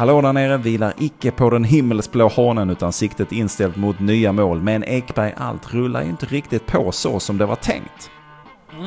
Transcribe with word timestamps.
Hallå 0.00 0.20
där 0.20 0.32
nere 0.32 0.56
vilar 0.56 0.92
icke 0.98 1.30
på 1.30 1.50
den 1.50 1.64
himmelsblå 1.64 2.28
hanen 2.28 2.70
utan 2.70 2.92
siktet 2.92 3.32
inställt 3.32 3.76
mot 3.76 4.00
nya 4.00 4.32
mål. 4.32 4.60
Men 4.60 4.84
Ekberg, 4.84 5.34
allt 5.36 5.74
rullar 5.74 6.02
ju 6.02 6.08
inte 6.08 6.26
riktigt 6.26 6.66
på 6.66 6.92
så 6.92 7.20
som 7.20 7.38
det 7.38 7.46
var 7.46 7.56
tänkt. 7.56 8.10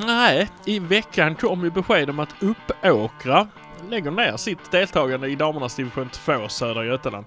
Nej, 0.05 0.49
i 0.65 0.79
veckan 0.79 1.35
kom 1.35 1.63
ju 1.63 1.71
besked 1.71 2.09
om 2.09 2.19
att 2.19 2.35
Uppåkra 2.39 3.47
lägger 3.89 4.11
ner 4.11 4.37
sitt 4.37 4.71
deltagande 4.71 5.27
i 5.27 5.35
damernas 5.35 5.75
division 5.75 6.09
2 6.09 6.47
Södra 6.47 6.85
Götaland. 6.85 7.25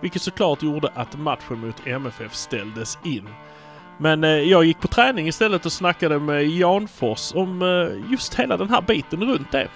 Vilket 0.00 0.22
såklart 0.22 0.62
gjorde 0.62 0.88
att 0.94 1.18
matchen 1.18 1.58
mot 1.60 1.86
MFF 1.86 2.34
ställdes 2.34 2.98
in. 3.04 3.28
Men 3.98 4.24
eh, 4.24 4.30
jag 4.30 4.64
gick 4.64 4.80
på 4.80 4.88
träning 4.88 5.28
istället 5.28 5.66
och 5.66 5.72
snackade 5.72 6.18
med 6.18 6.48
Janfors 6.48 7.34
om 7.34 7.62
eh, 7.62 8.10
just 8.12 8.34
hela 8.34 8.56
den 8.56 8.70
här 8.70 8.82
biten 8.82 9.24
runt 9.24 9.52
det. 9.52 9.68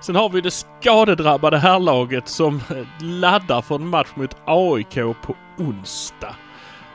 Sen 0.00 0.16
har 0.16 0.28
vi 0.28 0.40
det 0.40 0.50
skadedrabbade 0.50 1.58
härlaget 1.58 2.28
som 2.28 2.56
eh, 2.56 2.76
laddar 3.00 3.62
för 3.62 3.74
en 3.74 3.86
match 3.86 4.08
mot 4.14 4.36
AIK 4.44 4.94
på 4.94 5.34
onsdag. 5.58 6.34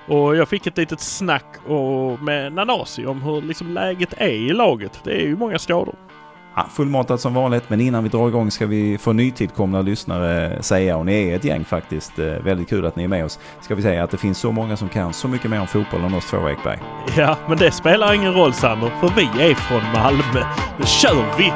Och 0.08 0.36
jag 0.36 0.50
fick 0.50 0.68
ett 0.68 0.78
litet 0.78 1.00
snack 1.00 1.56
och 1.68 2.22
med 2.24 2.54
Nanasi 2.54 3.06
om 3.06 3.22
hur 3.22 3.42
liksom 3.42 3.68
läget 3.68 4.14
är 4.18 4.30
i 4.30 4.54
laget. 4.54 5.00
Det 5.04 5.12
är 5.12 5.26
ju 5.26 5.38
många 5.38 5.60
skador. 5.60 5.96
Ja, 6.56 6.66
fullmatat 6.72 7.22
som 7.22 7.34
vanligt, 7.34 7.70
men 7.70 7.82
innan 7.82 8.04
vi 8.04 8.10
drar 8.10 8.28
igång 8.28 8.52
ska 8.52 8.66
vi 8.66 8.98
få 8.98 9.14
nytillkomna 9.14 9.82
lyssnare 9.82 10.64
säga, 10.64 10.98
och 10.98 11.06
ni 11.06 11.30
är 11.30 11.36
ett 11.36 11.44
gäng 11.44 11.66
faktiskt, 11.66 12.20
eh, 12.20 12.26
väldigt 12.26 12.70
kul 12.70 12.86
att 12.86 12.96
ni 12.96 13.04
är 13.04 13.08
med 13.08 13.26
oss, 13.26 13.40
ska 13.62 13.76
vi 13.76 13.82
säga 13.82 14.04
att 14.04 14.12
det 14.12 14.18
finns 14.18 14.38
så 14.38 14.52
många 14.52 14.78
som 14.78 14.90
kan 14.90 15.14
så 15.14 15.28
mycket 15.28 15.52
mer 15.52 15.62
om 15.62 15.68
fotboll 15.68 16.02
än 16.02 16.14
oss 16.14 16.30
två 16.30 16.50
Ekberg. 16.50 16.80
Ja, 17.18 17.38
men 17.48 17.58
det 17.58 17.72
spelar 17.72 18.14
ingen 18.14 18.34
roll 18.34 18.54
Sander, 18.54 18.92
för 19.00 19.14
vi 19.16 19.52
är 19.52 19.54
från 19.54 19.82
Malmö. 19.94 20.48
Nu 20.80 20.86
kör 20.86 21.38
vi! 21.38 21.54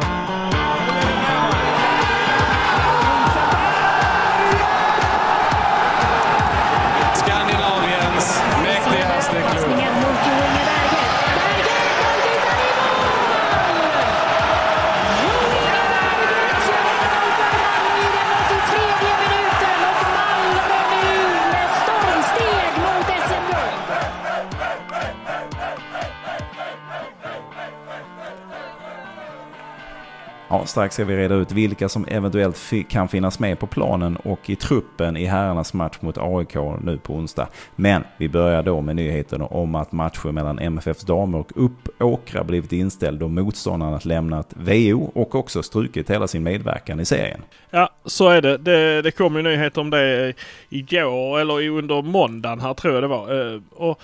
Ja, 30.52 30.66
strax 30.66 30.94
ska 30.96 31.06
vi 31.06 31.16
reda 31.18 31.36
ut 31.36 31.52
vilka 31.52 31.90
som 31.90 32.06
eventuellt 32.08 32.58
fi- 32.58 32.84
kan 32.90 33.08
finnas 33.08 33.40
med 33.40 33.60
på 33.60 33.68
planen 33.68 34.16
och 34.18 34.50
i 34.50 34.56
truppen 34.56 35.18
i 35.18 35.26
herrarnas 35.26 35.74
match 35.74 35.98
mot 36.00 36.18
AIK 36.18 36.56
nu 36.82 36.98
på 37.04 37.14
onsdag. 37.14 37.48
Men 37.76 38.04
vi 38.18 38.30
börjar 38.30 38.64
då 38.64 38.82
med 38.82 38.96
nyheten 38.96 39.42
om 39.42 39.76
att 39.76 39.92
matchen 39.92 40.36
mellan 40.36 40.60
MFFs 40.60 41.02
damer 41.02 41.38
och 41.40 41.52
Uppåkra 41.56 42.44
blivit 42.44 42.72
inställd 42.72 43.20
då 43.20 43.28
motståndarna 43.28 44.00
lämnat 44.04 44.48
VO 44.54 45.12
och 45.16 45.36
också 45.36 45.64
strukit 45.64 46.10
hela 46.10 46.28
sin 46.28 46.44
medverkan 46.44 47.00
i 47.00 47.06
serien. 47.06 47.42
Ja, 47.70 47.90
så 48.06 48.30
är 48.30 48.42
det. 48.42 48.58
Det, 48.58 49.02
det 49.02 49.12
kom 49.12 49.36
ju 49.36 49.42
nyheter 49.42 49.82
om 49.82 49.90
det 49.90 50.34
igår, 50.70 51.40
eller 51.40 51.70
under 51.70 52.02
måndagen 52.02 52.60
här 52.60 52.74
tror 52.74 52.94
jag 52.94 53.04
det 53.04 53.08
var. 53.08 53.54
Eh, 53.54 53.62
och 53.72 54.02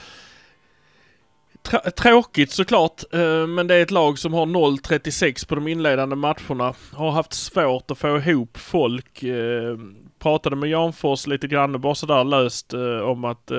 Tr 1.65 1.89
Tråkigt 1.89 2.51
såklart, 2.51 3.03
eh, 3.13 3.47
men 3.47 3.67
det 3.67 3.75
är 3.75 3.81
ett 3.81 3.91
lag 3.91 4.19
som 4.19 4.33
har 4.33 4.45
0-36 4.45 5.47
på 5.47 5.55
de 5.55 5.67
inledande 5.67 6.15
matcherna. 6.15 6.73
Har 6.93 7.11
haft 7.11 7.33
svårt 7.33 7.91
att 7.91 7.97
få 7.97 8.17
ihop 8.17 8.57
folk. 8.57 9.23
Eh, 9.23 9.77
pratade 10.19 10.55
med 10.55 10.69
Janfors 10.69 11.27
lite 11.27 11.47
grann, 11.47 11.81
bara 11.81 11.95
sådär 11.95 12.23
löst 12.23 12.73
eh, 12.73 12.99
om 12.99 13.25
att 13.25 13.51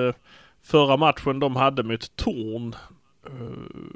förra 0.63 0.97
matchen 0.97 1.39
de 1.39 1.55
hade 1.55 1.83
mot 1.83 2.15
Torn 2.15 2.75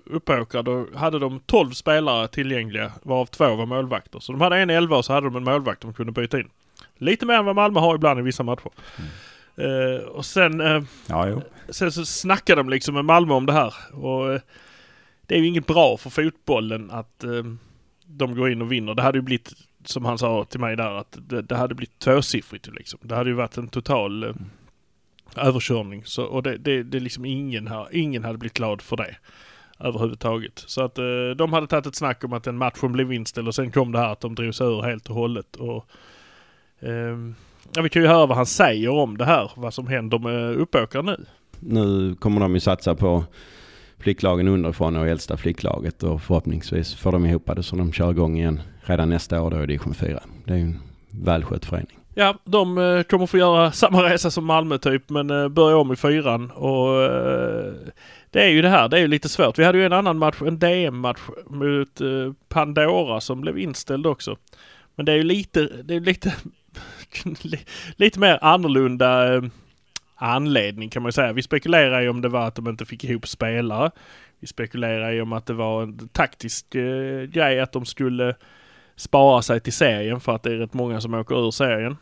Uppåkra, 0.05 0.61
då 0.61 0.85
hade 0.95 1.19
de 1.19 1.39
12 1.39 1.71
spelare 1.71 2.27
tillgängliga 2.27 2.91
varav 3.03 3.25
två 3.25 3.55
var 3.55 3.65
målvakter. 3.65 4.19
Så 4.19 4.31
de 4.31 4.41
hade 4.41 4.57
en 4.57 4.69
11 4.69 4.97
och 4.97 5.05
så 5.05 5.13
hade 5.13 5.27
de 5.27 5.35
en 5.35 5.43
målvakt 5.43 5.81
de 5.81 5.93
kunde 5.93 6.11
byta 6.11 6.39
in. 6.39 6.49
Lite 6.97 7.25
mer 7.25 7.33
än 7.33 7.45
vad 7.45 7.55
Malmö 7.55 7.79
har 7.79 7.95
ibland 7.95 8.19
i 8.19 8.23
vissa 8.23 8.43
matcher. 8.43 8.71
Mm. 8.97 9.09
Eh, 9.55 10.05
och 10.07 10.25
sen 10.25 10.61
eh, 10.61 10.83
Ja. 11.07 11.41
Sen 11.69 11.91
så 11.91 12.05
snackar 12.05 12.55
de 12.55 12.69
liksom 12.69 12.95
med 12.95 13.05
Malmö 13.05 13.33
om 13.33 13.45
det 13.45 13.53
här. 13.53 13.73
Och 13.93 14.33
eh, 14.33 14.41
det 15.25 15.35
är 15.35 15.39
ju 15.39 15.47
inget 15.47 15.67
bra 15.67 15.97
för 15.97 16.09
fotbollen 16.09 16.91
att 16.91 17.23
de 18.05 18.35
går 18.35 18.51
in 18.51 18.61
och 18.61 18.71
vinner. 18.71 18.93
Det 18.93 19.01
hade 19.01 19.17
ju 19.17 19.21
blivit, 19.21 19.53
som 19.85 20.05
han 20.05 20.17
sa 20.17 20.45
till 20.45 20.59
mig 20.59 20.75
där, 20.75 20.91
att 20.91 21.17
det, 21.29 21.41
det 21.41 21.55
hade 21.55 21.75
blivit 21.75 21.99
tvåsiffrigt 21.99 22.67
liksom. 22.67 22.99
Det 23.03 23.15
hade 23.15 23.29
ju 23.29 23.35
varit 23.35 23.57
en 23.57 23.67
total 23.67 24.23
eh, 24.23 24.33
överkörning. 25.35 26.05
Så, 26.05 26.23
och 26.23 26.43
det, 26.43 26.57
det, 26.57 26.83
det 26.83 26.97
är 26.97 27.01
liksom 27.01 27.25
ingen 27.25 27.67
här, 27.67 27.87
ingen 27.91 28.23
hade 28.23 28.37
blivit 28.37 28.57
glad 28.57 28.81
för 28.81 28.97
det. 28.97 29.15
Överhuvudtaget. 29.79 30.63
Så 30.67 30.83
att 30.83 30.95
de 31.37 31.53
hade 31.53 31.67
tagit 31.67 31.85
ett 31.85 31.95
snack 31.95 32.23
om 32.23 32.33
att 32.33 32.43
den 32.43 32.57
matchen 32.57 32.91
blev 32.91 33.13
inställd 33.13 33.47
och 33.47 33.55
sen 33.55 33.71
kom 33.71 33.91
det 33.91 33.99
här 33.99 34.11
att 34.11 34.19
de 34.19 34.35
drog 34.35 34.55
sig 34.55 34.67
ur 34.67 34.81
helt 34.81 35.09
och 35.09 35.15
hållet. 35.15 35.55
Och, 35.55 35.87
ehm, 36.79 37.35
ja, 37.75 37.81
vi 37.81 37.89
kan 37.89 38.01
ju 38.01 38.07
höra 38.07 38.25
vad 38.25 38.37
han 38.37 38.45
säger 38.45 38.89
om 38.89 39.17
det 39.17 39.25
här, 39.25 39.51
vad 39.55 39.73
som 39.73 39.87
händer 39.87 40.19
med 40.19 40.55
Uppåkra 40.55 41.01
nu. 41.01 41.25
Nu 41.59 42.15
kommer 42.15 42.41
de 42.41 42.53
ju 42.53 42.59
satsa 42.59 42.95
på 42.95 43.23
flicklagen 43.99 44.47
underifrån 44.47 44.95
och 44.95 45.07
äldsta 45.07 45.37
flicklaget 45.37 46.03
och 46.03 46.21
förhoppningsvis 46.21 46.95
får 46.95 47.11
de 47.11 47.25
ihop 47.25 47.49
det 47.55 47.63
så 47.63 47.75
de 47.75 47.91
kör 47.91 48.11
igång 48.11 48.37
igen 48.37 48.61
redan 48.81 49.09
nästa 49.09 49.41
år 49.41 49.51
då 49.51 49.63
i 49.63 49.65
division 49.65 49.93
4. 49.93 50.19
Det 50.45 50.53
är 50.53 50.57
ju 50.57 50.63
en 50.63 50.79
välskött 51.09 51.65
förening. 51.65 51.97
Ja, 52.13 52.37
de 52.43 52.77
eh, 52.77 53.03
kommer 53.03 53.25
få 53.25 53.37
göra 53.37 53.71
samma 53.71 54.03
resa 54.03 54.31
som 54.31 54.45
Malmö 54.45 54.77
typ, 54.77 55.09
men 55.09 55.29
eh, 55.29 55.47
börja 55.47 55.77
om 55.77 55.93
i 55.93 55.95
fyran. 55.95 56.51
Och 56.51 57.03
eh, 57.03 57.73
det 58.29 58.43
är 58.43 58.49
ju 58.49 58.61
det 58.61 58.69
här, 58.69 58.89
det 58.89 58.97
är 58.97 59.01
ju 59.01 59.07
lite 59.07 59.29
svårt. 59.29 59.59
Vi 59.59 59.63
hade 59.63 59.77
ju 59.77 59.85
en 59.85 59.93
annan 59.93 60.17
match, 60.17 60.41
en 60.41 60.59
DM-match 60.59 61.19
mot 61.49 62.01
Pandora 62.49 63.21
som 63.21 63.41
blev 63.41 63.57
inställd 63.57 64.07
också. 64.07 64.37
Men 64.95 65.05
det 65.05 65.11
är 65.11 65.15
ju 65.15 65.23
lite, 65.23 65.69
det 65.83 65.95
är 65.95 65.99
lite, 65.99 66.33
lite 67.95 68.19
mer 68.19 68.39
annorlunda 68.41 69.35
eh, 69.35 69.43
anledning 70.15 70.89
kan 70.89 71.01
man 71.01 71.07
ju 71.07 71.13
säga. 71.13 71.33
Vi 71.33 71.41
spekulerar 71.41 72.01
ju 72.01 72.09
om 72.09 72.21
det 72.21 72.29
var 72.29 72.47
att 72.47 72.55
de 72.55 72.67
inte 72.67 72.85
fick 72.85 73.03
ihop 73.03 73.27
spelare. 73.27 73.91
Vi 74.39 74.47
spekulerar 74.47 75.11
ju 75.11 75.21
om 75.21 75.33
att 75.33 75.45
det 75.45 75.53
var 75.53 75.83
en 75.83 76.07
taktisk 76.07 76.75
eh, 76.75 77.21
grej 77.23 77.59
att 77.59 77.71
de 77.71 77.85
skulle 77.85 78.35
spara 78.95 79.41
sig 79.41 79.59
till 79.59 79.73
serien 79.73 80.19
för 80.19 80.35
att 80.35 80.43
det 80.43 80.51
är 80.51 80.57
rätt 80.57 80.73
många 80.73 81.01
som 81.01 81.13
åker 81.13 81.47
ur 81.47 81.51
serien. 81.51 81.97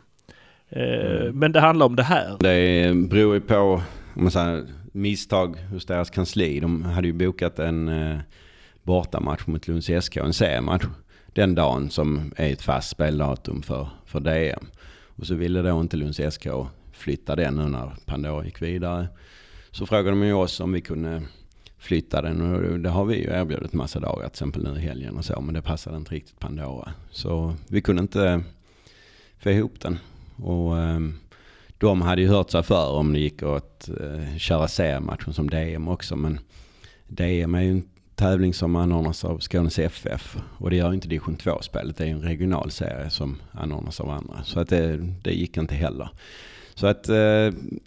Eh, 0.68 1.32
Men 1.32 1.52
det 1.52 1.60
handlar 1.60 1.86
om 1.86 1.96
det 1.96 2.02
här. 2.02 2.36
Det 2.40 2.94
beror 3.08 3.34
ju 3.34 3.40
på 3.40 3.82
om 4.14 4.22
man 4.22 4.30
säger, 4.30 4.66
misstag 4.92 5.56
hos 5.56 5.86
deras 5.86 6.10
kansli. 6.10 6.60
De 6.60 6.82
hade 6.82 7.06
ju 7.06 7.12
bokat 7.12 7.58
en 7.58 7.88
eh, 7.88 8.18
bortamatch 8.82 9.46
mot 9.46 9.68
Lunds 9.68 9.90
SK, 10.00 10.16
en 10.16 10.32
seriematch, 10.32 10.84
den 11.26 11.54
dagen 11.54 11.90
som 11.90 12.32
är 12.36 12.52
ett 12.52 12.62
fast 12.62 12.90
speldatum 12.90 13.62
för, 13.62 13.88
för 14.06 14.20
DM. 14.20 14.66
Och 15.20 15.26
så 15.26 15.34
ville 15.34 15.62
då 15.62 15.80
inte 15.80 15.96
Lunds 15.96 16.20
SK 16.30 16.46
flytta 16.92 17.36
den 17.36 17.54
nu 17.54 17.68
när 17.68 17.92
Pandora 18.06 18.44
gick 18.44 18.62
vidare. 18.62 19.08
Så 19.70 19.86
frågade 19.86 20.10
de 20.10 20.22
ju 20.22 20.32
oss 20.32 20.60
om 20.60 20.72
vi 20.72 20.80
kunde 20.80 21.22
flytta 21.78 22.22
den 22.22 22.54
och 22.54 22.80
det 22.80 22.88
har 22.88 23.04
vi 23.04 23.16
ju 23.16 23.30
erbjudit 23.30 23.72
massa 23.72 24.00
dagar, 24.00 24.22
till 24.22 24.26
exempel 24.26 24.62
nu 24.62 24.78
i 24.78 24.82
helgen 24.82 25.16
och 25.16 25.24
så, 25.24 25.40
men 25.40 25.54
det 25.54 25.62
passade 25.62 25.96
inte 25.96 26.14
riktigt 26.14 26.38
Pandora. 26.38 26.92
Så 27.10 27.54
vi 27.68 27.80
kunde 27.80 28.02
inte 28.02 28.42
få 29.38 29.50
ihop 29.50 29.80
den. 29.80 29.98
Och 30.36 30.78
ehm, 30.78 31.14
de 31.78 32.02
hade 32.02 32.22
ju 32.22 32.28
hört 32.28 32.50
sig 32.50 32.62
för 32.62 32.90
om 32.90 33.12
det 33.12 33.18
gick 33.18 33.42
att 33.42 33.88
eh, 33.88 34.36
köra 34.36 34.68
seriematchen 34.68 35.32
som 35.32 35.50
DM 35.50 35.88
också, 35.88 36.16
men 36.16 36.40
DM 37.08 37.54
är 37.54 37.62
ju 37.62 37.70
inte 37.70 37.99
tävling 38.20 38.54
som 38.54 38.76
anordnas 38.76 39.24
av 39.24 39.38
Skånes 39.38 39.78
FF 39.78 40.36
och 40.58 40.70
det 40.70 40.76
gör 40.76 40.92
inte 40.92 41.08
division 41.08 41.36
2-spelet, 41.36 41.96
det 41.96 42.04
är 42.04 42.10
en 42.10 42.22
regional 42.22 42.70
serie 42.70 43.10
som 43.10 43.36
anordnas 43.52 44.00
av 44.00 44.10
andra. 44.10 44.44
Så 44.44 44.60
att 44.60 44.68
det, 44.68 44.96
det 44.96 45.32
gick 45.32 45.56
inte 45.56 45.74
heller. 45.74 46.08
Så 46.80 46.86
att, 46.86 47.08
eh, 47.08 47.16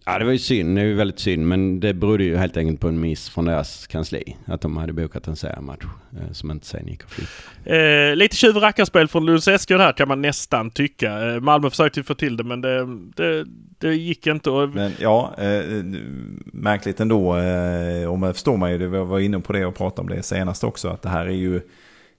ja 0.05 0.19
det 0.19 0.25
var 0.25 0.31
ju 0.31 0.37
synd, 0.37 0.75
det 0.75 0.81
är 0.81 0.85
ju 0.85 0.93
väldigt 0.93 1.19
synd, 1.19 1.47
men 1.47 1.79
det 1.79 1.93
berodde 1.93 2.23
ju 2.23 2.37
helt 2.37 2.57
enkelt 2.57 2.79
på 2.79 2.87
en 2.87 2.99
miss 2.99 3.29
från 3.29 3.45
deras 3.45 3.87
kansli. 3.87 4.37
Att 4.45 4.61
de 4.61 4.77
hade 4.77 4.93
bokat 4.93 5.27
en 5.27 5.35
seriematch 5.35 5.83
eh, 6.11 6.31
som 6.31 6.51
inte 6.51 6.65
sen 6.65 6.87
gick 6.87 7.03
att 7.03 7.11
flytta. 7.11 7.75
Eh, 7.75 8.15
lite 8.15 8.35
tjuv 8.35 8.55
rackarspel 8.55 9.07
från 9.07 9.25
Lunds 9.25 9.49
SK 9.59 9.69
här 9.69 9.91
kan 9.93 10.07
man 10.07 10.21
nästan 10.21 10.71
tycka. 10.71 11.33
Eh, 11.33 11.39
Malmö 11.39 11.69
försökte 11.69 11.99
ju 11.99 12.03
få 12.03 12.13
till 12.13 12.37
det 12.37 12.43
men 12.43 12.61
det, 12.61 12.85
det, 13.15 13.45
det 13.77 13.95
gick 13.95 14.27
inte. 14.27 14.49
Men 14.49 14.91
ja, 14.99 15.35
eh, 15.37 15.83
märkligt 16.45 16.99
ändå. 16.99 17.37
Eh, 17.37 18.11
och 18.11 18.19
man 18.19 18.33
förstår 18.33 18.57
man 18.57 18.71
ju, 18.71 18.77
det 18.77 18.87
var 18.87 19.05
var 19.05 19.19
inne 19.19 19.39
på 19.39 19.53
det 19.53 19.65
och 19.65 19.75
pratade 19.75 20.01
om 20.01 20.15
det 20.15 20.23
senast 20.23 20.63
också, 20.63 20.87
att 20.87 21.01
det 21.01 21.09
här 21.09 21.25
är 21.25 21.31
ju 21.31 21.61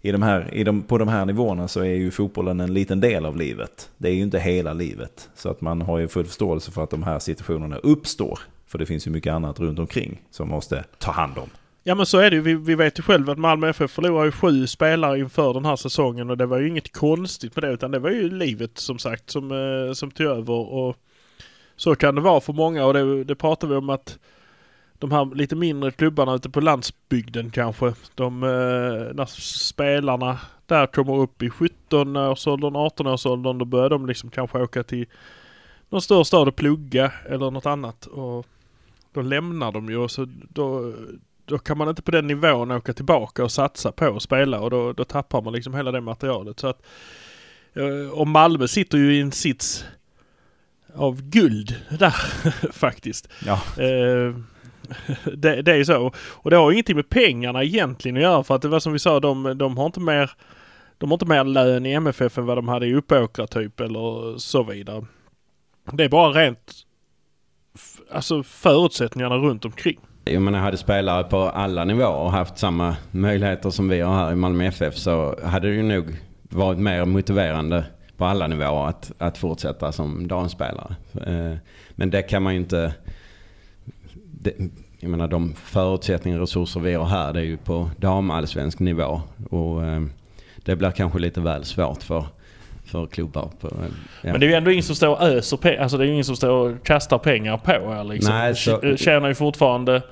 i 0.05 0.13
de 0.13 0.23
här, 0.23 0.55
i 0.55 0.65
de, 0.65 0.83
på 0.83 0.99
de 0.99 1.09
här 1.09 1.25
nivåerna 1.25 1.69
så 1.69 1.81
är 1.81 1.95
ju 1.95 2.11
fotbollen 2.11 2.61
en 2.61 2.75
liten 2.75 3.01
del 3.01 3.27
av 3.27 3.37
livet. 3.37 3.91
Det 3.97 4.09
är 4.09 4.13
ju 4.13 4.23
inte 4.23 4.39
hela 4.39 4.73
livet. 4.73 5.29
Så 5.35 5.49
att 5.49 5.61
man 5.61 5.83
har 5.83 5.99
ju 5.99 6.09
full 6.09 6.25
förståelse 6.25 6.71
för 6.71 6.83
att 6.83 6.91
de 6.91 7.03
här 7.03 7.19
situationerna 7.19 7.77
uppstår. 7.77 8.39
För 8.67 8.79
det 8.79 8.87
finns 8.87 9.07
ju 9.07 9.11
mycket 9.11 9.33
annat 9.33 9.61
runt 9.61 9.79
omkring 9.79 10.23
som 10.31 10.49
måste 10.49 10.85
ta 10.99 11.11
hand 11.13 11.39
om. 11.39 11.49
Ja 11.83 11.95
men 11.95 12.07
så 12.07 12.19
är 12.19 12.31
det 12.31 12.37
ju. 12.37 12.43
Vi, 12.43 12.55
vi 12.55 12.75
vet 12.75 12.99
ju 12.99 13.03
själva 13.03 13.33
att 13.33 13.39
Malmö 13.39 13.69
FF 13.69 13.91
förlorar 13.91 14.25
ju 14.25 14.33
sju 14.33 14.67
spelare 14.67 15.19
inför 15.19 15.55
den 15.55 15.65
här 15.65 15.77
säsongen 15.77 16.31
och 16.31 16.37
det 16.37 16.47
var 16.47 16.59
ju 16.59 16.69
inget 16.69 16.93
konstigt 16.93 17.57
med 17.57 17.65
det 17.65 17.71
utan 17.71 17.91
det 17.91 17.99
var 17.99 18.11
ju 18.11 18.31
livet 18.31 18.79
som 18.79 18.99
sagt 18.99 19.31
som, 19.31 19.53
eh, 19.53 19.93
som 19.93 20.11
tog 20.11 20.27
över 20.27 20.73
och 20.73 20.97
så 21.77 21.95
kan 21.95 22.15
det 22.15 22.21
vara 22.21 22.41
för 22.41 22.53
många 22.53 22.87
och 22.87 22.95
det, 22.95 23.25
det 23.25 23.35
pratar 23.35 23.69
vi 23.69 23.75
om 23.75 23.91
att 23.91 24.19
de 24.99 25.13
här 25.13 25.35
lite 25.35 25.57
mindre 25.57 25.91
klubbarna 25.91 26.35
ute 26.35 26.51
på 26.51 26.61
landsbygden 26.61 27.51
kanske. 27.51 27.95
De, 28.15 28.43
eh, 28.43 29.15
när 29.15 29.27
spelarna 29.41 30.39
där 30.67 30.87
kommer 30.87 31.17
upp 31.17 31.43
i 31.43 31.51
17-årsåldern, 31.51 32.77
18-årsåldern 32.77 33.59
då 33.59 33.65
börjar 33.65 33.91
de 33.91 34.07
liksom 34.07 34.31
kanske 34.31 34.59
åka 34.59 34.83
till 34.83 35.07
någon 35.89 36.03
större 36.03 36.25
stad 36.25 36.49
och 36.49 36.57
plugga 36.57 37.13
eller 37.29 37.51
något 37.51 37.67
annat. 37.67 38.07
Och 38.07 38.47
då 39.13 39.23
lämnar 39.23 39.73
de 39.73 39.89
ju 39.89 39.97
och 39.97 40.11
så 40.11 40.27
då, 40.49 40.93
då 41.45 41.59
kan 41.59 41.79
man 41.79 41.89
inte 41.89 42.03
på 42.03 42.11
den 42.11 42.27
nivån 42.27 42.71
åka 42.71 42.93
tillbaka 42.93 43.45
och 43.45 43.53
satsa 43.53 43.93
på 43.93 44.17
att 44.17 44.23
spela 44.23 44.61
och 44.61 44.71
då, 44.71 44.93
då 44.93 45.05
tappar 45.05 45.43
man 45.43 45.53
liksom 45.53 45.75
hela 45.75 45.93
det 45.93 46.01
materialet. 46.01 46.61
Så 46.61 46.67
att, 46.67 46.83
eh, 47.73 48.11
och 48.13 48.29
Malmö 48.29 48.69
sitter 48.69 48.99
ju 48.99 49.17
i 49.17 49.21
en 49.21 49.33
sits 49.33 49.85
av 50.95 51.23
guld 51.23 51.77
där 51.99 52.15
faktiskt. 52.73 53.29
Ja. 53.47 53.83
Eh, 53.83 54.35
det, 55.37 55.63
det 55.63 55.73
är 55.73 55.77
ju 55.77 55.85
så. 55.85 56.13
Och 56.17 56.51
det 56.51 56.57
har 56.57 56.71
ju 56.71 56.75
ingenting 56.75 56.97
med 56.97 57.09
pengarna 57.09 57.65
egentligen 57.65 58.17
att 58.17 58.23
göra 58.23 58.45
för 58.45 58.55
att 58.55 58.63
det 58.63 58.69
var 58.69 58.81
som 58.81 58.93
vi 58.93 58.99
sa, 58.99 59.21
de, 59.21 59.59
de 59.59 59.79
har 59.79 59.87
inte 59.87 60.01
mer 60.01 60.31
de 60.99 61.11
har 61.11 61.15
inte 61.15 61.27
mer 61.27 61.45
lön 61.45 61.87
i 61.87 61.93
MFF 61.93 62.39
än 62.39 62.47
vad 62.47 62.59
de 62.59 62.69
hade 62.69 62.87
i 62.87 62.95
Uppåkra 62.95 63.47
typ 63.47 63.81
eller 63.81 64.39
så 64.39 64.63
vidare. 64.63 65.05
Det 65.93 66.05
är 66.05 66.09
bara 66.09 66.31
rent 66.31 66.73
alltså 68.11 68.43
förutsättningarna 68.43 69.37
runt 69.37 69.65
omkring. 69.65 69.99
Jag 70.25 70.43
menar, 70.43 70.59
hade 70.59 70.77
spelare 70.77 71.25
på 71.25 71.39
alla 71.39 71.85
nivåer 71.85 72.29
haft 72.29 72.59
samma 72.59 72.97
möjligheter 73.11 73.71
som 73.71 73.89
vi 73.89 74.01
har 74.01 74.15
här 74.15 74.33
i 74.33 74.35
Malmö 74.35 74.65
FF 74.67 74.97
så 74.97 75.39
hade 75.45 75.69
det 75.69 75.75
ju 75.75 75.83
nog 75.83 76.17
varit 76.43 76.79
mer 76.79 77.05
motiverande 77.05 77.85
på 78.17 78.25
alla 78.25 78.47
nivåer 78.47 78.89
att, 78.89 79.13
att 79.19 79.39
fortsätta 79.39 79.93
som 79.93 80.29
damspelare. 80.29 80.97
Eh, 81.27 81.57
men 81.91 82.11
det 82.11 82.23
kan 82.23 82.43
man 82.43 82.55
ju 82.55 82.61
inte... 82.61 82.95
Det, 84.45 84.53
jag 85.01 85.11
menar 85.11 85.29
de 85.29 85.55
förutsättningar 85.55 86.39
och 86.39 86.43
resurser 86.43 86.81
vi 86.81 86.95
har 86.95 87.05
här 87.05 87.33
det 87.33 87.41
är 87.41 87.45
ju 87.45 87.57
på 87.57 87.91
damallsvensk 88.01 88.79
nivå. 88.79 89.21
Och 89.51 89.85
eh, 89.85 90.03
det 90.65 90.77
blir 90.77 90.91
kanske 90.91 91.19
lite 91.19 91.41
väl 91.41 91.65
svårt 91.65 92.03
för, 92.03 92.25
för 92.85 93.07
klubbar. 93.07 93.51
På, 93.61 93.69
ja. 94.23 94.31
Men 94.33 94.41
det 94.41 94.47
är 94.47 94.49
ju 94.51 94.55
ändå 94.55 94.71
ingen 94.71 94.83
som 94.85 94.95
står 94.97 95.09
och 95.09 95.23
öser 95.23 95.57
pengar. 95.57 95.83
Alltså 95.83 95.99
det 95.99 96.07
är 96.07 96.09
ingen 96.09 96.25
som 96.25 96.37
står 96.37 96.51
och 96.51 96.87
kastar 96.87 97.19
pengar 97.19 97.57
på 97.57 97.73
er 97.73 98.05
liksom. 98.05 98.35
Nej, 98.35 98.55
så- 98.57 98.81
Tj- 98.81 98.97
Tjänar 98.97 99.29
ju 99.29 99.35
fortfarande 99.35 100.03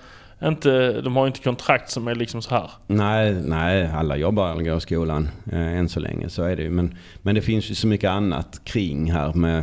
inte... 0.45 1.01
De 1.01 1.17
har 1.17 1.25
ju 1.25 1.27
inte 1.27 1.41
kontrakt 1.41 1.91
som 1.91 2.09
är 2.09 2.15
liksom 2.15 2.43
så 2.43 2.51
här. 2.55 2.71
Nej, 2.87 3.33
nej, 3.35 3.91
alla 3.95 4.17
jobbar 4.17 4.51
eller 4.53 4.63
går 4.65 4.77
i 4.77 4.81
skolan 4.81 5.29
eh, 5.53 5.79
än 5.79 5.89
så 5.89 6.01
länge. 6.01 6.29
Så 6.29 6.43
är 6.43 6.57
det 6.57 6.63
ju. 6.63 6.71
Men, 6.71 6.97
men 7.23 7.35
det 7.35 7.41
finns 7.43 7.71
ju 7.71 7.75
så 7.75 7.87
mycket 7.87 8.11
annat 8.11 8.61
kring 8.65 9.13
här 9.13 9.33
med, 9.33 9.63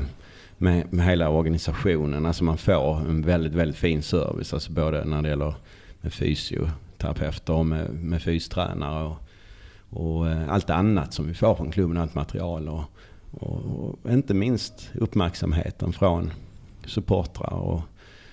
med, 0.62 0.94
med 0.94 1.06
hela 1.06 1.30
organisationen. 1.30 2.26
Alltså 2.26 2.44
man 2.44 2.58
får 2.58 2.98
en 2.98 3.22
väldigt, 3.22 3.54
väldigt 3.54 3.78
fin 3.78 4.02
service. 4.02 4.54
Alltså 4.54 4.72
både 4.72 5.06
när 5.06 5.22
det 5.22 5.30
gäller 5.30 5.54
med 6.02 6.14
fysioterapeuter 6.14 7.54
och 7.54 7.66
med, 7.66 7.94
med 7.94 8.22
fystränare 8.22 9.04
och, 9.04 9.18
och 9.90 10.30
eh, 10.30 10.50
allt 10.50 10.70
annat 10.70 11.14
som 11.14 11.28
vi 11.28 11.34
får 11.34 11.56
från 11.56 11.72
klubben, 11.72 11.98
allt 11.98 12.16
material. 12.16 12.70
Och, 12.70 12.84
och, 13.32 13.96
och 14.04 14.12
inte 14.12 14.34
minst 14.34 14.92
uppmärksamheten 14.96 15.94
från 15.94 16.32
supportrar 16.86 17.54
och, 17.54 17.82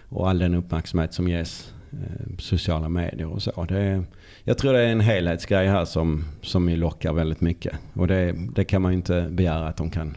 och 0.08 0.28
all 0.28 0.38
den 0.38 0.55
uppmärksamhet 0.55 1.14
som 1.14 1.28
ges 1.28 1.73
eh, 1.93 2.37
sociala 2.38 2.88
medier 2.88 3.26
och 3.26 3.43
så. 3.43 3.64
Det 3.64 3.78
är, 3.78 4.05
jag 4.44 4.58
tror 4.58 4.73
det 4.73 4.81
är 4.81 4.93
en 4.93 5.00
helhetsgrej 5.00 5.69
här 5.69 5.84
som, 5.84 6.25
som 6.43 6.69
lockar 6.69 7.12
väldigt 7.12 7.40
mycket. 7.40 7.76
Och 7.93 8.06
det, 8.06 8.34
det 8.55 8.64
kan 8.64 8.82
man 8.82 8.93
ju 8.93 8.96
inte 8.96 9.28
begära 9.31 9.69
att 9.69 9.76
de 9.76 9.90
kan 9.90 10.17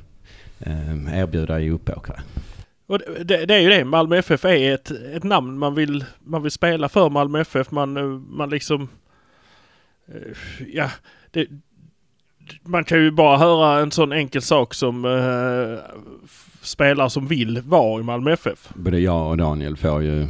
erbjuda 1.13 1.59
i 1.59 1.69
Uppåkra. 1.69 2.15
Och 2.87 2.99
det, 2.99 3.45
det, 3.45 3.55
är 3.55 3.59
ju 3.59 3.69
det. 3.69 3.85
Malmö 3.85 4.17
FF 4.17 4.45
är 4.45 4.73
ett, 4.73 4.91
ett 4.91 5.23
namn 5.23 5.57
man 5.57 5.75
vill, 5.75 6.05
man 6.19 6.41
vill 6.43 6.51
spela 6.51 6.89
för 6.89 7.09
Malmö 7.09 7.41
FF. 7.41 7.71
Man, 7.71 7.97
eh, 7.97 8.03
man 8.29 8.49
liksom... 8.49 8.89
eh, 10.07 10.37
Ja, 10.73 10.91
det, 11.31 11.47
man 12.63 12.83
kan 12.83 12.97
ju 13.03 13.11
bara 13.11 13.37
höra 13.37 13.79
en 13.79 13.91
sån 13.91 14.11
enkel 14.11 14.41
sak 14.41 14.73
som 14.73 15.05
eh, 15.05 15.79
spelare 16.61 17.09
som 17.09 17.27
vill 17.27 17.61
vara 17.61 17.99
i 17.99 18.03
Malmö 18.03 18.31
FF. 18.33 18.69
Både 18.75 18.99
jag 18.99 19.29
och 19.29 19.37
Daniel 19.37 19.77
får 19.77 20.03
ju 20.03 20.27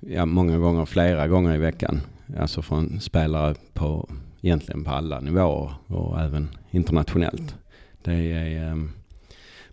ja, 0.00 0.26
många 0.26 0.58
gånger, 0.58 0.86
flera 0.86 1.28
gånger 1.28 1.54
i 1.54 1.58
veckan. 1.58 2.00
Alltså 2.38 2.62
från 2.62 3.00
spelare 3.00 3.54
på 3.74 4.08
egentligen 4.40 4.84
på 4.84 4.90
alla 4.90 5.20
nivåer 5.20 5.72
och 5.86 6.20
även 6.20 6.48
internationellt. 6.70 7.56
Det 8.02 8.12
är 8.12 8.68
eh, 8.68 8.76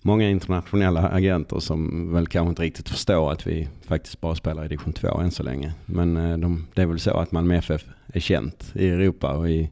många 0.06 0.30
internationella 0.30 1.10
agenter 1.10 1.60
som 1.60 2.14
väl 2.14 2.28
kanske 2.28 2.50
inte 2.50 2.62
riktigt 2.62 2.90
förstår 2.90 3.32
att 3.32 3.48
vi 3.48 3.68
faktiskt 3.88 4.22
bara 4.22 4.36
spelar 4.36 4.66
i 4.66 4.68
division 4.68 4.94
2 4.94 5.20
än 5.20 5.32
så 5.32 5.44
länge. 5.44 5.74
Men 5.86 6.18
eh, 6.18 6.38
de, 6.38 6.68
det 6.74 6.82
är 6.82 6.86
väl 6.86 7.00
så 7.00 7.18
att 7.18 7.32
Malmö 7.32 7.56
FF 7.56 7.86
är 8.14 8.20
känt 8.20 8.72
i 8.74 8.90
Europa 8.90 9.32
och 9.34 9.50
i, 9.50 9.70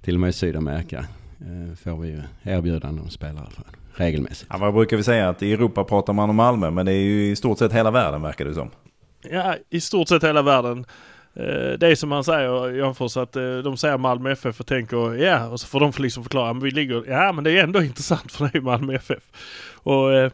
till 0.00 0.14
och 0.14 0.20
med 0.20 0.28
i 0.28 0.32
Sydamerika 0.32 0.98
eh, 1.40 1.76
får 1.76 2.00
vi 2.00 2.08
ju 2.08 2.22
erbjudanden 2.42 3.04
om 3.04 3.10
spelare 3.10 3.46
från 3.50 3.64
regelmässigt. 3.94 4.50
Ja, 4.50 4.58
vad 4.58 4.74
brukar 4.74 4.96
vi 4.96 5.02
säga? 5.02 5.28
Att 5.28 5.42
i 5.42 5.52
Europa 5.52 5.84
pratar 5.84 6.12
man 6.12 6.30
om 6.30 6.36
Malmö, 6.36 6.70
men 6.70 6.86
det 6.86 6.92
är 6.92 7.02
ju 7.02 7.30
i 7.30 7.36
stort 7.36 7.58
sett 7.58 7.72
hela 7.72 7.90
världen 7.90 8.22
verkar 8.22 8.44
det 8.44 8.54
som. 8.54 8.70
Ja, 9.30 9.54
i 9.70 9.80
stort 9.80 10.08
sett 10.08 10.24
hela 10.24 10.42
världen. 10.42 10.84
Eh, 11.38 11.78
Det 11.78 11.86
är 11.86 11.94
som 11.94 12.08
man 12.08 12.24
säger, 12.24 12.70
Janfors, 12.70 13.16
att 13.16 13.36
eh, 13.36 13.58
de 13.58 13.76
säger 13.76 13.98
Malmö 13.98 14.30
FF 14.32 14.60
och 14.60 14.66
tänker 14.66 15.14
ja, 15.14 15.46
och 15.48 15.60
så 15.60 15.66
får 15.66 15.80
de 15.80 15.92
liksom 15.98 16.22
förklara, 16.22 16.52
men 16.52 16.62
vi 16.62 16.70
ligger, 16.70 17.04
ja 17.08 17.32
men 17.32 17.44
det 17.44 17.50
är 17.58 17.62
ändå 17.64 17.82
intressant 17.90 18.32
för 18.32 18.44
det 18.52 18.58
är 18.58 18.62
Malmö 18.62 18.94
FF. 18.94 19.22
Och 19.72 20.12
eh, 20.12 20.30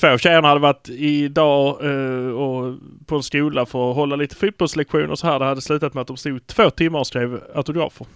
två 0.00 0.08
av 0.08 0.18
tjejerna 0.18 0.48
hade 0.48 0.60
varit 0.60 0.88
idag 0.88 1.84
eh, 1.84 2.30
och 2.30 2.76
på 3.06 3.16
en 3.16 3.22
skola 3.22 3.66
för 3.66 3.90
att 3.90 3.96
hålla 3.96 4.16
lite 4.16 4.34
fotbollslektioner 4.36 5.10
och 5.10 5.18
så 5.18 5.26
här. 5.26 5.38
Det 5.38 5.44
hade 5.44 5.60
slutat 5.60 5.94
med 5.94 6.00
att 6.00 6.06
de 6.06 6.16
stod 6.16 6.46
två 6.46 6.70
timmar 6.70 6.98
och 6.98 7.06
skrev 7.06 7.40
autografer. 7.54 8.06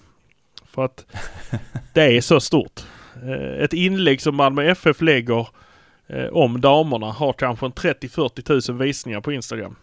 För 0.75 0.85
att 0.85 1.07
det 1.95 2.17
är 2.17 2.21
så 2.21 2.41
stort. 2.41 2.81
Eh, 3.23 3.65
Ett 3.65 3.73
inlägg 3.73 4.21
som 4.21 4.37
Malmö 4.37 4.63
FF 4.65 5.01
lägger 5.01 5.49
eh, 6.07 6.27
om 6.27 6.61
damerna 6.61 7.07
har 7.07 7.33
kanske 7.33 7.67
en 7.67 7.73
30-40 7.73 8.43
tusen 8.43 8.79
visningar 8.79 9.21
på 9.21 9.33
Instagram. 9.33 9.77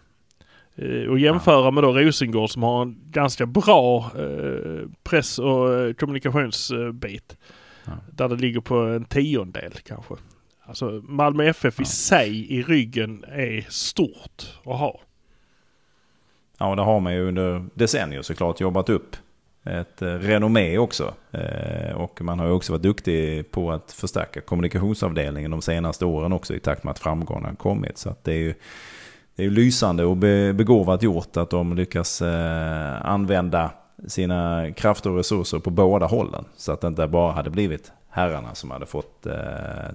Eh, 0.80 1.10
och 1.10 1.18
jämföra 1.18 1.70
med 1.70 1.84
då 1.84 1.92
Rosengård 1.92 2.50
som 2.50 2.62
har 2.62 2.82
en 2.82 2.96
ganska 3.10 3.46
bra 3.46 4.10
eh, 4.18 4.88
press 5.02 5.38
och 5.38 5.74
eh, 5.74 5.92
kommunikationsbit. 5.92 7.36
Ja. 7.84 7.92
Där 8.12 8.28
det 8.28 8.36
ligger 8.36 8.60
på 8.60 8.74
en 8.76 9.04
tiondel 9.04 9.72
kanske. 9.72 10.14
Alltså 10.64 11.02
Malmö 11.04 11.44
FF 11.44 11.80
i 11.80 11.82
Ja. 11.82 11.86
sig 11.86 12.52
i 12.52 12.62
ryggen 12.62 13.24
är 13.28 13.66
stort 13.68 14.58
att 14.64 14.78
ha. 14.78 15.00
Ja, 16.58 16.70
och 16.70 16.76
det 16.76 16.82
har 16.82 17.00
man 17.00 17.14
ju 17.14 17.28
under 17.28 17.64
decennier 17.74 18.22
såklart 18.22 18.60
jobbat 18.60 18.88
upp. 18.88 19.16
Ett 19.64 20.02
renommé 20.02 20.78
också. 20.78 21.14
Och 21.94 22.22
man 22.22 22.38
har 22.38 22.46
ju 22.46 22.52
också 22.52 22.72
varit 22.72 22.82
duktig 22.82 23.50
på 23.50 23.72
att 23.72 23.92
förstärka 23.92 24.40
kommunikationsavdelningen 24.40 25.50
de 25.50 25.62
senaste 25.62 26.04
åren 26.04 26.32
också 26.32 26.54
i 26.54 26.60
takt 26.60 26.84
med 26.84 26.90
att 26.90 26.98
framgångarna 26.98 27.54
kommit. 27.54 27.98
Så 27.98 28.10
att 28.10 28.24
det 28.24 28.32
är 28.32 28.38
ju 28.38 28.54
det 29.36 29.42
är 29.42 29.44
ju 29.44 29.50
lysande 29.50 30.04
och 30.04 30.16
begåvat 30.16 31.02
gjort 31.02 31.36
att 31.36 31.50
de 31.50 31.76
lyckas 31.76 32.22
eh, 32.22 33.06
använda 33.06 33.70
sina 34.06 34.70
krafter 34.72 35.10
och 35.10 35.16
resurser 35.16 35.58
på 35.58 35.70
båda 35.70 36.06
hållen. 36.06 36.44
Så 36.56 36.72
att 36.72 36.80
det 36.80 36.88
inte 36.88 37.06
bara 37.06 37.32
hade 37.32 37.50
blivit 37.50 37.92
herrarna 38.08 38.54
som 38.54 38.70
hade 38.70 38.86
fått 38.86 39.26
eh, 39.26 39.34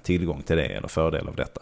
tillgång 0.03 0.41
till 0.41 0.57
det 0.57 0.65
eller 0.65 0.87
fördel 0.87 1.27
av 1.27 1.35
detta. 1.35 1.61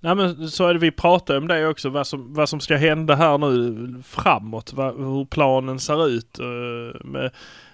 Nej 0.00 0.14
men 0.14 0.50
så 0.50 0.66
är 0.66 0.74
det, 0.74 0.80
vi 0.80 0.90
pratade 0.90 1.38
om 1.38 1.48
det 1.48 1.68
också, 1.68 1.88
vad 1.88 2.06
som, 2.06 2.34
vad 2.34 2.48
som 2.48 2.60
ska 2.60 2.76
hända 2.76 3.14
här 3.14 3.38
nu 3.38 4.02
framåt. 4.02 4.72
Vad, 4.72 4.96
hur 4.96 5.24
planen 5.24 5.78
ser 5.78 6.08
ut. 6.08 6.38
Eh, 6.38 7.04
med, 7.04 7.30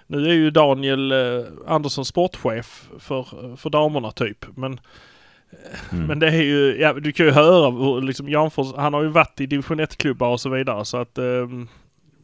nu 0.07 0.29
är 0.29 0.33
ju 0.33 0.51
Daniel 0.51 1.13
Andersson 1.67 2.05
sportchef 2.05 2.89
för, 2.99 3.55
för 3.55 3.69
damerna 3.69 4.11
typ. 4.11 4.45
Men, 4.55 4.79
Mm. 5.91 6.05
men 6.05 6.19
det 6.19 6.27
är 6.27 6.43
ju, 6.43 6.77
ja, 6.79 6.93
du 6.93 7.11
kan 7.11 7.25
ju 7.25 7.31
höra 7.31 7.71
hur 7.71 8.01
liksom 8.01 8.29
Janfors, 8.29 8.73
han 8.75 8.93
har 8.93 9.03
ju 9.03 9.09
varit 9.09 9.41
i 9.41 9.45
division 9.45 9.79
1-klubbar 9.79 10.27
och 10.27 10.39
så 10.39 10.49
vidare. 10.49 10.85
Så 10.85 10.97
att 10.97 11.17
eh, 11.17 11.47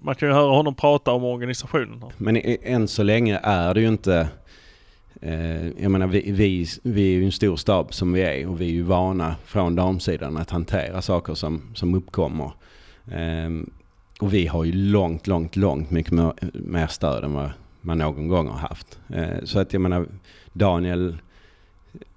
man 0.02 0.16
kan 0.16 0.30
ju 0.30 0.34
höra 0.34 0.52
honom 0.52 0.76
prata 0.76 1.12
om 1.12 1.24
organisationen. 1.24 2.04
Men 2.18 2.38
än 2.64 2.88
så 2.88 3.04
länge 3.04 3.40
är 3.44 3.74
det 3.74 3.82
ju 3.82 3.88
inte... 3.88 4.28
Eh, 5.22 5.68
jag 5.68 5.92
menar, 5.92 6.08
vi, 6.08 6.32
vi, 6.32 6.66
vi 6.84 7.02
är 7.02 7.20
ju 7.20 7.26
en 7.26 7.32
stor 7.32 7.56
stab 7.56 7.94
som 7.94 8.14
vi 8.14 8.22
är 8.22 8.48
och 8.48 8.62
vi 8.62 8.66
är 8.66 8.74
ju 8.74 8.84
vana 8.84 9.36
från 9.46 9.76
damsidan 9.76 10.38
att 10.38 10.50
hantera 10.50 11.02
saker 11.02 11.34
som, 11.34 11.62
som 11.76 11.94
uppkommer. 11.94 12.52
Ehm, 13.12 13.70
och 14.20 14.34
vi 14.34 14.48
har 14.48 14.64
ju 14.64 14.72
långt, 14.72 15.28
långt, 15.28 15.56
långt 15.56 15.92
mycket 15.92 16.12
mer, 16.12 16.34
mer 16.54 16.88
stöd 16.88 17.24
än 17.24 17.34
vad 17.34 17.50
man 17.82 17.98
någon 17.98 18.28
gång 18.28 18.48
har 18.48 18.58
haft. 18.58 19.00
Eh, 19.10 19.44
så 19.44 19.60
att 19.60 19.74
jag 19.74 19.82
menar, 19.82 20.06
Daniel, 20.54 21.18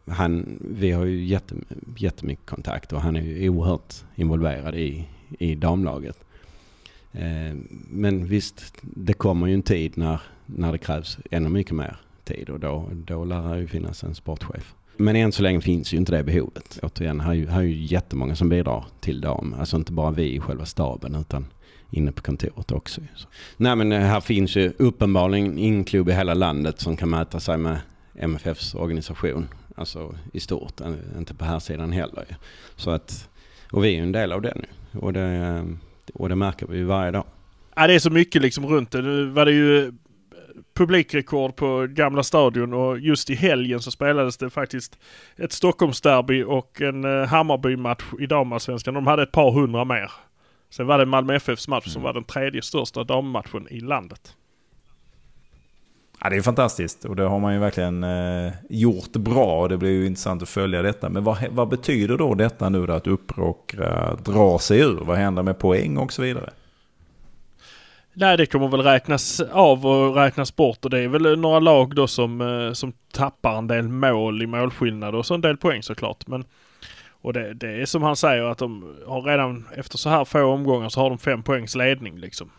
han, 0.06 0.58
vi 0.60 0.90
har 0.90 1.04
ju 1.04 1.24
jätte, 1.24 1.54
jättemycket 1.96 2.46
kontakt 2.46 2.92
och 2.92 3.00
han 3.00 3.16
är 3.16 3.22
ju 3.22 3.48
oerhört 3.48 3.94
involverad 4.14 4.74
i, 4.74 5.08
i 5.38 5.54
damlaget. 5.54 6.24
Eh, 7.12 7.56
men 7.90 8.26
visst, 8.26 8.74
det 8.80 9.12
kommer 9.12 9.46
ju 9.46 9.54
en 9.54 9.62
tid 9.62 9.98
när, 9.98 10.20
när 10.46 10.72
det 10.72 10.78
krävs 10.78 11.18
ännu 11.30 11.48
mycket 11.48 11.74
mer 11.74 11.96
tid 12.24 12.50
och 12.50 12.60
då, 12.60 12.88
då 12.92 13.24
lär 13.24 13.54
det 13.54 13.60
ju 13.60 13.66
finnas 13.66 14.04
en 14.04 14.14
sportchef. 14.14 14.74
Men 14.96 15.16
än 15.16 15.32
så 15.32 15.42
länge 15.42 15.60
finns 15.60 15.94
ju 15.94 15.96
inte 15.96 16.12
det 16.12 16.22
behovet. 16.22 16.78
Återigen, 16.82 17.20
här 17.20 17.30
är 17.30 17.34
ju, 17.34 17.48
här 17.48 17.60
är 17.60 17.64
ju 17.64 17.84
jättemånga 17.84 18.36
som 18.36 18.48
bidrar 18.48 18.84
till 19.00 19.20
dam. 19.20 19.54
Alltså 19.58 19.76
inte 19.76 19.92
bara 19.92 20.10
vi 20.10 20.34
i 20.34 20.40
själva 20.40 20.66
staben 20.66 21.14
utan 21.14 21.46
inne 21.90 22.12
på 22.12 22.22
kontoret 22.22 22.72
också. 22.72 23.00
Så. 23.14 23.28
Nej 23.56 23.76
men 23.76 23.92
eh, 23.92 24.00
här 24.00 24.20
finns 24.20 24.56
ju 24.56 24.72
uppenbarligen 24.78 25.58
ingen 25.58 25.84
klubb 25.84 26.08
i 26.08 26.12
hela 26.12 26.34
landet 26.34 26.80
som 26.80 26.96
kan 26.96 27.10
mäta 27.10 27.40
sig 27.40 27.58
med 27.58 27.78
MFFs 28.14 28.74
organisation. 28.74 29.48
Alltså 29.74 30.14
i 30.32 30.40
stort, 30.40 30.80
inte 31.16 31.34
på 31.34 31.44
här 31.44 31.58
sidan 31.58 31.92
heller. 31.92 32.26
Så 32.76 32.90
att, 32.90 33.28
och 33.72 33.84
vi 33.84 33.88
är 33.88 33.92
ju 33.92 34.02
en 34.02 34.12
del 34.12 34.32
av 34.32 34.42
den 34.42 34.58
nu. 34.62 35.00
Och 35.00 35.12
det, 35.12 35.22
eh, 35.22 35.64
och 36.14 36.28
det 36.28 36.36
märker 36.36 36.66
vi 36.66 36.78
ju 36.78 36.84
varje 36.84 37.10
dag. 37.10 37.24
Ja, 37.74 37.86
det 37.86 37.94
är 37.94 37.98
så 37.98 38.10
mycket 38.10 38.42
liksom 38.42 38.66
runt 38.66 38.90
det. 38.90 39.02
Nu 39.02 39.24
var 39.24 39.44
det 39.44 39.52
ju 39.52 39.86
eh, 39.86 39.92
publikrekord 40.74 41.56
på 41.56 41.86
Gamla 41.90 42.22
Stadion 42.22 42.74
och 42.74 42.98
just 42.98 43.30
i 43.30 43.34
helgen 43.34 43.80
så 43.80 43.90
spelades 43.90 44.36
det 44.36 44.50
faktiskt 44.50 44.98
ett 45.36 45.52
Stockholmsderby 45.52 46.42
och 46.42 46.80
en 46.80 47.04
eh, 47.04 47.26
Hammarby-match 47.26 48.04
i 48.20 48.26
damallsvenskan. 48.26 48.94
De 48.94 49.06
hade 49.06 49.22
ett 49.22 49.32
par 49.32 49.52
hundra 49.52 49.84
mer. 49.84 50.12
Sen 50.70 50.86
var 50.86 50.98
det 50.98 51.06
Malmö 51.06 51.34
FFs 51.34 51.68
match 51.68 51.88
som 51.88 52.02
var 52.02 52.12
den 52.12 52.24
tredje 52.24 52.62
största 52.62 53.04
dammatchen 53.04 53.68
i 53.70 53.80
landet. 53.80 54.36
Ja, 56.24 56.30
det 56.30 56.36
är 56.36 56.42
fantastiskt 56.42 57.04
och 57.04 57.16
det 57.16 57.22
har 57.22 57.38
man 57.38 57.54
ju 57.54 57.58
verkligen 57.58 58.04
eh, 58.04 58.52
gjort 58.68 59.12
bra 59.12 59.60
och 59.60 59.68
det 59.68 59.76
blir 59.76 59.90
ju 59.90 60.06
intressant 60.06 60.42
att 60.42 60.48
följa 60.48 60.82
detta. 60.82 61.08
Men 61.08 61.24
vad, 61.24 61.38
vad 61.50 61.68
betyder 61.68 62.18
då 62.18 62.34
detta 62.34 62.68
nu 62.68 62.86
då 62.86 62.92
att 62.92 63.06
Uppråkra 63.06 64.14
drar 64.14 64.58
sig 64.58 64.80
ur? 64.80 65.00
Vad 65.04 65.16
händer 65.16 65.42
med 65.42 65.58
poäng 65.58 65.96
och 65.96 66.12
så 66.12 66.22
vidare? 66.22 66.50
Nej, 68.12 68.36
det 68.36 68.46
kommer 68.46 68.68
väl 68.68 68.82
räknas 68.82 69.40
av 69.40 69.86
och 69.86 70.16
räknas 70.16 70.56
bort 70.56 70.84
och 70.84 70.90
det 70.90 71.00
är 71.00 71.08
väl 71.08 71.38
några 71.38 71.58
lag 71.58 71.94
då 71.94 72.06
som, 72.06 72.40
eh, 72.40 72.72
som 72.72 72.92
tappar 73.12 73.58
en 73.58 73.66
del 73.66 73.88
mål 73.88 74.42
i 74.42 74.46
målskillnad 74.46 75.14
och 75.14 75.26
så 75.26 75.34
en 75.34 75.40
del 75.40 75.56
poäng 75.56 75.82
såklart. 75.82 76.26
Men, 76.26 76.44
och 77.22 77.32
det, 77.32 77.54
det 77.54 77.82
är 77.82 77.86
som 77.86 78.02
han 78.02 78.16
säger 78.16 78.44
att 78.44 78.58
de 78.58 78.96
har 79.06 79.22
redan 79.22 79.68
efter 79.76 79.98
så 79.98 80.08
här 80.08 80.24
få 80.24 80.44
omgångar 80.44 80.88
så 80.88 81.00
har 81.00 81.08
de 81.08 81.18
fem 81.18 81.42
poängs 81.42 81.74
ledning 81.74 82.18
liksom. 82.18 82.50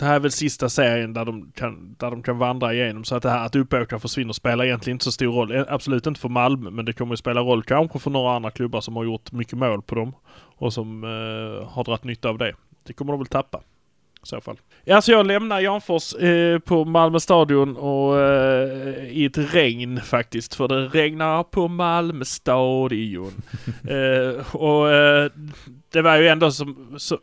Det 0.00 0.06
här 0.06 0.14
är 0.14 0.20
väl 0.20 0.30
sista 0.30 0.68
serien 0.68 1.12
där 1.12 1.24
de 1.24 1.52
kan, 1.54 1.94
där 1.98 2.10
de 2.10 2.22
kan 2.22 2.38
vandra 2.38 2.74
igenom 2.74 3.04
så 3.04 3.16
att 3.16 3.22
det 3.22 3.30
här 3.30 3.46
att 3.46 3.56
Uppåkra 3.56 3.98
försvinner 3.98 4.32
spelar 4.32 4.64
egentligen 4.64 4.94
inte 4.94 5.04
så 5.04 5.12
stor 5.12 5.32
roll. 5.32 5.56
Eh, 5.56 5.64
Absolut 5.68 6.06
inte 6.06 6.20
för 6.20 6.28
Malmö 6.28 6.70
men 6.70 6.84
det 6.84 6.92
kommer 6.92 7.12
att 7.12 7.18
spela 7.18 7.40
roll 7.40 7.62
kanske 7.62 7.98
för 7.98 8.10
några 8.10 8.36
andra 8.36 8.50
klubbar 8.50 8.80
som 8.80 8.96
har 8.96 9.04
gjort 9.04 9.32
mycket 9.32 9.58
mål 9.58 9.82
på 9.82 9.94
dem 9.94 10.14
och 10.56 10.72
som 10.72 11.04
eh, 11.04 11.68
har 11.68 11.84
dragit 11.84 12.04
nytta 12.04 12.28
av 12.28 12.38
det. 12.38 12.54
Det 12.86 12.92
kommer 12.92 13.12
de 13.12 13.18
väl 13.18 13.26
tappa. 13.26 13.58
I 14.22 14.26
så 14.26 14.40
fall. 14.40 14.56
Ja, 14.84 15.02
så 15.02 15.12
jag 15.12 15.26
lämnar 15.26 15.60
Janfors 15.60 16.14
eh, 16.14 16.58
på 16.58 16.84
Malmö 16.84 17.20
stadion 17.20 17.76
och 17.76 18.20
eh, 18.20 19.08
i 19.10 19.24
ett 19.24 19.54
regn 19.54 20.00
faktiskt. 20.00 20.54
För 20.54 20.68
det 20.68 20.86
regnar 20.86 21.42
på 21.42 21.68
Malmö 21.68 22.24
stadion. 22.24 23.32
eh, 23.88 24.54
och 24.56 24.92
eh, 24.92 25.30
det 25.92 26.02
var 26.02 26.16
ju 26.16 26.28
ändå 26.28 26.50
som, 26.50 26.94
så, 26.98 27.18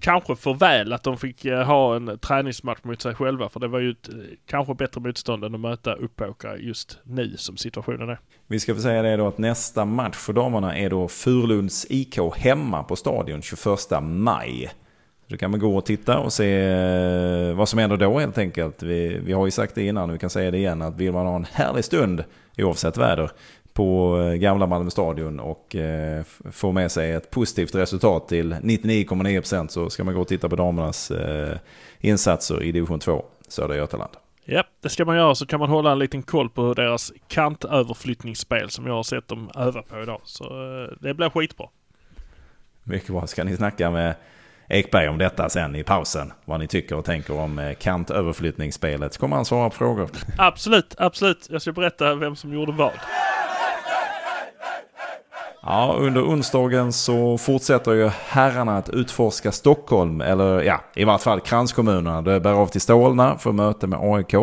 kanske 0.00 0.36
för 0.36 0.54
väl 0.54 0.92
att 0.92 1.02
de 1.02 1.16
fick 1.16 1.44
eh, 1.44 1.62
ha 1.62 1.96
en 1.96 2.18
träningsmatch 2.18 2.78
mot 2.82 3.02
sig 3.02 3.14
själva. 3.14 3.48
För 3.48 3.60
det 3.60 3.68
var 3.68 3.78
ju 3.78 3.90
ett 3.90 4.08
eh, 4.08 4.14
kanske 4.46 4.74
bättre 4.74 5.00
motstånd 5.00 5.44
än 5.44 5.54
att 5.54 5.60
möta 5.60 5.94
Uppåkra 5.94 6.56
just 6.56 6.98
nu 7.04 7.36
som 7.36 7.56
situationen 7.56 8.08
är. 8.08 8.18
Vi 8.46 8.60
ska 8.60 8.74
få 8.74 8.80
säga 8.80 9.02
det 9.02 9.16
då 9.16 9.26
att 9.26 9.38
nästa 9.38 9.84
match 9.84 10.16
för 10.16 10.32
damerna 10.32 10.76
är 10.76 10.90
då 10.90 11.08
Furlunds 11.08 11.86
IK 11.90 12.18
hemma 12.36 12.82
på 12.82 12.96
stadion 12.96 13.42
21 13.42 13.78
maj. 14.02 14.70
Så 15.30 15.36
kan 15.36 15.50
man 15.50 15.60
gå 15.60 15.76
och 15.76 15.84
titta 15.84 16.18
och 16.18 16.32
se 16.32 16.60
eh, 16.60 17.54
vad 17.54 17.68
som 17.68 17.78
händer 17.78 17.96
då 17.96 18.18
helt 18.18 18.38
enkelt. 18.38 18.82
Vi, 18.82 19.18
vi 19.18 19.32
har 19.32 19.44
ju 19.44 19.50
sagt 19.50 19.74
det 19.74 19.82
innan 19.82 20.10
och 20.10 20.14
vi 20.14 20.18
kan 20.18 20.30
säga 20.30 20.50
det 20.50 20.58
igen 20.58 20.82
att 20.82 20.96
vill 20.96 21.12
man 21.12 21.26
ha 21.26 21.36
en 21.36 21.46
härlig 21.52 21.84
stund 21.84 22.24
oavsett 22.58 22.96
väder 22.96 23.30
på 23.78 24.18
eh, 24.20 24.34
gamla 24.34 24.66
Malmö 24.66 24.90
stadion 24.90 25.40
och 25.40 25.76
eh, 25.76 26.20
f- 26.20 26.40
få 26.52 26.72
med 26.72 26.90
sig 26.92 27.12
ett 27.12 27.30
positivt 27.30 27.74
resultat 27.74 28.28
till 28.28 28.52
99,9% 28.54 29.68
så 29.68 29.90
ska 29.90 30.04
man 30.04 30.14
gå 30.14 30.20
och 30.20 30.28
titta 30.28 30.48
på 30.48 30.56
damernas 30.56 31.10
eh, 31.10 31.56
insatser 32.00 32.62
i 32.62 32.72
division 32.72 32.98
2 32.98 33.24
södra 33.48 33.76
Götaland. 33.76 34.10
Ja, 34.44 34.64
det 34.82 34.88
ska 34.88 35.04
man 35.04 35.16
göra 35.16 35.34
så 35.34 35.46
kan 35.46 35.60
man 35.60 35.68
hålla 35.68 35.92
en 35.92 35.98
liten 35.98 36.22
koll 36.22 36.48
på 36.50 36.74
deras 36.74 37.12
kantöverflyttningsspel 37.28 38.70
som 38.70 38.86
jag 38.86 38.94
har 38.94 39.02
sett 39.02 39.28
dem 39.28 39.50
öva 39.56 39.82
på 39.82 40.02
idag. 40.02 40.20
Så 40.24 40.44
det 41.00 41.14
blir 41.14 41.30
skitbra. 41.30 41.66
Mycket 42.84 43.08
bra. 43.10 43.26
Ska 43.26 43.44
ni 43.44 43.56
snacka 43.56 43.90
med 43.90 44.14
Ekberg 44.68 45.08
om 45.08 45.18
detta 45.18 45.48
sen 45.48 45.76
i 45.76 45.84
pausen? 45.84 46.32
Vad 46.44 46.60
ni 46.60 46.66
tycker 46.66 46.96
och 46.96 47.04
tänker 47.04 47.34
om 47.38 47.74
kantöverflyttningsspelet. 47.80 49.14
Så 49.14 49.20
kommer 49.20 49.36
han 49.36 49.44
svara 49.44 49.70
på 49.70 49.76
frågor. 49.76 50.10
Absolut, 50.38 50.94
absolut. 50.98 51.46
Jag 51.50 51.62
ska 51.62 51.72
berätta 51.72 52.14
vem 52.14 52.36
som 52.36 52.52
gjorde 52.54 52.72
vad. 52.72 52.92
Ja, 55.62 55.96
under 55.98 56.22
onsdagen 56.22 56.92
så 56.92 57.38
fortsätter 57.38 57.92
ju 57.92 58.10
herrarna 58.28 58.78
att 58.78 58.88
utforska 58.88 59.52
Stockholm, 59.52 60.20
eller 60.20 60.62
ja, 60.62 60.84
i 60.96 61.04
vart 61.04 61.22
fall 61.22 61.40
kranskommunerna. 61.40 62.22
Det 62.22 62.40
bär 62.40 62.52
av 62.52 62.66
till 62.66 62.80
Stålna 62.80 63.38
för 63.38 63.52
möte 63.52 63.86
med 63.86 63.98
AIK. 64.02 64.34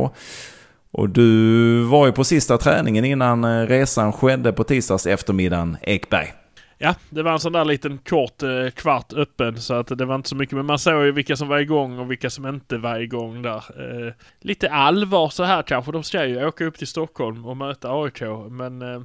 Och 0.91 1.09
du 1.09 1.83
var 1.83 2.05
ju 2.05 2.11
på 2.11 2.23
sista 2.23 2.57
träningen 2.57 3.05
innan 3.05 3.43
eh, 3.43 3.67
resan 3.67 4.13
skedde 4.13 4.51
på 4.53 4.63
tisdags 4.63 5.07
eftermiddagen, 5.07 5.77
Ekberg. 5.81 6.33
Ja, 6.77 6.95
det 7.09 7.23
var 7.23 7.31
en 7.31 7.39
sån 7.39 7.53
där 7.53 7.65
liten 7.65 7.97
kort 7.97 8.43
eh, 8.43 8.69
kvart 8.75 9.13
öppen 9.13 9.61
så 9.61 9.73
att 9.73 9.97
det 9.97 10.05
var 10.05 10.15
inte 10.15 10.29
så 10.29 10.35
mycket. 10.35 10.55
Men 10.55 10.65
man 10.65 10.79
såg 10.79 11.05
ju 11.05 11.11
vilka 11.11 11.35
som 11.35 11.47
var 11.47 11.59
igång 11.59 11.99
och 11.99 12.11
vilka 12.11 12.29
som 12.29 12.47
inte 12.47 12.77
var 12.77 12.99
igång 12.99 13.41
där. 13.41 13.55
Eh, 13.57 14.13
lite 14.41 14.69
allvar 14.69 15.29
så 15.29 15.43
här 15.43 15.61
kanske. 15.61 15.91
De 15.91 16.03
ska 16.03 16.25
ju 16.25 16.45
åka 16.45 16.65
upp 16.65 16.77
till 16.77 16.87
Stockholm 16.87 17.45
och 17.45 17.57
möta 17.57 17.89
AIK. 17.91 18.21
Men 18.49 18.81
eh, 18.81 19.01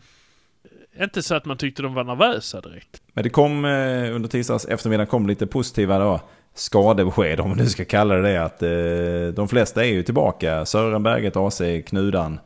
inte 0.98 1.22
så 1.22 1.34
att 1.34 1.44
man 1.44 1.56
tyckte 1.56 1.82
de 1.82 1.94
var 1.94 2.04
nervösa 2.04 2.60
direkt. 2.60 3.02
Men 3.12 3.24
det 3.24 3.30
kom 3.30 3.64
eh, 3.64 4.14
under 4.14 4.28
tisdags 4.28 4.64
eftermiddag 4.64 5.06
kom 5.06 5.26
lite 5.26 5.46
positiva 5.46 5.98
då, 5.98 6.20
skadebesked 6.54 7.40
om 7.40 7.48
man 7.48 7.58
nu 7.58 7.66
ska 7.66 7.84
kalla 7.84 8.14
det 8.14 8.22
det. 8.22 8.44
Att 8.44 8.62
eh, 8.62 9.34
de 9.34 9.48
flesta 9.48 9.84
är 9.84 9.88
ju 9.88 10.02
tillbaka. 10.02 10.66
Sören 10.66 11.02
Berget, 11.02 11.36
AC, 11.36 11.62
Knudan 11.86 12.38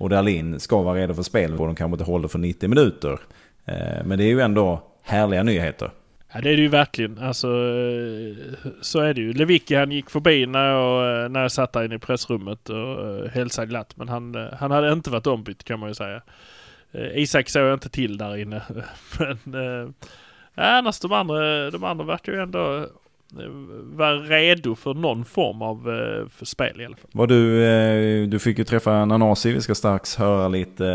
och 0.00 0.08
Dahlin 0.08 0.60
ska 0.60 0.82
vara 0.82 0.98
redo 0.98 1.14
för 1.14 1.22
spel. 1.22 1.52
Och 1.52 1.66
de 1.66 1.74
kanske 1.74 1.94
inte 1.94 2.04
håller 2.04 2.28
för 2.28 2.38
90 2.38 2.68
minuter. 2.68 3.18
Eh, 3.64 4.04
men 4.04 4.18
det 4.18 4.24
är 4.24 4.28
ju 4.28 4.40
ändå 4.40 4.82
härliga 5.02 5.42
nyheter. 5.42 5.90
Ja 6.32 6.40
det 6.40 6.50
är 6.50 6.56
det 6.56 6.62
ju 6.62 6.68
verkligen. 6.68 7.18
Alltså 7.18 7.46
eh, 7.48 8.36
så 8.80 9.00
är 9.00 9.14
det 9.14 9.20
ju. 9.20 9.32
Lewicki 9.32 9.74
han 9.74 9.92
gick 9.92 10.10
förbi 10.10 10.46
när 10.46 10.66
jag, 10.66 11.24
eh, 11.24 11.28
när 11.28 11.42
jag 11.42 11.52
satt 11.52 11.72
där 11.72 11.84
inne 11.84 11.94
i 11.94 11.98
pressrummet 11.98 12.68
och 12.68 13.28
hälsade 13.30 13.66
glatt. 13.66 13.96
Men 13.96 14.08
han, 14.08 14.48
han 14.58 14.70
hade 14.70 14.92
inte 14.92 15.10
varit 15.10 15.26
ombytt 15.26 15.64
kan 15.64 15.80
man 15.80 15.88
ju 15.88 15.94
säga. 15.94 16.22
Eh, 16.92 17.18
Isak 17.18 17.48
såg 17.48 17.62
jag 17.62 17.74
inte 17.74 17.88
till 17.88 18.18
där 18.18 18.36
inne. 18.36 18.62
Men 19.18 19.54
eh, 19.54 19.90
annars 20.54 21.00
de 21.00 21.12
andra, 21.12 21.70
de 21.70 21.84
andra 21.84 22.04
verkar 22.04 22.32
ju 22.32 22.40
ändå 22.42 22.76
eh, 23.38 23.48
vara 23.82 24.14
redo 24.14 24.74
för 24.74 24.94
någon 24.94 25.24
form 25.24 25.62
av 25.62 25.90
eh, 25.90 26.44
spel 26.44 26.80
i 26.80 26.84
alla 26.84 26.96
fall. 26.96 27.10
Var 27.12 27.26
du, 27.26 27.64
eh, 27.64 28.28
du 28.28 28.38
fick 28.38 28.58
ju 28.58 28.64
träffa 28.64 29.04
Nanasi, 29.04 29.52
vi 29.52 29.60
ska 29.60 29.74
strax 29.74 30.16
höra 30.16 30.48
lite 30.48 30.86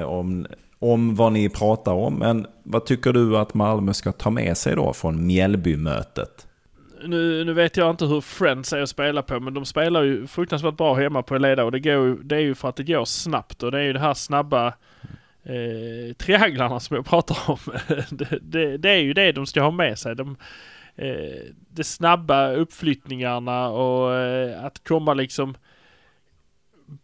eh, 0.00 0.08
om, 0.08 0.46
om 0.78 1.14
vad 1.14 1.32
ni 1.32 1.48
pratar 1.48 1.92
om. 1.92 2.14
Men 2.14 2.46
vad 2.62 2.86
tycker 2.86 3.12
du 3.12 3.38
att 3.38 3.54
Malmö 3.54 3.92
ska 3.92 4.12
ta 4.12 4.30
med 4.30 4.56
sig 4.56 4.76
då 4.76 4.92
från 4.92 5.26
Mjällby-mötet? 5.26 6.46
Nu, 7.04 7.44
nu 7.44 7.52
vet 7.52 7.76
jag 7.76 7.90
inte 7.90 8.04
hur 8.04 8.20
Friends 8.20 8.72
är 8.72 8.82
att 8.82 8.88
spela 8.88 9.22
på 9.22 9.40
men 9.40 9.54
de 9.54 9.64
spelar 9.64 10.02
ju 10.02 10.26
fruktansvärt 10.26 10.76
bra 10.76 10.94
hemma 10.94 11.22
på 11.22 11.34
Eleda 11.34 11.64
och 11.64 11.72
det, 11.72 11.80
går, 11.80 12.18
det 12.24 12.36
är 12.36 12.40
ju 12.40 12.54
för 12.54 12.68
att 12.68 12.76
det 12.76 12.84
går 12.84 13.04
snabbt 13.04 13.62
och 13.62 13.70
det 13.70 13.78
är 13.78 13.82
ju 13.82 13.92
det 13.92 13.98
här 13.98 14.14
snabba 14.14 14.72
eh, 15.44 16.14
trianglarna 16.14 16.80
som 16.80 16.96
jag 16.96 17.06
pratar 17.06 17.50
om. 17.50 17.58
det, 18.10 18.38
det, 18.42 18.76
det 18.76 18.90
är 18.90 19.00
ju 19.00 19.12
det 19.12 19.32
de 19.32 19.46
ska 19.46 19.62
ha 19.62 19.70
med 19.70 19.98
sig. 19.98 20.16
De, 20.16 20.36
eh, 20.96 21.40
de 21.68 21.84
snabba 21.84 22.52
uppflyttningarna 22.52 23.68
och 23.68 24.14
eh, 24.14 24.64
att 24.64 24.84
komma 24.88 25.14
liksom 25.14 25.54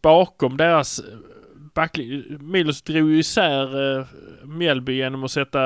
bakom 0.02 0.56
deras 0.56 1.00
backlinje. 1.78 2.38
Milos 2.40 2.82
drog 2.82 3.10
ju 3.10 3.18
isär 3.18 3.98
eh, 3.98 4.06
Mjällby 4.44 4.92
genom 4.96 5.24
att 5.24 5.30
sätta, 5.30 5.60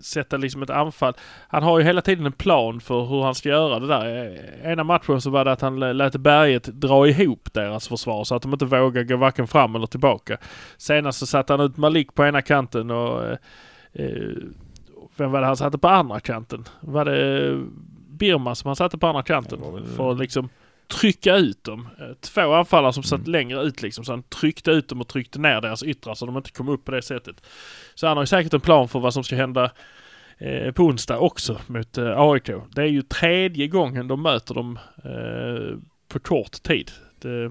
sätta 0.00 0.36
liksom 0.36 0.62
ett 0.62 0.70
anfall. 0.70 1.14
Han 1.48 1.62
har 1.62 1.78
ju 1.78 1.84
hela 1.84 2.00
tiden 2.00 2.26
en 2.26 2.32
plan 2.32 2.80
för 2.80 3.04
hur 3.04 3.22
han 3.22 3.34
ska 3.34 3.48
göra 3.48 3.78
det 3.78 3.86
där. 3.86 4.24
Eh, 4.64 4.72
Ena 4.72 4.84
matchen 4.84 5.20
så 5.20 5.30
var 5.30 5.44
det 5.44 5.52
att 5.52 5.60
han 5.60 5.96
lät 5.96 6.16
berget 6.16 6.64
dra 6.64 7.08
ihop 7.08 7.48
deras 7.52 7.88
försvar 7.88 8.24
så 8.24 8.34
att 8.34 8.42
de 8.42 8.52
inte 8.52 8.64
vågar 8.64 9.02
gå 9.02 9.16
varken 9.16 9.46
fram 9.46 9.74
eller 9.76 9.86
tillbaka. 9.86 10.38
Senast 10.76 11.18
så 11.18 11.26
satte 11.26 11.52
han 11.52 11.60
ut 11.60 11.76
Malik 11.76 12.14
på 12.14 12.24
ena 12.24 12.42
kanten 12.42 12.90
och 12.90 13.24
eh, 13.92 14.08
vem 15.16 15.30
var 15.30 15.40
det 15.40 15.46
han 15.46 15.56
satte 15.56 15.78
på 15.78 15.88
andra 15.88 16.20
kanten? 16.20 16.64
Var 16.80 17.04
det 17.04 17.60
Birma 18.08 18.54
som 18.54 18.68
han 18.68 18.76
satte 18.76 18.98
på 18.98 19.06
andra 19.06 19.22
kanten? 19.22 19.60
För 19.96 20.12
att 20.12 20.18
liksom 20.18 20.48
trycka 21.00 21.36
ut 21.36 21.64
dem. 21.64 21.88
Eh, 22.00 22.14
Två 22.20 22.52
anfallare 22.52 22.92
som 22.92 23.02
satt 23.02 23.28
längre 23.28 23.62
ut 23.62 23.82
liksom. 23.82 24.04
Så 24.04 24.12
han 24.12 24.22
tryckte 24.22 24.70
ut 24.70 24.88
dem 24.88 25.00
och 25.00 25.08
tryckte 25.08 25.38
ner 25.38 25.60
deras 25.60 25.82
yttrar 25.82 26.14
så 26.14 26.26
de 26.26 26.36
inte 26.36 26.50
kom 26.50 26.68
upp 26.68 26.84
på 26.84 26.90
det 26.90 27.02
sättet. 27.02 27.36
Så 27.94 28.06
han 28.06 28.16
har 28.16 28.22
ju 28.22 28.26
säkert 28.26 28.54
en 28.54 28.60
plan 28.60 28.88
för 28.88 29.00
vad 29.00 29.14
som 29.14 29.24
ska 29.24 29.36
hända 29.36 29.70
eh, 30.38 30.72
på 30.72 30.82
onsdag 30.82 31.18
också 31.18 31.60
mot 31.66 31.98
eh, 31.98 32.20
AIK. 32.20 32.50
Det 32.74 32.82
är 32.82 32.86
ju 32.86 33.02
tredje 33.02 33.68
gången 33.68 34.08
de 34.08 34.22
möter 34.22 34.54
dem 34.54 34.78
eh, 35.04 35.78
på 36.08 36.18
kort 36.18 36.62
tid. 36.62 36.90
Det, 37.22 37.48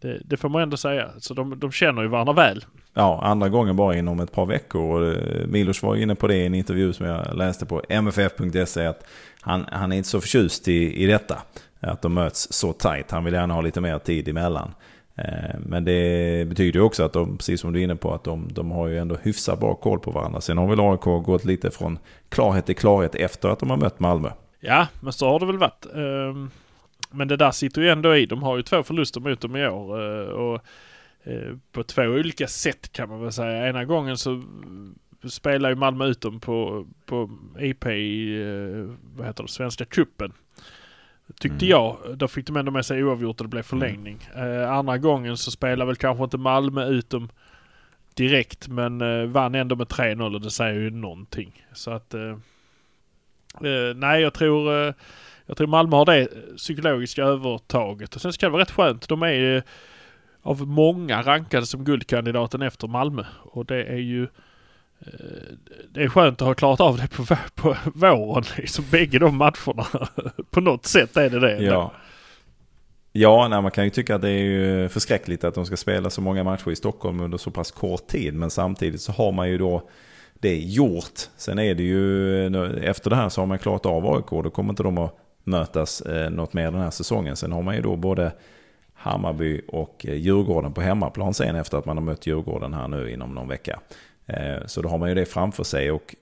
det, 0.00 0.20
det 0.24 0.36
får 0.36 0.48
man 0.48 0.62
ändå 0.62 0.76
säga. 0.76 1.10
Så 1.18 1.34
de, 1.34 1.58
de 1.58 1.72
känner 1.72 2.02
ju 2.02 2.08
varandra 2.08 2.32
väl. 2.32 2.64
Ja, 2.94 3.20
andra 3.22 3.48
gången 3.48 3.76
bara 3.76 3.96
inom 3.96 4.20
ett 4.20 4.32
par 4.32 4.46
veckor. 4.46 4.82
Och 5.02 5.12
eh, 5.12 5.46
Milos 5.46 5.82
var 5.82 5.96
inne 5.96 6.14
på 6.14 6.26
det 6.26 6.36
i 6.36 6.46
en 6.46 6.54
intervju 6.54 6.92
som 6.92 7.06
jag 7.06 7.36
läste 7.36 7.66
på 7.66 7.82
mff.se. 7.88 8.86
Att 8.86 9.06
han, 9.40 9.64
han 9.72 9.92
är 9.92 9.96
inte 9.96 10.08
så 10.08 10.20
förtjust 10.20 10.68
i, 10.68 11.02
i 11.02 11.06
detta. 11.06 11.42
Eh, 11.86 11.92
att 11.92 12.02
de 12.02 12.14
möts 12.14 12.52
så 12.52 12.72
tajt. 12.72 13.10
Han 13.10 13.24
vill 13.24 13.34
gärna 13.34 13.54
ha 13.54 13.60
lite 13.60 13.80
mer 13.80 13.98
tid 13.98 14.28
emellan. 14.28 14.74
Eh, 15.14 15.58
men 15.66 15.84
det 15.84 16.48
betyder 16.48 16.78
ju 16.78 16.84
också 16.84 17.04
att 17.04 17.12
de, 17.12 17.38
precis 17.38 17.60
som 17.60 17.72
du 17.72 17.80
är 17.80 17.84
inne 17.84 17.96
på, 17.96 18.14
att 18.14 18.24
de, 18.24 18.48
de 18.52 18.70
har 18.70 18.88
ju 18.88 18.98
ändå 18.98 19.16
hyfsat 19.22 19.60
bra 19.60 19.74
koll 19.74 20.00
på 20.00 20.10
varandra. 20.10 20.40
Sen 20.40 20.58
har 20.58 20.66
väl 20.66 20.80
AIK 20.80 21.24
gått 21.24 21.44
lite 21.44 21.70
från 21.70 21.98
klarhet 22.28 22.66
till 22.66 22.76
klarhet 22.76 23.14
efter 23.14 23.48
att 23.48 23.58
de 23.58 23.70
har 23.70 23.76
mött 23.76 24.00
Malmö. 24.00 24.30
Ja, 24.60 24.86
men 25.00 25.12
så 25.12 25.28
har 25.28 25.40
det 25.40 25.46
väl 25.46 25.58
varit. 25.58 25.86
Ehm, 25.94 26.50
men 27.10 27.28
det 27.28 27.36
där 27.36 27.50
sitter 27.50 27.82
ju 27.82 27.88
ändå 27.88 28.16
i. 28.16 28.26
De 28.26 28.42
har 28.42 28.56
ju 28.56 28.62
två 28.62 28.82
förluster 28.82 29.20
mot 29.20 29.40
dem 29.40 29.56
i 29.56 29.68
år. 29.68 30.02
Eh, 30.02 30.26
och 30.26 30.60
på 31.72 31.82
två 31.82 32.02
olika 32.02 32.46
sätt 32.46 32.92
kan 32.92 33.08
man 33.08 33.22
väl 33.22 33.32
säga. 33.32 33.68
Ena 33.68 33.84
gången 33.84 34.16
så 34.16 34.42
spelar 35.28 35.68
ju 35.68 35.74
Malmö 35.74 36.06
ut 36.06 36.20
dem 36.20 36.40
på, 36.40 36.86
på 37.06 37.30
IP 37.58 37.86
i 37.86 38.38
vad 39.16 39.26
heter 39.26 39.42
det, 39.42 39.48
Svenska 39.48 39.84
cupen. 39.84 40.32
Tyckte 41.40 41.64
Mm. 41.66 41.68
jag. 41.70 41.96
Då 42.14 42.28
fick 42.28 42.46
de 42.46 42.56
ändå 42.56 42.70
med 42.72 42.86
sig 42.86 43.04
oavgjort 43.04 43.40
och 43.40 43.44
det 43.46 43.50
blev 43.50 43.62
förlängning. 43.62 44.28
Eh, 44.36 44.70
andra 44.72 44.98
gången 44.98 45.36
så 45.36 45.50
spelar 45.50 45.86
väl 45.86 45.96
kanske 45.96 46.24
inte 46.24 46.38
Malmö 46.38 46.86
ut 46.88 47.10
dem 47.10 47.28
direkt 48.14 48.68
men 48.68 49.00
eh, 49.00 49.26
vann 49.26 49.54
ändå 49.54 49.76
med 49.76 49.86
3-0 49.86 50.34
och 50.34 50.40
det 50.40 50.50
säger 50.50 50.80
ju 50.80 50.90
någonting. 50.90 51.66
Så 51.72 51.90
att 51.90 52.14
eh, 52.14 52.30
eh, 53.64 53.94
nej 53.96 54.22
jag 54.22 54.34
tror, 54.34 54.86
eh, 54.88 54.94
jag 55.46 55.56
tror 55.56 55.66
Malmö 55.66 55.96
har 55.96 56.04
det 56.06 56.28
psykologiska 56.56 57.22
övertaget. 57.24 58.14
Och 58.14 58.20
sen 58.20 58.32
ska 58.32 58.46
det 58.46 58.50
vara 58.52 58.62
rätt 58.62 58.70
skönt. 58.70 59.08
De 59.08 59.22
är 59.22 59.56
eh, 59.56 59.62
av 60.42 60.66
många 60.68 61.22
rankade 61.22 61.66
som 61.66 61.84
guldkandidaten 61.84 62.62
efter 62.62 62.88
Malmö. 62.88 63.24
Och 63.42 63.66
det 63.66 63.84
är 63.84 63.96
ju 63.98 64.28
Eh, 65.00 65.54
det 65.90 66.02
är 66.02 66.08
skönt 66.08 66.42
att 66.42 66.46
ha 66.46 66.54
klarat 66.54 66.80
av 66.80 66.96
det 66.96 67.08
på, 67.08 67.24
på 67.54 67.76
våren. 67.94 68.44
Liksom 68.56 68.84
bägge 68.90 69.18
de 69.18 69.36
matcherna. 69.36 69.86
på 70.50 70.60
något 70.60 70.86
sätt 70.86 71.16
är 71.16 71.30
det 71.30 71.40
det. 71.40 71.62
Ja. 71.62 71.92
Ja, 73.18 73.48
nej, 73.48 73.62
man 73.62 73.70
kan 73.70 73.84
ju 73.84 73.90
tycka 73.90 74.14
att 74.14 74.22
det 74.22 74.30
är 74.30 74.42
ju 74.42 74.88
förskräckligt 74.88 75.44
att 75.44 75.54
de 75.54 75.66
ska 75.66 75.76
spela 75.76 76.10
så 76.10 76.20
många 76.20 76.44
matcher 76.44 76.70
i 76.70 76.76
Stockholm 76.76 77.20
under 77.20 77.38
så 77.38 77.50
pass 77.50 77.70
kort 77.70 78.06
tid. 78.06 78.34
Men 78.34 78.50
samtidigt 78.50 79.00
så 79.00 79.12
har 79.12 79.32
man 79.32 79.48
ju 79.48 79.58
då 79.58 79.88
det 80.34 80.58
gjort. 80.58 81.20
Sen 81.36 81.58
är 81.58 81.74
det 81.74 81.82
ju, 81.82 82.46
efter 82.84 83.10
det 83.10 83.16
här 83.16 83.28
så 83.28 83.40
har 83.40 83.46
man 83.46 83.58
klarat 83.58 83.86
av 83.86 84.14
AIK. 84.14 84.30
Då 84.30 84.50
kommer 84.50 84.70
inte 84.70 84.82
de 84.82 84.98
att 84.98 85.16
mötas 85.44 86.00
eh, 86.00 86.30
något 86.30 86.52
mer 86.52 86.70
den 86.70 86.80
här 86.80 86.90
säsongen. 86.90 87.36
Sen 87.36 87.52
har 87.52 87.62
man 87.62 87.76
ju 87.76 87.82
då 87.82 87.96
både 87.96 88.32
Hammarby 88.94 89.60
och 89.68 90.06
eh, 90.08 90.14
Djurgården 90.14 90.72
på 90.72 90.80
hemmaplan 90.80 91.34
sen 91.34 91.56
efter 91.56 91.78
att 91.78 91.84
man 91.84 91.96
har 91.96 92.04
mött 92.04 92.26
Djurgården 92.26 92.74
här 92.74 92.88
nu 92.88 93.10
inom 93.10 93.34
någon 93.34 93.48
vecka. 93.48 93.80
Eh, 94.26 94.66
så 94.66 94.82
då 94.82 94.88
har 94.88 94.98
man 94.98 95.08
ju 95.08 95.14
det 95.14 95.24
framför 95.24 95.64
sig 95.64 95.90
och 95.90 96.14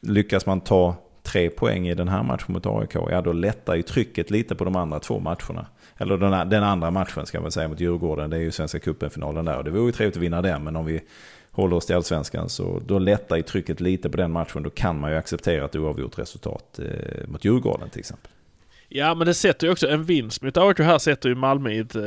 lyckas 0.00 0.46
man 0.46 0.60
ta 0.60 0.94
tre 1.22 1.50
poäng 1.50 1.88
i 1.88 1.94
den 1.94 2.08
här 2.08 2.22
matchen 2.22 2.52
mot 2.52 2.66
AIK, 2.66 2.94
ja 2.94 3.20
då 3.20 3.32
lättar 3.32 3.74
ju 3.74 3.82
trycket 3.82 4.30
lite 4.30 4.54
på 4.54 4.64
de 4.64 4.76
andra 4.76 5.00
två 5.00 5.18
matcherna. 5.18 5.66
Eller 5.96 6.16
den, 6.16 6.48
den 6.48 6.62
andra 6.62 6.90
matchen 6.90 7.26
ska 7.26 7.40
man 7.40 7.52
säga 7.52 7.68
mot 7.68 7.80
Djurgården, 7.80 8.30
det 8.30 8.36
är 8.36 8.40
ju 8.40 8.50
Svenska 8.50 8.78
cupen-finalen 8.78 9.44
där. 9.44 9.56
Och 9.56 9.64
det 9.64 9.70
vore 9.70 9.86
ju 9.86 9.92
trevligt 9.92 10.16
att 10.16 10.22
vinna 10.22 10.42
den, 10.42 10.64
men 10.64 10.76
om 10.76 10.84
vi 10.84 11.00
håller 11.50 11.76
oss 11.76 11.86
till 11.86 11.96
allsvenskan 11.96 12.48
så 12.48 12.82
då 12.86 12.98
lättar 12.98 13.36
ju 13.36 13.42
trycket 13.42 13.80
lite 13.80 14.10
på 14.10 14.16
den 14.16 14.32
matchen. 14.32 14.62
Då 14.62 14.70
kan 14.70 15.00
man 15.00 15.10
ju 15.10 15.16
acceptera 15.16 15.64
ett 15.64 15.76
oavgjort 15.76 16.18
resultat 16.18 16.78
eh, 16.78 17.28
mot 17.28 17.44
Djurgården 17.44 17.90
till 17.90 18.00
exempel. 18.00 18.30
Ja 18.88 19.14
men 19.14 19.26
det 19.26 19.34
sätter 19.34 19.66
ju 19.66 19.72
också 19.72 19.88
en 19.88 20.04
vinst 20.04 20.42
mot 20.42 20.56
AIK 20.56 20.78
här 20.78 20.98
sätter 20.98 21.28
ju 21.28 21.34
Malmö 21.34 21.70
i 21.70 21.78
ett, 21.78 21.94
eh, 21.94 22.02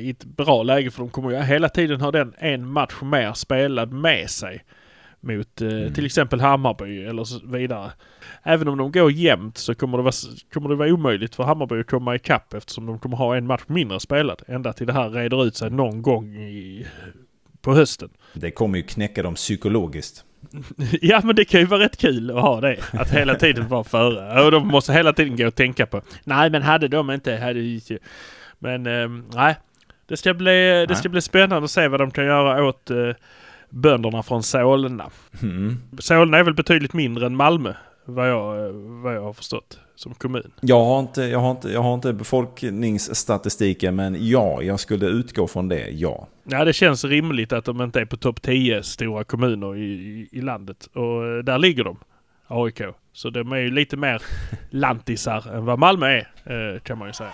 i 0.00 0.10
ett 0.10 0.24
bra 0.24 0.62
läge 0.62 0.90
för 0.90 0.98
de 0.98 1.10
kommer 1.10 1.30
ju 1.30 1.36
hela 1.36 1.68
tiden 1.68 2.00
ha 2.00 2.10
den 2.10 2.34
en 2.38 2.66
match 2.66 3.02
mer 3.02 3.32
spelad 3.32 3.92
med 3.92 4.30
sig. 4.30 4.64
Mot 5.26 5.60
eh, 5.62 5.68
Mm. 5.68 5.94
till 5.94 6.06
exempel 6.06 6.40
Hammarby 6.40 7.04
eller 7.04 7.24
så 7.24 7.40
vidare. 7.46 7.90
Även 8.42 8.68
om 8.68 8.78
de 8.78 8.92
går 8.92 9.12
jämnt 9.12 9.58
så 9.58 9.74
kommer 9.74 9.98
det, 9.98 10.02
vara, 10.04 10.12
kommer 10.52 10.68
det 10.68 10.74
vara 10.74 10.92
omöjligt 10.92 11.34
för 11.34 11.44
Hammarby 11.44 11.80
att 11.80 11.86
komma 11.86 12.14
ikapp 12.14 12.54
eftersom 12.54 12.86
de 12.86 12.98
kommer 12.98 13.16
ha 13.16 13.36
en 13.36 13.46
match 13.46 13.62
mindre 13.66 14.00
spelad. 14.00 14.42
Ända 14.46 14.72
till 14.72 14.86
det 14.86 14.92
här 14.92 15.10
reder 15.10 15.44
ut 15.46 15.56
sig 15.56 15.70
någon 15.70 16.02
gång 16.02 16.36
i, 16.36 16.86
på 17.60 17.74
hösten. 17.74 18.08
Det 18.32 18.50
kommer 18.50 18.78
ju 18.78 18.82
knäcka 18.84 19.22
dem 19.22 19.34
psykologiskt. 19.34 20.24
Ja 21.02 21.20
men 21.24 21.36
det 21.36 21.44
kan 21.44 21.60
ju 21.60 21.66
vara 21.66 21.80
rätt 21.80 21.96
kul 21.96 22.30
att 22.30 22.40
ha 22.40 22.60
det. 22.60 22.76
Att 22.92 23.10
hela 23.10 23.34
tiden 23.34 23.68
vara 23.68 23.84
före. 23.84 24.44
Och 24.44 24.50
de 24.50 24.68
måste 24.68 24.92
hela 24.92 25.12
tiden 25.12 25.36
gå 25.36 25.46
och 25.46 25.54
tänka 25.54 25.86
på. 25.86 26.02
Nej 26.24 26.50
men 26.50 26.62
hade 26.62 26.88
de 26.88 27.10
inte, 27.10 27.36
hade 27.36 27.60
ju... 27.60 27.98
Men 28.58 28.86
ehm, 28.86 29.24
nej. 29.34 29.56
Det 30.08 30.16
ska, 30.16 30.34
bli, 30.34 30.86
det 30.88 30.94
ska 30.94 31.08
bli 31.08 31.20
spännande 31.20 31.64
att 31.64 31.70
se 31.70 31.88
vad 31.88 32.00
de 32.00 32.10
kan 32.10 32.24
göra 32.24 32.64
åt 32.64 32.90
eh, 32.90 33.10
bönderna 33.70 34.22
från 34.22 34.42
Solna. 34.42 35.10
Mm. 35.42 35.76
Solna 35.98 36.38
är 36.38 36.42
väl 36.42 36.54
betydligt 36.54 36.92
mindre 36.92 37.26
än 37.26 37.36
Malmö. 37.36 37.72
Vad 38.04 38.30
jag, 38.30 38.72
vad 38.72 39.14
jag 39.16 39.22
har 39.22 39.32
förstått. 39.32 39.78
Som 39.96 40.14
kommun. 40.14 40.52
Jag 40.60 40.84
har, 40.84 41.00
inte, 41.00 41.22
jag, 41.22 41.38
har 41.38 41.50
inte, 41.50 41.68
jag 41.72 41.82
har 41.82 41.94
inte 41.94 42.12
befolkningsstatistiken, 42.12 43.96
men 43.96 44.28
ja, 44.28 44.62
jag 44.62 44.80
skulle 44.80 45.06
utgå 45.06 45.46
från 45.46 45.68
det, 45.68 45.88
ja. 45.90 46.28
Ja 46.44 46.64
det 46.64 46.72
känns 46.72 47.04
rimligt 47.04 47.52
att 47.52 47.64
de 47.64 47.82
inte 47.82 48.00
är 48.00 48.04
på 48.04 48.16
topp 48.16 48.42
10 48.42 48.82
stora 48.82 49.24
kommuner 49.24 49.76
i, 49.76 49.84
i, 49.84 50.28
i 50.32 50.40
landet. 50.40 50.88
Och 50.94 51.26
eh, 51.26 51.38
där 51.44 51.58
ligger 51.58 51.84
de. 51.84 51.96
AIK. 52.48 52.80
Så 53.12 53.30
de 53.30 53.52
är 53.52 53.56
ju 53.56 53.70
lite 53.70 53.96
mer 53.96 54.22
lantisar 54.70 55.54
än 55.54 55.64
vad 55.64 55.78
Malmö 55.78 56.06
är. 56.06 56.28
eh, 56.74 56.80
Kan 56.80 56.98
man 56.98 57.08
ju 57.08 57.12
säga. 57.12 57.30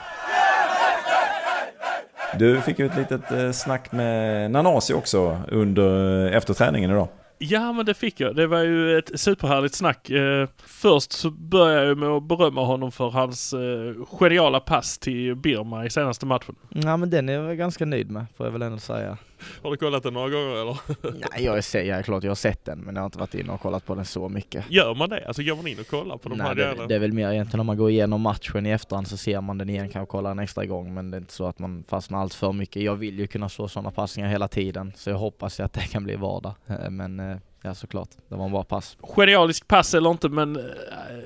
Du 2.38 2.60
fick 2.60 2.78
ju 2.78 2.86
ett 2.86 2.96
litet 2.96 3.32
eh, 3.32 3.50
snack 3.50 3.92
med 3.92 4.50
Nanasi 4.50 4.94
också 4.94 5.40
under, 5.48 6.26
efter 6.30 6.54
träningen 6.54 6.90
idag. 6.90 7.08
Ja 7.38 7.72
men 7.72 7.86
det 7.86 7.94
fick 7.94 8.20
jag. 8.20 8.36
Det 8.36 8.46
var 8.46 8.58
ju 8.58 8.98
ett 8.98 9.20
superhärligt 9.20 9.74
snack. 9.74 10.10
Eh, 10.10 10.48
först 10.66 11.12
så 11.12 11.30
började 11.30 11.86
jag 11.86 11.98
med 11.98 12.08
att 12.08 12.22
berömma 12.22 12.64
honom 12.64 12.92
för 12.92 13.10
hans 13.10 13.52
eh, 13.52 13.94
geniala 14.18 14.60
pass 14.60 14.98
till 14.98 15.34
Birma 15.34 15.86
i 15.86 15.90
senaste 15.90 16.26
matchen. 16.26 16.54
Ja 16.68 16.96
men 16.96 17.10
den 17.10 17.28
är 17.28 17.32
jag 17.32 17.58
ganska 17.58 17.84
nöjd 17.84 18.10
med, 18.10 18.26
får 18.36 18.46
jag 18.46 18.52
väl 18.52 18.62
ändå 18.62 18.78
säga. 18.78 19.18
Har 19.62 19.70
du 19.70 19.76
kollat 19.76 20.02
den 20.02 20.14
några 20.14 20.30
gånger 20.30 20.60
eller? 20.62 20.78
Nej, 21.32 21.44
jag 21.44 21.58
är, 21.58 21.82
jag 21.82 21.98
är 21.98 22.02
klart 22.02 22.24
jag 22.24 22.30
har 22.30 22.34
sett 22.34 22.64
den, 22.64 22.78
men 22.78 22.94
jag 22.94 23.02
har 23.02 23.06
inte 23.06 23.18
varit 23.18 23.34
inne 23.34 23.52
och 23.52 23.60
kollat 23.60 23.86
på 23.86 23.94
den 23.94 24.04
så 24.04 24.28
mycket. 24.28 24.64
Gör 24.70 24.94
man 24.94 25.08
det? 25.08 25.26
Alltså 25.26 25.42
går 25.42 25.56
man 25.56 25.66
in 25.66 25.78
och 25.80 25.86
kollar 25.86 26.16
på 26.16 26.28
de 26.28 26.38
Nej, 26.38 26.46
här 26.46 26.54
det, 26.54 26.62
grejerna? 26.62 26.86
det 26.86 26.94
är 26.94 26.98
väl 26.98 27.12
mer 27.12 27.32
egentligen 27.32 27.60
om 27.60 27.66
man 27.66 27.76
går 27.76 27.90
igenom 27.90 28.20
matchen 28.20 28.66
i 28.66 28.70
efterhand 28.70 29.08
så 29.08 29.16
ser 29.16 29.40
man 29.40 29.58
den 29.58 29.70
igen, 29.70 29.88
kan 29.88 30.06
kolla 30.06 30.30
en 30.30 30.38
extra 30.38 30.66
gång, 30.66 30.94
men 30.94 31.10
det 31.10 31.16
är 31.16 31.20
inte 31.20 31.32
så 31.32 31.46
att 31.46 31.58
man 31.58 31.84
fastnar 31.88 32.20
allt 32.20 32.34
för 32.34 32.52
mycket. 32.52 32.82
Jag 32.82 32.96
vill 32.96 33.18
ju 33.18 33.26
kunna 33.26 33.48
slå 33.48 33.68
sådana 33.68 33.90
passningar 33.90 34.28
hela 34.28 34.48
tiden, 34.48 34.92
så 34.96 35.10
jag 35.10 35.16
hoppas 35.18 35.60
att 35.60 35.72
det 35.72 35.80
kan 35.80 36.04
bli 36.04 36.16
vardag. 36.16 36.52
Men 36.90 37.20
eh, 37.20 37.36
ja, 37.62 37.74
såklart, 37.74 38.08
det 38.28 38.34
var 38.34 38.44
en 38.44 38.52
bra 38.52 38.64
pass. 38.64 38.96
Genialisk 39.00 39.68
pass 39.68 39.94
eller 39.94 40.10
inte 40.10 40.28
men 40.28 40.56
eh, 40.56 40.62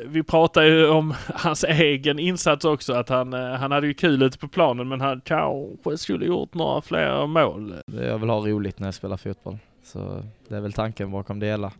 vi 0.06 0.22
pratar 0.22 0.62
ju 0.62 0.88
om 0.88 1.14
hans 1.34 1.64
egen 1.64 2.18
insats 2.18 2.64
också. 2.64 2.92
Att 2.92 3.08
han, 3.08 3.32
eh, 3.32 3.50
han 3.50 3.72
hade 3.72 3.86
ju 3.86 3.94
kul 3.94 4.22
ute 4.22 4.38
på 4.38 4.48
planen 4.48 4.88
men 4.88 5.00
han 5.00 5.20
kanske 5.20 5.98
skulle 5.98 6.26
gjort 6.26 6.54
några 6.54 6.80
fler 6.80 7.26
mål. 7.26 7.74
Jag 7.86 8.18
vill 8.18 8.30
ha 8.30 8.38
roligt 8.38 8.78
när 8.78 8.86
jag 8.86 8.94
spelar 8.94 9.16
fotboll, 9.16 9.58
så 9.84 10.22
det 10.48 10.56
är 10.56 10.60
väl 10.60 10.72
tanken 10.72 11.10
bakom 11.10 11.38
det 11.38 11.46
hela. 11.46 11.72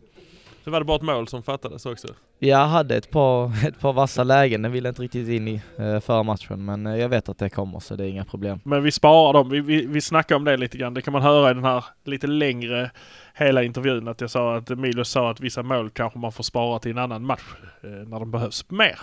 Så 0.67 0.71
var 0.71 0.79
det 0.79 0.85
bara 0.85 0.95
ett 0.95 1.01
mål 1.01 1.27
som 1.27 1.43
fattades 1.43 1.85
också. 1.85 2.07
Jag 2.39 2.67
hade 2.67 2.95
ett 2.95 3.11
par, 3.11 3.65
ett 3.67 3.79
par 3.79 3.93
vassa 3.93 4.23
lägen, 4.23 4.61
den 4.61 4.71
ville 4.71 4.89
inte 4.89 5.01
riktigt 5.01 5.27
in 5.29 5.47
i 5.47 5.61
eh, 5.77 5.99
förra 5.99 6.23
matchen, 6.23 6.65
men 6.65 6.87
eh, 6.87 6.95
jag 6.95 7.09
vet 7.09 7.29
att 7.29 7.37
det 7.37 7.49
kommer 7.49 7.79
så 7.79 7.95
det 7.95 8.03
är 8.05 8.07
inga 8.09 8.25
problem. 8.25 8.59
Men 8.63 8.83
vi 8.83 8.91
sparar 8.91 9.33
dem. 9.33 9.49
Vi, 9.49 9.59
vi, 9.61 9.85
vi 9.85 10.01
snackar 10.01 10.35
om 10.35 10.43
det 10.43 10.57
lite 10.57 10.77
grann. 10.77 10.93
Det 10.93 11.01
kan 11.01 11.13
man 11.13 11.21
höra 11.21 11.51
i 11.51 11.53
den 11.53 11.63
här 11.63 11.85
lite 12.05 12.27
längre 12.27 12.91
hela 13.33 13.63
intervjun. 13.63 14.07
Att 14.07 14.21
jag 14.21 14.29
sa 14.29 14.55
att 14.57 14.69
Milos 14.69 15.09
sa 15.09 15.29
att 15.31 15.39
vissa 15.39 15.63
mål 15.63 15.89
kanske 15.89 16.19
man 16.19 16.31
får 16.31 16.43
spara 16.43 16.79
till 16.79 16.91
en 16.91 16.97
annan 16.97 17.25
match 17.25 17.43
eh, 17.83 17.89
när 17.89 18.19
de 18.19 18.31
behövs 18.31 18.69
mer. 18.69 18.99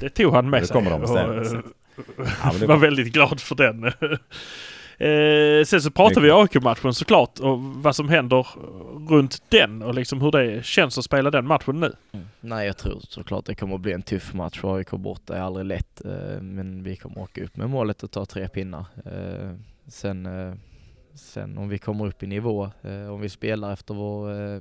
Det 0.00 0.08
tog 0.08 0.34
han 0.34 0.50
med 0.50 0.62
Det 0.62 0.66
sig. 0.66 0.74
kommer 0.74 0.90
de 0.90 1.02
och, 1.02 1.18
eh, 1.18 1.60
Ja, 2.44 2.52
det 2.60 2.66
var- 2.66 2.76
väldigt 2.76 3.12
glad 3.12 3.40
för 3.40 3.54
den. 3.54 3.92
Eh, 4.98 5.64
sen 5.64 5.82
så 5.82 5.90
pratar 5.90 6.20
vi 6.20 6.30
AIK-matchen 6.30 6.94
såklart 6.94 7.38
och 7.38 7.60
vad 7.62 7.96
som 7.96 8.08
händer 8.08 8.46
runt 9.10 9.42
den 9.48 9.82
och 9.82 9.94
liksom 9.94 10.20
hur 10.20 10.30
det 10.30 10.64
känns 10.64 10.98
att 10.98 11.04
spela 11.04 11.30
den 11.30 11.46
matchen 11.46 11.80
nu. 11.80 11.92
Nej, 12.40 12.66
jag 12.66 12.76
tror 12.76 13.00
såklart 13.08 13.44
det 13.44 13.54
kommer 13.54 13.74
att 13.74 13.80
bli 13.80 13.92
en 13.92 14.02
tuff 14.02 14.34
match. 14.34 14.60
AIK 14.64 14.90
borta 14.90 15.36
är 15.36 15.40
aldrig 15.40 15.66
lätt, 15.66 16.04
eh, 16.04 16.40
men 16.42 16.82
vi 16.82 16.96
kommer 16.96 17.18
åka 17.18 17.44
upp 17.44 17.56
med 17.56 17.70
målet 17.70 18.04
att 18.04 18.10
ta 18.10 18.24
tre 18.26 18.48
pinnar. 18.48 18.84
Eh, 19.04 19.50
Sen, 19.86 20.26
eh, 20.26 20.54
sen 21.14 21.58
om 21.58 21.68
vi 21.68 21.78
kommer 21.78 22.06
upp 22.06 22.22
i 22.22 22.26
nivå, 22.26 22.70
eh, 22.82 23.12
om 23.12 23.20
vi 23.20 23.28
spelar 23.28 23.72
efter 23.72 23.94
vår 23.94 24.54
eh, 24.54 24.60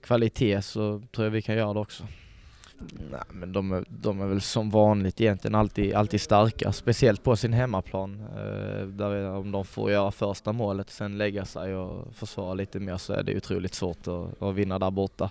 kvalitet 0.00 0.62
så 0.62 1.02
tror 1.14 1.26
jag 1.26 1.30
vi 1.30 1.42
kan 1.42 1.56
göra 1.56 1.72
det 1.72 1.80
också. 1.80 2.04
Nej, 3.10 3.20
men 3.30 3.52
de 3.52 3.72
är, 3.72 3.84
de 3.88 4.20
är 4.20 4.26
väl 4.26 4.40
som 4.40 4.70
vanligt 4.70 5.20
egentligen 5.20 5.54
alltid, 5.54 5.94
alltid 5.94 6.20
starka, 6.20 6.72
speciellt 6.72 7.22
på 7.22 7.36
sin 7.36 7.52
hemmaplan. 7.52 8.24
Eh, 8.36 8.86
där 8.86 9.30
om 9.30 9.52
de 9.52 9.64
får 9.64 9.90
göra 9.90 10.10
första 10.10 10.52
målet, 10.52 10.86
och 10.86 10.92
sen 10.92 11.18
lägga 11.18 11.44
sig 11.44 11.74
och 11.74 12.14
försvara 12.14 12.54
lite 12.54 12.80
mer 12.80 12.96
så 12.96 13.12
är 13.12 13.22
det 13.22 13.36
otroligt 13.36 13.74
svårt 13.74 14.08
att, 14.08 14.42
att 14.42 14.54
vinna 14.54 14.78
där 14.78 14.90
borta. 14.90 15.30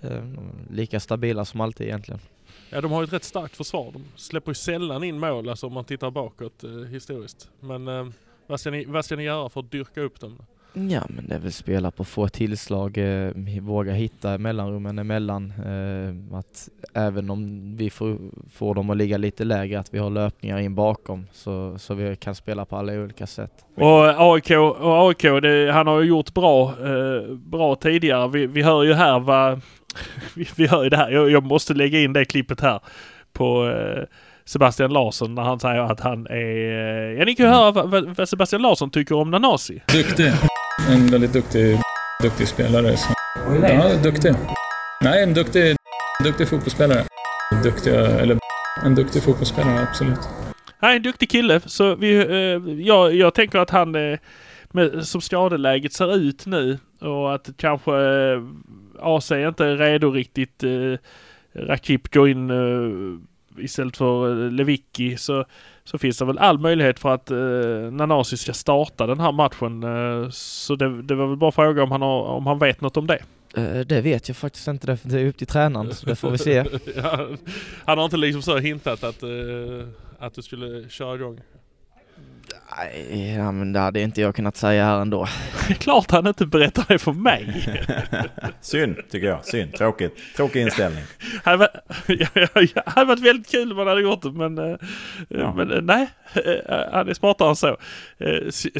Eh, 0.00 0.24
lika 0.70 1.00
stabila 1.00 1.44
som 1.44 1.60
alltid 1.60 1.86
egentligen. 1.86 2.20
Ja 2.70 2.80
de 2.80 2.92
har 2.92 3.00
ju 3.00 3.04
ett 3.04 3.12
rätt 3.12 3.24
starkt 3.24 3.56
försvar. 3.56 3.90
De 3.92 4.04
släpper 4.16 4.50
ju 4.50 4.54
sällan 4.54 5.04
in 5.04 5.18
mål 5.18 5.48
alltså 5.48 5.66
om 5.66 5.72
man 5.72 5.84
tittar 5.84 6.10
bakåt 6.10 6.64
eh, 6.64 6.70
historiskt. 6.70 7.50
Men 7.60 7.88
eh, 7.88 8.06
vad, 8.46 8.60
ska 8.60 8.70
ni, 8.70 8.84
vad 8.84 9.04
ska 9.04 9.16
ni 9.16 9.22
göra 9.22 9.48
för 9.48 9.60
att 9.60 9.70
dyrka 9.70 10.00
upp 10.00 10.20
dem? 10.20 10.38
Ja 10.72 11.00
men 11.08 11.28
det 11.28 11.34
är 11.34 11.38
väl 11.38 11.52
spela 11.52 11.90
på 11.90 12.04
få 12.04 12.28
tillslag, 12.28 12.98
eh, 12.98 13.32
våga 13.60 13.92
hitta 13.92 14.38
mellanrummen 14.38 14.98
emellan. 14.98 15.52
Eh, 15.66 16.38
att 16.38 16.68
även 16.94 17.30
om 17.30 17.72
vi 17.76 17.90
får, 17.90 18.18
får 18.52 18.74
dem 18.74 18.90
att 18.90 18.96
ligga 18.96 19.16
lite 19.16 19.44
lägre, 19.44 19.80
att 19.80 19.94
vi 19.94 19.98
har 19.98 20.10
löpningar 20.10 20.58
in 20.58 20.74
bakom 20.74 21.26
så, 21.32 21.78
så 21.78 21.94
vi 21.94 22.16
kan 22.16 22.34
spela 22.34 22.64
på 22.64 22.76
alla 22.76 22.92
olika 22.92 23.26
sätt. 23.26 23.52
Och 23.74 24.32
AIK, 24.34 24.50
och 24.80 25.08
AIK 25.08 25.22
det, 25.22 25.70
han 25.72 25.86
har 25.86 26.00
ju 26.00 26.08
gjort 26.08 26.34
bra, 26.34 26.68
eh, 26.68 27.34
bra 27.36 27.74
tidigare. 27.74 28.28
Vi, 28.28 28.46
vi 28.46 28.62
hör 28.62 28.82
ju 28.82 28.92
här 28.94 29.18
vad... 29.20 29.60
vi, 30.36 30.48
vi 30.56 30.66
hör 30.66 30.82
ju 30.84 30.88
det 30.90 30.96
här. 30.96 31.10
Jag, 31.10 31.30
jag 31.30 31.44
måste 31.46 31.74
lägga 31.74 32.00
in 32.00 32.12
det 32.12 32.24
klippet 32.24 32.60
här 32.60 32.80
på 33.32 33.68
eh, 33.68 34.02
Sebastian 34.44 34.92
Larsson 34.92 35.34
när 35.34 35.42
han 35.42 35.60
säger 35.60 35.80
att 35.80 36.00
han 36.00 36.26
är... 36.26 37.16
Ja 37.18 37.24
ni 37.24 37.34
kan 37.34 37.46
ju 37.46 37.52
höra 37.52 37.70
vad, 37.70 37.90
vad- 37.90 38.16
vad 38.16 38.28
Sebastian 38.28 38.62
Larsson 38.62 38.90
tycker 38.90 39.14
om 39.14 39.30
Nanasi. 39.30 39.82
Duktig. 39.94 40.32
En 40.90 41.06
väldigt 41.06 41.32
duktig, 41.32 41.78
duktig 42.22 42.48
spelare. 42.48 42.96
Så. 42.96 43.12
Ja, 43.62 43.96
duktig. 44.02 44.32
Nej, 45.04 45.22
en 45.22 45.34
duktig, 45.34 45.76
duktig 46.24 46.48
fotbollsspelare. 46.48 47.04
Duktig, 47.64 47.92
eller 47.94 48.38
en 48.84 48.94
duktig 48.94 49.22
fotbollsspelare, 49.22 49.82
absolut. 49.88 50.18
Är 50.80 50.96
en 50.96 51.02
duktig 51.02 51.30
kille 51.30 51.60
så 51.60 51.94
vi, 51.94 52.14
eh, 52.14 52.72
jag, 52.86 53.14
jag 53.14 53.34
tänker 53.34 53.58
att 53.58 53.70
han 53.70 53.94
eh, 53.94 54.18
med, 54.70 55.06
som 55.06 55.20
skadeläget 55.20 55.92
ser 55.92 56.16
ut 56.16 56.46
nu 56.46 56.78
och 57.00 57.34
att 57.34 57.48
kanske 57.56 57.92
eh, 57.92 58.42
AC 59.00 59.30
inte 59.30 59.66
är 59.66 59.76
redo 59.76 60.10
riktigt. 60.10 60.64
Eh, 60.64 60.98
Rakip 61.52 62.14
går 62.14 62.28
in 62.28 62.50
eh, 62.50 63.64
istället 63.64 63.96
för 63.96 64.50
Lewicki 64.50 65.16
så, 65.16 65.44
så 65.90 65.98
finns 65.98 66.18
det 66.18 66.24
väl 66.24 66.38
all 66.38 66.58
möjlighet 66.58 66.98
för 66.98 67.14
att 67.14 67.30
eh, 67.30 67.38
Nanasi 67.92 68.36
ska 68.36 68.52
starta 68.52 69.06
den 69.06 69.20
här 69.20 69.32
matchen. 69.32 69.82
Eh, 69.82 70.30
så 70.30 70.74
det, 70.74 71.02
det 71.02 71.14
var 71.14 71.26
väl 71.26 71.36
bara 71.36 71.52
fråga 71.52 71.82
om 71.82 71.90
han, 71.90 72.02
har, 72.02 72.22
om 72.22 72.46
han 72.46 72.58
vet 72.58 72.80
något 72.80 72.96
om 72.96 73.06
det. 73.06 73.22
Eh, 73.56 73.80
det 73.80 74.00
vet 74.00 74.28
jag 74.28 74.36
faktiskt 74.36 74.68
inte, 74.68 74.86
det 74.86 74.98
det 75.02 75.20
är 75.20 75.26
upp 75.26 75.36
till 75.36 75.46
tränaren 75.46 75.94
så 75.94 76.06
det 76.06 76.16
får 76.16 76.30
vi 76.30 76.38
se. 76.38 76.64
ja, 76.96 77.28
han 77.84 77.98
har 77.98 78.04
inte 78.04 78.16
liksom 78.16 78.42
så 78.42 78.58
hintat 78.58 79.04
att, 79.04 79.22
eh, 79.22 79.28
att 80.18 80.34
du 80.34 80.42
skulle 80.42 80.88
köra 80.88 81.14
igång? 81.14 81.40
Nej, 82.76 83.34
ja, 83.36 83.52
men 83.52 83.72
det 83.72 83.78
hade 83.80 84.00
inte 84.00 84.20
jag 84.20 84.34
kunnat 84.34 84.56
säga 84.56 84.84
här 84.84 85.00
ändå. 85.00 85.26
Det 85.68 85.72
är 85.74 85.78
klart 85.78 86.10
han 86.10 86.26
inte 86.26 86.46
berättar 86.46 86.84
det 86.88 86.98
för 86.98 87.12
mig. 87.12 87.64
Synd, 88.60 88.96
tycker 89.10 89.26
jag. 89.26 89.44
Synd. 89.44 89.72
Tråkigt. 89.74 90.16
Tråkig 90.36 90.60
inställning. 90.62 91.02
hade 91.44 91.68
ja, 92.06 92.26
ja, 92.74 92.82
hade 92.86 93.06
varit 93.06 93.20
väldigt 93.20 93.50
kul 93.50 93.70
om 93.70 93.76
man 93.76 93.86
hade 93.86 94.00
gjort 94.00 94.22
det 94.22 94.32
men, 94.32 94.58
eh, 94.58 94.76
Ja. 95.28 95.54
men 95.56 95.70
eh, 95.72 95.82
nej, 95.82 96.08
eh, 96.34 96.92
han 96.92 97.08
är 97.08 97.14
smartare 97.14 97.48
än 97.48 97.56
så. 97.56 97.76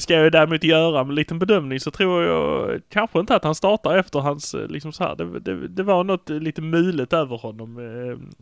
Ska 0.00 0.14
jag 0.14 0.32
däremot 0.32 0.64
göra 0.64 1.00
en 1.00 1.14
liten 1.14 1.38
bedömning 1.38 1.80
så 1.80 1.90
tror 1.90 2.24
jag 2.24 2.80
kanske 2.92 3.20
inte 3.20 3.36
att 3.36 3.44
han 3.44 3.54
startar 3.54 3.96
efter 3.96 4.18
hans, 4.18 4.54
liksom 4.68 4.92
så 4.92 5.04
här. 5.04 5.14
Det, 5.16 5.40
det, 5.40 5.68
det 5.68 5.82
var 5.82 6.04
något 6.04 6.28
lite 6.28 6.62
mulet 6.62 7.12
över 7.12 7.36
honom 7.36 7.78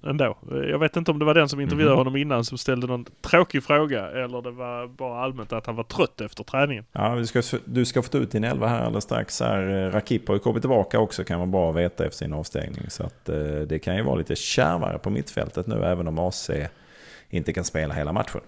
ändå. 0.07 0.39
Jag 0.71 0.79
vet 0.79 0.97
inte 0.97 1.11
om 1.11 1.19
det 1.19 1.25
var 1.25 1.35
den 1.35 1.49
som 1.49 1.61
intervjuade 1.61 1.89
Mhm. 1.95 1.99
honom 1.99 2.17
innan 2.17 2.45
som 2.45 2.59
ställde 2.59 2.87
någon 2.87 3.05
tråkig 3.23 3.63
fråga 3.65 4.11
eller 4.11 4.43
det 4.43 4.51
var 4.51 4.87
bara 4.87 5.23
allmänt 5.23 5.38
att 5.41 5.67
han 5.67 5.77
var 5.77 5.85
trött 5.85 6.21
efter 6.21 6.45
träningen. 6.45 6.85
Ja, 6.93 7.15
du 7.15 7.27
ska, 7.27 7.43
du 7.65 7.85
ska 7.85 8.03
få 8.03 8.09
ta 8.09 8.19
ut 8.19 8.31
din 8.31 8.45
elva 8.45 8.69
här 8.69 8.81
alldeles 8.81 9.05
strax. 9.05 9.41
Här, 9.41 9.87
eh, 9.87 9.91
Rakip 9.91 10.29
har 10.29 10.35
ju 10.35 10.39
kommit 10.39 10.63
tillbaka 10.63 10.99
också 10.99 11.25
kan 11.25 11.51
bra 11.51 11.71
att 11.71 11.77
veta 11.77 12.07
efter 12.07 12.19
sin 12.19 12.33
avstängning. 12.33 12.85
Så 12.89 13.03
att, 13.03 13.29
eh, 13.29 13.37
det 13.67 13.79
kan 13.79 13.97
ju 13.97 14.03
vara 14.03 14.17
lite 14.17 14.37
kärvare 14.37 14.99
på 14.99 15.11
mittfältet 15.11 15.67
nu 15.67 15.85
även 15.85 16.09
om 16.09 16.19
AC 16.19 16.51
inte 17.31 17.53
kan 17.53 17.65
spela 17.65 17.95
hela 17.95 18.13
matchen. 18.13 18.41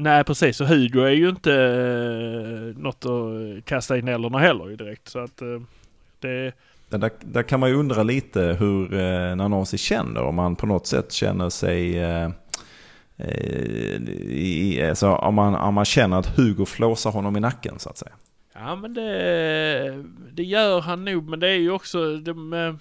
Nej 0.00 0.24
precis, 0.24 0.60
och 0.60 0.66
Hugo 0.66 1.00
är 1.00 1.10
ju 1.10 1.28
inte 1.28 1.52
eh, 1.54 2.82
något 2.82 3.04
att 3.06 3.64
kasta 3.64 3.98
in 3.98 4.04
nällorna 4.04 4.38
heller 4.38 4.76
direkt. 4.76 5.08
Så 5.08 5.18
att 5.18 5.42
eh, 5.42 5.60
det... 6.20 6.52
Där, 6.88 7.10
där 7.20 7.42
kan 7.42 7.60
man 7.60 7.68
ju 7.68 7.76
undra 7.76 8.02
lite 8.02 8.56
hur 8.60 8.94
eh, 8.94 9.36
Nanasi 9.36 9.78
känner. 9.78 10.22
Om 10.22 10.38
han 10.38 10.56
på 10.56 10.66
något 10.66 10.86
sätt 10.86 11.12
känner 11.12 11.50
sig... 11.50 11.98
Eh, 13.18 14.02
I, 14.30 14.86
alltså, 14.88 15.08
om, 15.08 15.34
man, 15.34 15.54
om 15.54 15.74
man 15.74 15.84
känner 15.84 16.18
att 16.18 16.36
Hugo 16.36 16.64
flåsar 16.64 17.10
honom 17.10 17.36
i 17.36 17.40
nacken 17.40 17.78
så 17.78 17.90
att 17.90 17.98
säga. 17.98 18.12
Ja 18.54 18.76
men 18.76 18.94
det, 18.94 20.04
det 20.32 20.42
gör 20.42 20.80
han 20.80 21.04
nog, 21.04 21.28
men 21.28 21.40
det 21.40 21.48
är 21.48 21.58
ju 21.58 21.70
också... 21.70 22.16
De, 22.16 22.52
eh, 22.52 22.74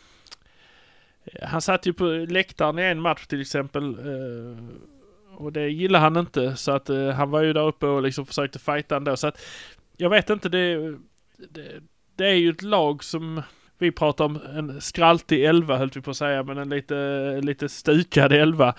han 1.42 1.62
satt 1.62 1.86
ju 1.86 1.94
på 1.94 2.06
läktaren 2.30 2.80
i 2.80 2.84
en 2.84 3.02
match 3.02 3.26
till 3.28 3.42
exempel. 3.42 3.84
Eh, 3.84 4.64
och 5.38 5.54
det 5.54 5.70
gillar 5.70 6.00
han 6.00 6.18
inte. 6.18 6.56
Så 6.56 6.72
att 6.72 6.90
han 7.16 7.30
var 7.30 7.42
ju 7.42 7.54
där 7.54 7.68
uppe 7.68 7.86
och 7.86 8.02
liksom 8.02 8.26
försökte 8.26 8.60
fighta 8.60 8.96
ändå. 8.96 9.18
Så 9.18 9.28
att 9.28 9.42
jag 9.98 10.10
vet 10.10 10.30
inte, 10.30 10.50
det, 10.50 10.98
det, 11.38 11.82
det 12.16 12.28
är 12.28 12.36
ju 12.36 12.50
ett 12.50 12.62
lag 12.62 13.04
som... 13.04 13.42
Vi 13.78 13.92
pratar 13.92 14.26
om 14.26 14.40
en 14.56 14.82
skraltig 14.82 15.46
elva 15.46 15.78
höll 15.78 15.92
vi 15.94 16.02
på 16.02 16.12
att 16.12 16.18
säga, 16.18 16.44
men 16.44 16.58
en 16.58 16.70
lite, 16.70 17.42
lite 17.42 17.70
stukad 17.70 18.32
elva. 18.32 18.76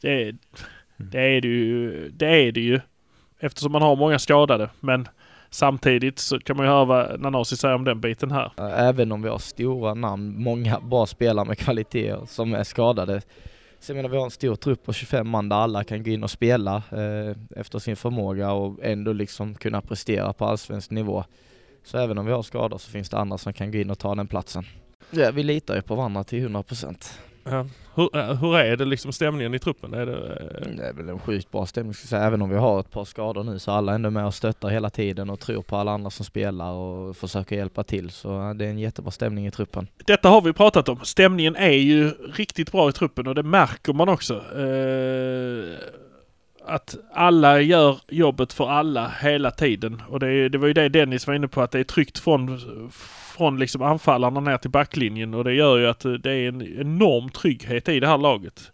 Det, 0.00 0.36
Mm. 0.98 1.10
det 1.10 1.20
är 1.20 1.40
det 1.40 1.48
ju. 1.48 2.08
Det 2.08 2.26
är 2.26 2.52
det 2.52 2.60
ju. 2.60 2.80
Eftersom 3.40 3.72
man 3.72 3.82
har 3.82 3.96
många 3.96 4.18
skadade. 4.18 4.70
Men 4.80 5.08
samtidigt 5.50 6.18
så 6.18 6.38
kan 6.38 6.56
man 6.56 6.66
ju 6.66 6.72
höra 6.72 6.84
vad 6.84 7.20
Nanasi 7.20 7.56
säger 7.56 7.74
om 7.74 7.84
den 7.84 8.00
biten 8.00 8.30
här. 8.30 8.52
Även 8.76 9.12
om 9.12 9.22
vi 9.22 9.28
har 9.28 9.38
stora 9.38 9.94
namn, 9.94 10.42
många 10.42 10.80
bra 10.80 11.06
spelare 11.06 11.44
med 11.44 11.58
kvaliteter 11.58 12.26
som 12.26 12.54
är 12.54 12.64
skadade. 12.64 13.22
Så 13.80 13.92
jag 13.92 13.96
menar 13.96 14.08
vi 14.08 14.16
har 14.16 14.24
en 14.24 14.30
stor 14.30 14.56
trupp 14.56 14.84
på 14.84 14.92
25 14.92 15.28
man 15.28 15.48
där 15.48 15.56
alla 15.56 15.84
kan 15.84 16.02
gå 16.02 16.10
in 16.10 16.22
och 16.22 16.30
spela 16.30 16.76
eh, 16.76 17.36
efter 17.56 17.78
sin 17.78 17.96
förmåga 17.96 18.52
och 18.52 18.78
ändå 18.82 19.12
liksom 19.12 19.54
kunna 19.54 19.80
prestera 19.80 20.32
på 20.32 20.44
allsvensk 20.44 20.90
nivå. 20.90 21.24
Så 21.84 21.98
även 21.98 22.18
om 22.18 22.26
vi 22.26 22.32
har 22.32 22.42
skador 22.42 22.78
så 22.78 22.90
finns 22.90 23.10
det 23.10 23.18
andra 23.18 23.38
som 23.38 23.52
kan 23.52 23.72
gå 23.72 23.78
in 23.78 23.90
och 23.90 23.98
ta 23.98 24.14
den 24.14 24.26
platsen. 24.26 24.64
Ja, 25.10 25.30
vi 25.30 25.42
litar 25.42 25.76
ju 25.76 25.82
på 25.82 25.94
varandra 25.94 26.24
till 26.24 26.38
100 26.42 26.62
procent. 26.62 27.20
Ja. 27.44 27.66
Hur, 27.94 28.16
eh, 28.16 28.34
hur 28.34 28.56
är 28.56 28.76
det 28.76 28.84
liksom 28.84 29.12
stämningen 29.12 29.54
i 29.54 29.58
truppen? 29.58 29.94
Är 29.94 30.06
det, 30.06 30.12
eh, 30.12 30.76
Det 30.76 30.88
är 30.88 30.92
väl 30.92 31.08
en 31.08 31.18
sjukt 31.18 31.50
bra 31.50 31.66
stämning 31.66 31.94
ska 31.94 32.02
jag 32.02 32.08
säga. 32.08 32.22
Även 32.22 32.42
om 32.42 32.50
vi 32.50 32.56
har 32.56 32.80
ett 32.80 32.90
par 32.90 33.04
skador 33.04 33.44
nu 33.44 33.58
så 33.58 33.70
är 33.70 33.74
alla 33.74 33.94
ändå 33.94 34.10
med 34.10 34.26
och 34.26 34.34
stöttar 34.34 34.68
hela 34.68 34.90
tiden 34.90 35.30
och 35.30 35.40
tror 35.40 35.62
på 35.62 35.76
alla 35.76 35.92
andra 35.92 36.10
som 36.10 36.24
spelar 36.24 36.72
och 36.72 37.16
försöker 37.16 37.56
hjälpa 37.56 37.84
till. 37.84 38.10
Så 38.10 38.28
ja, 38.28 38.54
det 38.54 38.64
är 38.64 38.70
en 38.70 38.78
jättebra 38.78 39.10
stämning 39.10 39.46
i 39.46 39.50
truppen. 39.50 39.86
Detta 40.06 40.28
har 40.28 40.40
vi 40.40 40.52
pratat 40.52 40.88
om. 40.88 40.98
Stämningen 41.02 41.56
är 41.56 41.70
ju 41.70 42.10
riktigt 42.10 42.72
bra 42.72 42.88
i 42.88 42.92
truppen 42.92 43.26
och 43.26 43.34
det 43.34 43.42
märker 43.42 43.92
man 43.92 44.08
också. 44.08 44.34
Eh, 44.34 45.78
att 46.68 46.96
alla 47.12 47.60
gör 47.60 47.98
jobbet 48.08 48.52
för 48.52 48.68
alla 48.68 49.08
hela 49.08 49.50
tiden. 49.50 50.02
Och 50.08 50.20
det, 50.20 50.48
det 50.48 50.58
var 50.58 50.66
ju 50.66 50.72
det 50.72 50.88
Dennis 50.88 51.26
var 51.26 51.34
inne 51.34 51.48
på 51.48 51.62
att 51.62 51.70
det 51.70 51.78
är 51.78 51.84
tryggt 51.84 52.18
från, 52.18 52.60
från 53.36 53.58
liksom 53.58 53.82
anfallarna 53.82 54.40
ner 54.40 54.56
till 54.56 54.70
backlinjen 54.70 55.34
och 55.34 55.44
det 55.44 55.54
gör 55.54 55.78
ju 55.78 55.86
att 55.86 56.00
det 56.00 56.32
är 56.32 56.48
en 56.48 56.80
enorm 56.80 57.30
trygghet 57.30 57.88
i 57.88 58.00
det 58.00 58.06
här 58.06 58.18
laget. 58.18 58.72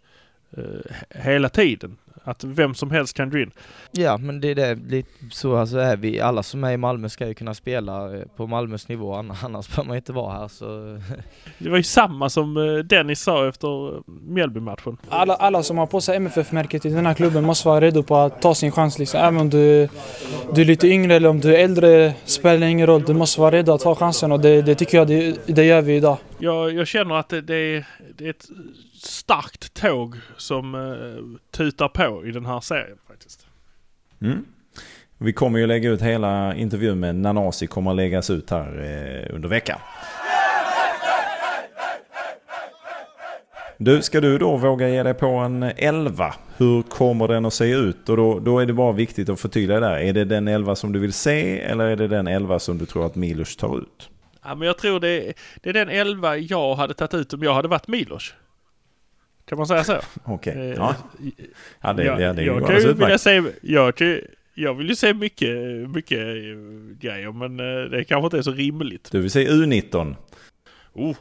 Eh, 0.57 0.95
hela 1.09 1.49
tiden. 1.49 1.97
Att 2.27 2.43
vem 2.43 2.75
som 2.75 2.91
helst 2.91 3.13
kan 3.17 3.29
gå 3.29 3.37
in. 3.37 3.51
Ja, 3.91 4.17
men 4.17 4.41
det 4.41 4.47
är 4.47 4.55
det, 4.55 4.75
lite 4.75 5.09
så 5.31 5.55
alltså 5.55 5.77
är 5.77 5.97
vi. 5.97 6.19
Alla 6.19 6.43
som 6.43 6.63
är 6.63 6.71
i 6.71 6.77
Malmö 6.77 7.09
ska 7.09 7.27
ju 7.27 7.33
kunna 7.33 7.53
spela 7.53 8.15
eh, 8.15 8.21
på 8.35 8.47
Malmös 8.47 8.87
nivå, 8.87 9.13
ann- 9.13 9.33
annars 9.43 9.67
behöver 9.67 9.87
man 9.87 9.97
inte 9.97 10.13
vara 10.13 10.33
här 10.33 10.47
så... 10.47 10.65
Det 11.57 11.69
var 11.69 11.77
ju 11.77 11.83
samma 11.83 12.29
som 12.29 12.57
eh, 12.57 12.83
Dennis 12.83 13.19
sa 13.21 13.47
efter 13.47 13.95
eh, 13.95 14.01
Mjällby-matchen. 14.27 14.97
Alla, 15.09 15.35
alla 15.35 15.63
som 15.63 15.77
har 15.77 15.85
på 15.85 16.01
sig 16.01 16.15
MFF-märket 16.15 16.85
i 16.85 16.89
den 16.89 17.05
här 17.05 17.13
klubben 17.13 17.43
måste 17.43 17.67
vara 17.67 17.81
redo 17.81 18.03
på 18.03 18.15
att 18.15 18.41
ta 18.41 18.55
sin 18.55 18.71
chans. 18.71 18.99
Liksom. 18.99 19.19
Även 19.19 19.37
om 19.37 19.49
du, 19.49 19.89
du 20.53 20.61
är 20.61 20.65
lite 20.65 20.87
yngre 20.87 21.15
eller 21.15 21.29
om 21.29 21.39
du 21.39 21.55
är 21.55 21.59
äldre 21.63 22.13
spelar 22.25 22.67
ingen 22.67 22.87
roll. 22.87 23.03
Du 23.03 23.13
måste 23.13 23.41
vara 23.41 23.51
redo 23.51 23.73
att 23.73 23.81
ta 23.81 23.95
chansen 23.95 24.31
och 24.31 24.39
det, 24.39 24.61
det 24.61 24.75
tycker 24.75 24.97
jag 24.97 25.07
det, 25.07 25.37
det 25.45 25.63
gör 25.63 25.81
vi 25.81 25.95
idag. 25.95 26.17
Jag, 26.37 26.73
jag 26.73 26.87
känner 26.87 27.15
att 27.15 27.29
det, 27.29 27.41
det, 27.41 27.55
är, 27.55 27.85
det 28.17 28.25
är 28.25 28.29
ett 28.29 28.49
starkt 29.05 29.73
tåg 29.73 30.15
som 30.37 30.75
uh, 30.75 31.37
tutar 31.51 31.87
på 31.87 32.25
i 32.25 32.31
den 32.31 32.45
här 32.45 32.59
serien 32.59 32.97
faktiskt. 33.07 33.47
Mm. 34.21 34.45
Vi 35.17 35.33
kommer 35.33 35.59
ju 35.59 35.67
lägga 35.67 35.89
ut 35.89 36.01
hela 36.01 36.55
intervjun 36.55 36.99
med 36.99 37.15
Nanasi 37.15 37.67
kommer 37.67 37.91
att 37.91 37.97
läggas 37.97 38.29
ut 38.29 38.49
här 38.49 38.81
eh, 38.81 39.35
under 39.35 39.49
veckan. 39.49 39.79
Du, 43.77 44.01
ska 44.01 44.21
du 44.21 44.37
då 44.37 44.57
våga 44.57 44.89
ge 44.89 45.03
dig 45.03 45.13
på 45.13 45.27
en 45.27 45.63
11? 45.63 46.35
Hur 46.57 46.81
kommer 46.81 47.27
den 47.27 47.45
att 47.45 47.53
se 47.53 47.71
ut? 47.71 48.09
Och 48.09 48.17
då, 48.17 48.39
då 48.39 48.59
är 48.59 48.65
det 48.65 48.73
bara 48.73 48.91
viktigt 48.91 49.29
att 49.29 49.39
förtydliga 49.39 49.79
där. 49.79 49.97
Är 49.97 50.13
det 50.13 50.25
den 50.25 50.47
11 50.47 50.75
som 50.75 50.91
du 50.91 50.99
vill 50.99 51.13
se 51.13 51.59
eller 51.59 51.85
är 51.85 51.95
det 51.95 52.07
den 52.07 52.27
11 52.27 52.59
som 52.59 52.77
du 52.77 52.85
tror 52.85 53.05
att 53.05 53.15
Milos 53.15 53.55
tar 53.55 53.77
ut? 53.77 54.09
Ja, 54.43 54.55
men 54.55 54.67
jag 54.67 54.77
tror 54.77 54.99
det, 54.99 55.33
det 55.61 55.69
är 55.69 55.73
den 55.73 55.89
11 55.89 56.37
jag 56.37 56.75
hade 56.75 56.93
tagit 56.93 57.13
ut 57.13 57.33
om 57.33 57.43
jag 57.43 57.53
hade 57.53 57.67
varit 57.67 57.87
Milos. 57.87 58.33
Kan 59.45 59.57
man 59.57 59.67
säga 59.67 59.83
så? 59.83 59.99
Okej. 60.23 60.53
Eh, 60.53 60.75
Ja. 60.77 60.95
ja, 61.81 61.93
det, 61.93 62.03
jag, 62.03 62.21
ja, 62.21 62.33
det 62.33 62.43
jag 62.43 62.67
kan 62.67 62.75
ju 62.75 62.93
vilja 62.93 63.53
jag, 63.61 63.95
kan, 63.95 64.19
jag 64.53 64.73
vill 64.73 64.89
ju 64.89 64.95
se 64.95 65.13
mycket, 65.13 65.57
mycket 65.89 66.19
eh, 66.19 66.97
grejer 66.99 67.31
men 67.31 67.59
eh, 67.59 67.89
det 67.89 68.03
kanske 68.03 68.25
inte 68.25 68.37
är 68.37 68.41
så 68.41 68.51
rimligt. 68.51 69.11
Du 69.11 69.21
vill 69.21 69.31
se 69.31 69.47
U19? 69.49 70.15
Oh, 70.93 71.15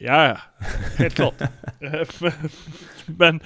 Ja. 0.00 0.38
Helt 0.98 1.14
klart. 1.14 1.34
men, 3.06 3.40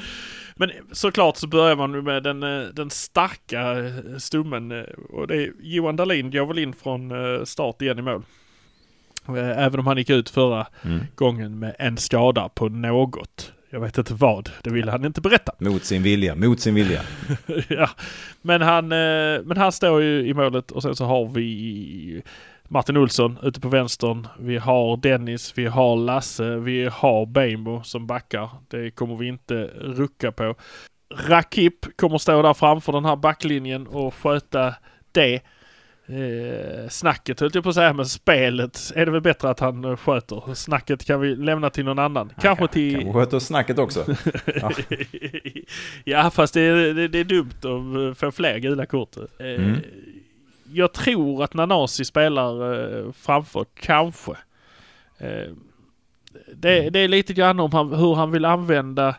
men 0.57 0.71
såklart 0.93 1.37
så 1.37 1.47
börjar 1.47 1.77
man 1.77 2.05
med 2.05 2.23
den, 2.23 2.41
den 2.75 2.91
starka 2.91 3.75
stummen. 4.19 4.85
Och 5.11 5.27
det 5.27 5.37
är 5.37 5.53
Johan 5.61 5.97
Dahlin 5.97 6.31
går 6.31 6.47
väl 6.47 6.59
in 6.59 6.73
från 6.73 7.13
start 7.47 7.83
igen 7.83 7.99
i 7.99 8.03
mål. 8.03 8.23
Även 9.37 9.81
om 9.81 9.87
han 9.87 9.99
gick 9.99 10.11
ut 10.11 10.31
förra 10.31 10.67
Mm. 10.85 11.01
gången 11.15 11.59
med 11.59 11.77
en 11.79 11.97
skada 11.97 12.49
på 12.49 12.69
något. 12.69 13.53
Jag 13.71 13.81
vet 13.81 13.99
inte 13.99 14.15
vad. 14.15 14.51
Det 14.63 14.71
ville 14.71 14.91
han 14.91 15.05
inte 15.05 15.21
berätta. 15.21 15.53
Mot 15.59 15.85
sin 15.85 16.03
vilja, 16.03 16.35
mot 16.35 16.61
sin 16.61 16.75
vilja. 16.75 17.03
ja. 17.69 17.91
Men 18.43 18.63
han, 18.63 18.85
eh, 18.93 19.43
men 19.45 19.57
han 19.57 19.73
står 19.73 20.03
ju 20.03 20.27
i 20.27 20.35
målet 20.35 20.71
och 20.71 20.83
sen 20.83 20.97
så 20.97 21.05
har 21.05 21.27
vi 21.29 22.23
Martin 22.69 22.97
Olsson 22.97 23.39
ute 23.43 23.61
på 23.61 23.69
vänstern. 23.69 24.27
Vi 24.39 24.57
har 24.57 24.97
Dennis, 24.97 25.53
vi 25.57 25.67
har 25.67 25.97
Lasse, 25.97 26.57
vi 26.57 26.89
har 26.93 27.27
Bejmo 27.27 27.83
som 27.83 28.07
backar. 28.07 28.51
Det 28.69 28.91
kommer 28.91 29.17
vi 29.17 29.29
inte 29.29 29.55
rucka 29.81 30.33
på. 30.33 30.55
Rakip 31.15 31.97
kommer 31.97 32.19
stå 32.19 32.43
där 32.43 32.55
framför 32.55 32.93
den 32.93 33.05
här 33.05 33.17
backlinjen 33.17 33.87
och 33.87 34.15
sköta 34.15 34.75
det. 35.13 35.41
Eh, 36.11 36.89
snacket 36.89 37.41
höll 37.41 37.51
jag 37.55 37.63
på 37.65 37.69
att 37.69 37.75
säga, 37.75 37.93
men 37.93 38.07
spelet 38.07 38.93
är 38.95 39.07
det 39.07 39.13
väl 39.13 39.21
bättre 39.21 39.51
att 39.51 39.61
han 39.61 39.85
eh, 39.85 39.97
sköter. 39.97 40.55
Snacket 40.55 41.05
kan 41.05 41.21
vi 41.21 41.37
lämna 41.37 41.71
till 41.71 41.85
någon 41.85 41.99
annan. 41.99 42.33
Kanske 42.41 42.69
till... 42.69 42.95
Kanske 42.95 43.13
sköter 43.13 43.39
snacket 43.39 43.79
också. 43.79 44.05
Ja. 44.61 44.71
ja, 46.05 46.31
fast 46.31 46.55
det 46.55 46.61
är, 46.61 46.95
det, 46.95 47.09
det 47.09 47.19
är 47.19 47.25
dumt 47.25 47.51
att 47.59 47.65
eh, 47.65 48.15
få 48.15 48.31
fler 48.33 48.59
gula 48.59 48.87
kort. 48.87 49.17
Eh, 49.17 49.47
Mm. 49.47 49.77
Jag 50.73 50.93
tror 50.93 51.45
att 51.45 51.55
Nanasi 51.55 52.05
spelar 52.05 52.75
eh, 53.07 53.13
framför, 53.13 53.67
kanske. 53.81 54.33
Eh, 55.19 55.29
Mm. 55.29 55.57
det, 56.55 56.91
det 56.91 56.99
är 56.99 57.09
lite 57.09 57.33
grann 57.35 57.61
om 57.61 57.73
han, 57.73 57.93
hur 57.93 58.15
han 58.15 58.31
vill 58.31 58.45
använda 58.45 59.15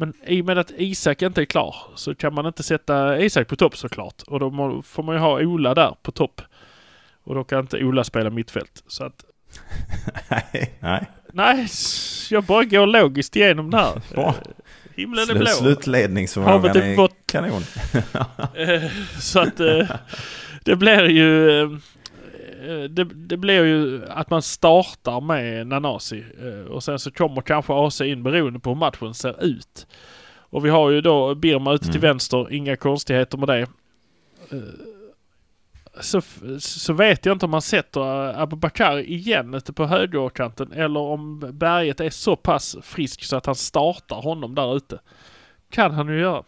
men 0.00 0.12
i 0.26 0.40
och 0.42 0.46
med 0.46 0.58
att 0.58 0.72
Isak 0.76 1.22
inte 1.22 1.40
är 1.40 1.44
klar 1.44 1.76
så 1.94 2.14
kan 2.14 2.34
man 2.34 2.46
inte 2.46 2.62
sätta 2.62 3.18
Isak 3.20 3.48
på 3.48 3.56
topp 3.56 3.76
såklart. 3.76 4.22
Och 4.26 4.40
då 4.40 4.50
må, 4.50 4.82
får 4.82 5.02
man 5.02 5.14
ju 5.14 5.20
ha 5.20 5.40
Ola 5.40 5.74
där 5.74 5.94
på 6.02 6.12
topp. 6.12 6.42
Och 7.24 7.34
då 7.34 7.44
kan 7.44 7.60
inte 7.60 7.84
Ola 7.84 8.04
spela 8.04 8.30
mittfält. 8.30 8.82
Så 8.86 9.04
att 9.04 9.24
nej, 10.30 10.74
nej. 10.80 11.06
Nej, 11.32 11.66
jag 12.30 12.44
bara 12.44 12.64
går 12.64 12.86
logiskt 12.86 13.36
igenom 13.36 13.70
det 13.70 13.76
här. 13.76 14.02
Bra. 14.14 14.26
Eh, 14.28 14.34
Himlen 14.96 15.22
är 15.22 15.26
Slut, 15.26 15.38
blå. 15.38 15.46
slutledningsförmågan 15.46 16.60
Havet 16.60 16.76
är 16.76 16.82
är 16.82 16.96
vått. 16.96 17.16
kanon. 17.26 17.62
Eh, 18.56 18.82
Så 19.20 19.40
att 19.40 19.60
eh, 19.60 19.88
det 20.64 20.76
blir 20.76 21.04
ju... 21.08 21.78
eh, 22.62 22.84
Det, 22.90 23.04
det 23.04 23.36
blir 23.36 23.64
ju 23.64 24.02
att 24.08 24.30
man 24.30 24.42
startar 24.42 25.20
med 25.20 25.66
Nanasi 25.66 26.24
eh, 26.42 26.70
och 26.72 26.82
sen 26.84 26.98
så 26.98 27.10
kommer 27.10 27.40
kanske 27.40 27.72
AC 27.74 28.00
in 28.00 28.22
beroende 28.22 28.60
på 28.60 28.70
hur 28.70 28.76
matchen 28.76 29.14
ser 29.14 29.44
ut. 29.44 29.86
Och 30.50 30.64
vi 30.64 30.70
har 30.70 30.90
ju 30.90 31.00
då 31.00 31.34
Birma 31.34 31.72
ute 31.72 31.84
till 31.84 31.90
Mm. 31.96 32.00
vänster, 32.08 32.52
inga 32.52 32.76
konstigheter 32.76 33.38
med 33.38 33.48
det. 33.48 33.60
Eh, 33.60 34.58
Så, 36.00 36.20
så 36.60 36.92
vet 36.92 37.26
jag 37.26 37.34
inte 37.34 37.44
om 37.44 37.50
man 37.50 37.62
sätter 37.62 38.00
Abubakar 38.42 38.98
igen 38.98 39.54
ute 39.54 39.72
på 39.72 39.86
högerkanten 39.86 40.72
eller 40.72 41.00
om 41.00 41.40
Berget 41.52 42.00
är 42.00 42.10
så 42.10 42.36
pass 42.36 42.76
frisk 42.82 43.24
så 43.24 43.36
att 43.36 43.46
han 43.46 43.54
startar 43.54 44.16
honom 44.16 44.54
där 44.54 44.76
ute. 44.76 44.98
Kan 45.70 45.94
han 45.94 46.08
ju 46.08 46.20
göra. 46.20 46.42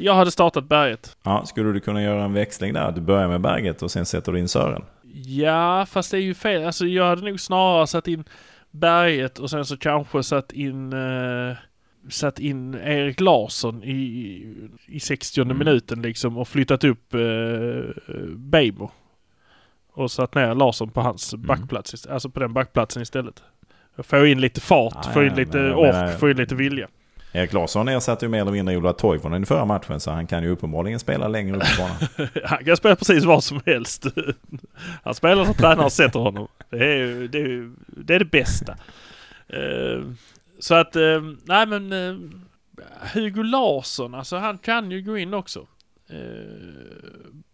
Jag 0.00 0.14
hade 0.14 0.30
startat 0.30 0.64
Berget. 0.68 1.16
Ja, 1.22 1.44
skulle 1.46 1.72
du 1.72 1.80
kunna 1.80 2.02
göra 2.02 2.24
en 2.24 2.32
växling 2.32 2.72
där? 2.72 2.92
Du 2.92 3.00
börjar 3.00 3.28
med 3.28 3.40
Berget 3.40 3.82
och 3.82 3.90
sen 3.90 4.06
sätter 4.06 4.32
du 4.32 4.38
in 4.38 4.48
Sören. 4.48 4.82
Ja, 5.26 5.86
fast 5.86 6.10
det 6.10 6.16
är 6.16 6.20
ju 6.20 6.34
fel. 6.34 6.64
Alltså 6.66 6.86
jag 6.86 7.04
hade 7.06 7.22
nog 7.22 7.40
snarare 7.40 7.86
satt 7.86 8.08
in 8.08 8.24
Berget 8.70 9.38
och 9.38 9.50
sen 9.50 9.64
så 9.64 9.76
kanske 9.76 10.22
satt 10.22 10.52
in 10.52 10.92
uh, 10.92 11.56
satt 12.08 12.38
in 12.38 12.74
Erik 12.74 13.20
Larsson 13.20 13.84
i, 13.84 14.46
i 14.86 15.00
60 15.00 15.40
Mm. 15.42 15.58
minuten 15.58 16.02
liksom 16.02 16.38
och 16.38 16.48
flyttat 16.48 16.84
upp 16.84 17.14
uh, 17.14 17.84
Bejmo. 18.36 18.90
Och 19.92 20.10
satt 20.10 20.34
ner 20.34 20.54
Larsson 20.54 20.90
på 20.90 21.00
hans 21.00 21.34
Mm. 21.34 21.46
backplats, 21.46 22.06
alltså 22.06 22.30
på 22.30 22.40
den 22.40 22.52
backplatsen 22.52 23.02
istället. 23.02 23.42
Få 23.98 24.26
in 24.26 24.40
lite 24.40 24.60
fart, 24.60 24.98
Ja, 25.04 25.10
få 25.12 25.22
in 25.22 25.28
ja, 25.28 25.34
lite 25.36 25.58
ork, 25.74 26.18
få 26.20 26.30
in 26.30 26.36
lite 26.36 26.54
vilja. 26.54 26.88
Erik 27.36 27.52
Larsson 27.52 27.88
ersatte 27.88 28.24
ju 28.24 28.30
mer 28.30 28.40
eller 28.40 28.52
mindre 28.52 28.76
Ola 28.76 28.92
Toivonen 28.92 29.42
i 29.42 29.46
förra 29.46 29.64
matchen 29.64 30.00
så 30.00 30.10
han 30.10 30.26
kan 30.26 30.42
ju 30.42 30.48
uppenbarligen 30.48 30.98
spela 30.98 31.28
längre 31.28 31.56
upp 31.56 31.62
på 31.62 31.82
banan. 31.82 32.28
Han 32.44 32.64
kan 32.64 32.76
spela 32.76 32.96
precis 32.96 33.24
vad 33.24 33.44
som 33.44 33.60
helst. 33.66 34.06
Han 35.02 35.14
spelar 35.14 35.44
när 35.44 35.52
tränaren 35.52 35.90
sätter 35.90 36.18
honom. 36.20 36.48
Det 36.70 36.76
är, 36.76 36.96
ju- 36.96 37.28
det 37.28 37.38
är, 37.38 37.46
ju- 37.48 37.74
det 37.86 38.14
är 38.14 38.18
det 38.18 38.24
bästa. 38.24 38.72
Eh, 39.48 40.02
Så 40.58 40.74
att, 40.74 40.96
eh, 40.96 41.20
nej 41.44 41.66
men 41.66 41.92
eh, 41.92 42.16
Hugo 43.14 43.42
Larsson, 43.42 44.14
alltså 44.14 44.36
han 44.36 44.58
kan 44.58 44.90
ju 44.90 45.02
gå 45.02 45.18
in 45.18 45.34
också. 45.34 45.66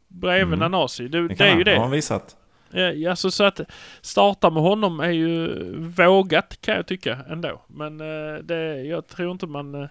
Bredvid 0.08 0.54
Mm. 0.54 0.58
Nanasi. 0.58 1.08
Det, 1.08 1.28
Det 1.28 1.40
är 1.40 1.48
han, 1.48 1.58
ju 1.58 1.64
har 1.64 1.64
det. 1.64 1.80
han 1.80 1.90
visat. 1.90 2.36
Ja, 2.72 3.10
alltså 3.10 3.30
så 3.30 3.44
att 3.44 3.60
starta 4.00 4.50
med 4.50 4.62
honom 4.62 5.00
är 5.00 5.10
ju 5.10 5.48
vågat 5.78 6.60
kan 6.60 6.74
jag 6.74 6.86
tycka 6.86 7.18
ändå. 7.28 7.62
Men 7.66 8.00
eh, 8.00 8.38
det, 8.42 8.82
jag 8.82 9.06
tror 9.06 9.32
inte 9.32 9.46
man... 9.46 9.74
eh, 9.74 9.88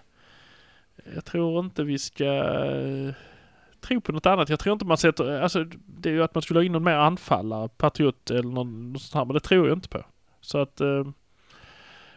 Jag 1.14 1.24
tror 1.24 1.64
inte 1.64 1.82
vi 1.84 1.98
ska 1.98 2.24
eh, 2.24 3.14
tro 3.80 4.00
på 4.00 4.12
något 4.12 4.26
annat. 4.26 4.48
Jag 4.48 4.58
tror 4.60 4.72
inte 4.72 4.84
man 4.84 4.96
sätter... 4.96 5.40
Alltså 5.42 5.64
det 5.86 6.08
är 6.08 6.12
ju 6.12 6.22
att 6.22 6.34
man 6.34 6.42
skulle 6.42 6.60
ha 6.60 6.64
in 6.64 6.72
någon 6.72 6.84
mer 6.84 6.94
anfallare, 6.96 7.68
Patriot 7.68 8.30
eller 8.30 8.42
någon, 8.50 8.92
något 8.92 9.02
sånt 9.02 9.14
här, 9.14 9.24
men 9.24 9.34
det 9.34 9.40
tror 9.40 9.68
jag 9.68 9.76
inte 9.76 9.88
på. 9.88 10.04
Så 10.40 10.58
att... 10.58 10.80
eh, 10.80 11.04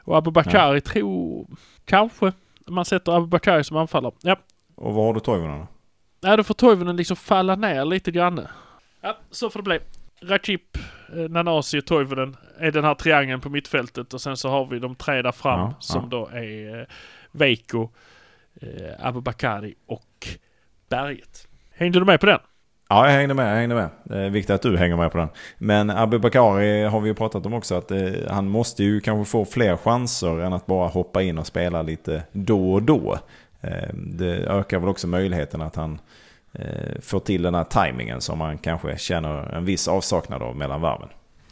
Och 0.03 0.17
Abubakari 0.17 0.81
tror... 0.81 1.47
Kanske 1.85 2.31
man 2.67 2.85
sätter 2.85 3.11
Abubakari 3.11 3.63
som 3.63 3.77
anfallare. 3.77 4.13
Ja, 4.21 4.35
Och 4.75 4.93
var 4.93 5.05
har 5.05 5.13
du 5.13 5.19
Toivonen 5.19 5.59
då? 5.59 5.67
Nej, 6.21 6.37
då 6.37 6.43
får 6.43 6.53
Toivonen 6.53 6.95
liksom 6.95 7.17
falla 7.17 7.55
ner 7.55 7.85
lite 7.85 8.11
grann. 8.11 8.47
Ja, 9.01 9.17
så 9.31 9.49
får 9.49 9.59
det 9.59 9.63
bli. 9.63 9.79
Rakip, 10.27 10.77
eh, 11.15 11.29
Nanasi 11.29 11.79
och 11.79 11.85
Toivonen 11.85 12.35
är 12.59 12.71
den 12.71 12.83
här 12.83 12.95
triangeln 12.95 13.41
på 13.41 13.49
mittfältet 13.49 14.13
och 14.13 14.21
sen 14.21 14.37
så 14.37 14.49
har 14.49 14.65
vi 14.65 14.79
de 14.79 14.95
tre 14.95 15.21
där 15.21 15.31
fram 15.31 15.59
Ja, 15.59 15.73
som 15.79 16.01
ja. 16.11 16.17
då 16.17 16.27
är 16.33 16.79
eh, 16.79 16.85
Veiko, 17.31 17.89
eh, 18.61 19.07
Abubakari 19.07 19.75
och 19.87 20.27
Berget. 20.89 21.47
Hängde 21.75 21.99
du 21.99 22.05
med 22.05 22.19
på 22.19 22.25
den? 22.25 22.39
Ja, 22.89 23.05
jag 23.09 23.13
hängde 23.17 23.33
med. 23.33 23.51
Jag 23.51 23.55
hängde 23.55 23.75
med. 23.75 23.89
Det 24.03 24.17
är 24.17 24.29
viktigt 24.29 24.55
att 24.55 24.61
du 24.61 24.77
hänger 24.77 24.95
med 24.97 25.11
på 25.11 25.17
den. 25.17 25.27
Men 25.57 25.89
Abubakari 25.89 26.83
har 26.83 26.99
vi 27.01 27.07
ju 27.09 27.15
pratat 27.15 27.45
om 27.45 27.53
också. 27.53 27.75
att 27.75 27.91
eh, 27.91 28.11
Han 28.29 28.47
måste 28.47 28.83
ju 28.83 28.99
kanske 29.01 29.31
få 29.31 29.45
fler 29.45 29.77
chanser 29.77 30.39
än 30.41 30.53
att 30.53 30.65
bara 30.65 30.87
hoppa 30.87 31.21
in 31.21 31.37
och 31.37 31.47
spela 31.47 31.81
lite 31.81 32.23
då 32.31 32.73
och 32.73 32.83
då. 32.83 33.17
Eh, 33.61 33.89
Det 33.93 34.35
ökar 34.47 34.79
väl 34.79 34.89
också 34.89 35.07
möjligheten 35.07 35.61
att 35.61 35.75
han 35.75 35.99
eh, 36.53 37.01
får 37.01 37.19
till 37.19 37.41
den 37.41 37.55
här 37.55 37.63
tajmingen 37.63 38.21
som 38.21 38.37
man 38.37 38.57
kanske 38.57 38.97
känner 38.97 39.53
en 39.53 39.65
viss 39.65 39.87
avsaknad 39.87 40.41
av 40.41 40.55
mellan 40.55 40.81
varven. 40.81 41.09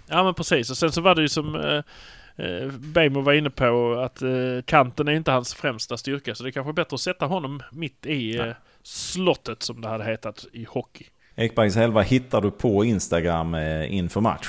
Ja 0.08 0.24
men 0.24 0.34
precis 0.34 0.70
och 0.70 0.78
sen 0.78 0.92
så 0.92 1.02
var 1.02 1.16
det 1.16 1.22
ju 1.22 1.30
som 1.30 1.56
eh, 1.56 2.46
eh, 2.46 2.68
Bejmo 2.72 3.22
var 3.22 3.34
inne 3.34 3.50
på 3.50 4.02
att 4.06 4.22
eh, 4.22 4.30
kanten 4.66 5.08
är 5.08 5.12
inte 5.12 5.32
hans 5.32 5.54
främsta 5.54 5.98
styrka 5.98 6.36
så 6.36 6.44
det 6.44 6.50
är 6.50 6.52
kanske 6.52 6.72
är 6.72 6.74
bättre 6.74 6.96
att 6.96 7.02
sätta 7.02 7.26
honom 7.26 7.64
mitt 7.72 8.06
i 8.06 8.38
eh, 8.38 8.46
slottet 8.84 9.64
som 9.64 9.82
det 9.82 9.88
hade 9.88 10.04
hetat 10.04 10.46
i 10.54 10.64
hockey. 10.70 11.06
Ekbergs 11.36 11.76
Helva 11.76 12.02
hittar 12.02 12.42
du 12.42 12.52
på 12.52 12.86
Instagram 12.86 13.54
eh, 13.54 13.94
inför 13.94 14.22
match. 14.22 14.48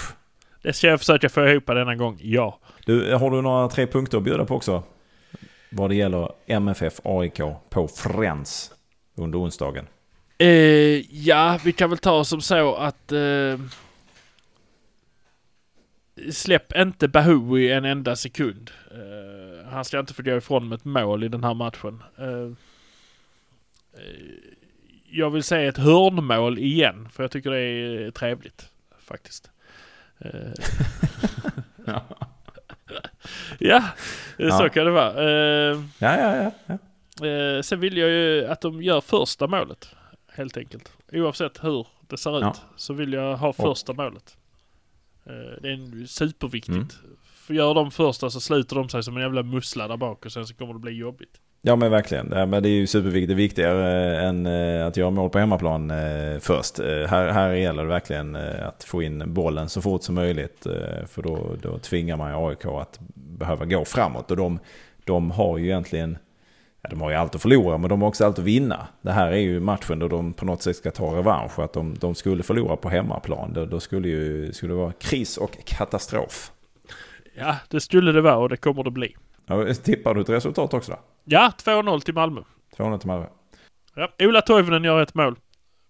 Det 0.62 0.72
ska 0.72 0.86
jag 0.86 0.98
försöka 0.98 1.28
få 1.28 1.48
ihop 1.48 1.66
denna 1.66 1.94
gång, 1.94 2.18
ja. 2.22 2.58
Du, 2.86 3.14
har 3.14 3.30
du 3.30 3.42
några 3.42 3.68
tre 3.68 3.86
punkter 3.86 4.18
att 4.18 4.24
bjuda 4.24 4.44
på 4.44 4.54
också? 4.54 4.82
Vad 5.70 5.90
det 5.90 5.94
gäller 5.94 6.32
MFF 6.46 7.00
AIK 7.04 7.40
på 7.70 7.88
Friends 7.88 8.70
under 9.14 9.38
onsdagen. 9.38 9.86
Eh, 10.42 11.04
ja, 11.26 11.58
vi 11.64 11.72
kan 11.72 11.90
väl 11.90 11.98
ta 11.98 12.24
som 12.24 12.40
så 12.40 12.74
att 12.74 13.12
eh, 13.12 13.58
släpp 16.30 16.76
inte 16.76 17.08
Bahoui 17.08 17.70
en 17.70 17.84
enda 17.84 18.16
sekund. 18.16 18.70
Eh, 18.90 19.68
han 19.70 19.84
ska 19.84 19.98
inte 19.98 20.14
få 20.14 20.22
gå 20.22 20.36
ifrån 20.36 20.68
med 20.68 20.76
ett 20.76 20.84
mål 20.84 21.24
i 21.24 21.28
den 21.28 21.44
här 21.44 21.54
matchen. 21.54 22.02
Eh, 22.18 22.50
eh, 24.02 24.22
jag 25.10 25.30
vill 25.30 25.42
säga 25.42 25.68
ett 25.68 25.78
hörnmål 25.78 26.58
igen, 26.58 27.08
för 27.12 27.22
jag 27.24 27.30
tycker 27.30 27.50
det 27.50 27.60
är 27.60 28.10
trevligt 28.10 28.68
faktiskt. 28.98 29.50
Eh, 30.18 30.30
ja, 31.86 32.04
så 34.36 34.44
Ja. 34.44 34.68
kan 34.68 34.84
det 34.84 34.90
vara. 34.90 35.24
Ja, 35.98 36.16
ja, 36.18 36.36
ja. 36.36 36.50
ja. 36.66 37.62
Sen 37.62 37.80
vill 37.80 37.96
jag 37.96 38.10
ju 38.10 38.46
att 38.46 38.60
de 38.60 38.82
gör 38.82 39.00
första 39.00 39.46
målet. 39.46 39.94
Helt 40.34 40.56
enkelt. 40.56 40.92
Oavsett 41.12 41.64
hur 41.64 41.86
det 42.08 42.16
ser 42.16 42.36
ut 42.38 42.42
Ja. 42.42 42.54
så 42.76 42.92
vill 42.94 43.12
jag 43.12 43.36
ha 43.36 43.52
första 43.52 43.92
målet. 43.92 44.36
Eh, 45.26 45.32
det 45.62 45.68
är 45.72 46.06
superviktigt. 46.06 46.68
Mm. 46.76 46.88
För 47.34 47.54
gör 47.54 47.74
de 47.74 47.90
första 47.90 48.30
så 48.30 48.40
sluter 48.40 48.76
de 48.76 48.88
sig 48.88 49.02
som 49.02 49.16
en 49.16 49.22
jävla 49.22 49.42
mussla 49.42 49.88
där 49.88 49.96
bak 49.96 50.26
och 50.26 50.32
sen 50.32 50.46
så 50.46 50.54
kommer 50.54 50.72
det 50.72 50.78
bli 50.78 50.92
jobbigt. 50.92 51.40
Ja 51.62 51.76
men 51.76 51.90
verkligen. 51.90 52.28
Ja, 52.32 52.46
men 52.46 52.62
det 52.62 52.68
är 52.68 52.70
ju 52.70 52.86
superviktigt. 52.86 53.28
Det 53.28 53.34
är 53.34 53.36
viktigare 53.36 54.16
eh, 54.16 54.24
än 54.24 54.46
eh, 54.46 54.86
att 54.86 54.96
göra 54.96 55.10
mål 55.10 55.30
på 55.30 55.38
hemmaplan 55.38 55.92
först. 56.40 56.78
Här, 56.78 57.28
här 57.30 57.52
gäller 57.52 57.82
det 57.82 57.88
verkligen 57.88 58.36
att 58.36 58.84
få 58.84 59.02
in 59.02 59.34
bollen 59.34 59.68
så 59.68 59.82
fort 59.82 60.02
som 60.02 60.14
möjligt. 60.14 60.66
För 61.06 61.22
då, 61.22 61.56
då 61.62 61.78
tvingar 61.78 62.16
man 62.16 62.48
AIK 62.48 62.66
att 62.66 62.98
behöva 63.14 63.64
gå 63.64 63.84
framåt. 63.84 64.30
Och 64.30 64.36
de, 64.36 64.58
de 65.04 65.30
har 65.30 65.58
ju 65.58 65.64
egentligen, 65.64 66.18
ja, 66.82 66.90
de 66.90 67.00
har 67.00 67.10
ju 67.10 67.16
allt 67.16 67.34
att 67.34 67.42
förlora 67.42 67.78
men 67.78 67.90
de 67.90 68.02
har 68.02 68.08
också 68.08 68.24
allt 68.24 68.38
att 68.38 68.44
vinna. 68.44 68.86
Det 69.02 69.12
här 69.12 69.32
är 69.32 69.36
ju 69.36 69.60
matchen 69.60 69.98
då 69.98 70.08
de 70.08 70.32
på 70.32 70.44
något 70.44 70.62
sätt 70.62 70.76
ska 70.76 70.90
ta 70.90 71.16
revansch. 71.16 71.58
Att 71.58 71.72
de, 71.72 71.94
de 71.94 72.14
skulle 72.14 72.42
förlora 72.42 72.76
på 72.76 72.88
hemmaplan. 72.88 73.52
Då, 73.52 73.66
då 73.66 73.80
skulle 73.80 74.08
ju, 74.08 74.52
skulle 74.52 74.72
det 74.72 74.78
vara 74.78 74.92
kris 74.92 75.36
och 75.36 75.64
katastrof. 75.64 76.52
Ja, 77.34 77.56
det 77.68 77.80
skulle 77.80 78.12
det 78.12 78.20
vara 78.20 78.36
och 78.36 78.48
det 78.48 78.56
kommer 78.56 78.84
det 78.84 78.90
bli. 78.90 79.16
Ja, 79.46 79.74
tippar 79.74 80.14
du 80.14 80.20
ett 80.20 80.28
resultat 80.28 80.74
också 80.74 80.92
då? 80.92 80.98
Ja, 81.24 81.52
2-0 81.64 82.00
till 82.00 82.14
Malmö. 82.14 82.40
200 82.76 82.98
till 82.98 83.08
Malmö. 83.08 83.26
Ja, 83.94 84.08
Ola 84.18 84.40
Toivonen 84.40 84.84
gör 84.84 85.02
ett 85.02 85.14
mål 85.14 85.36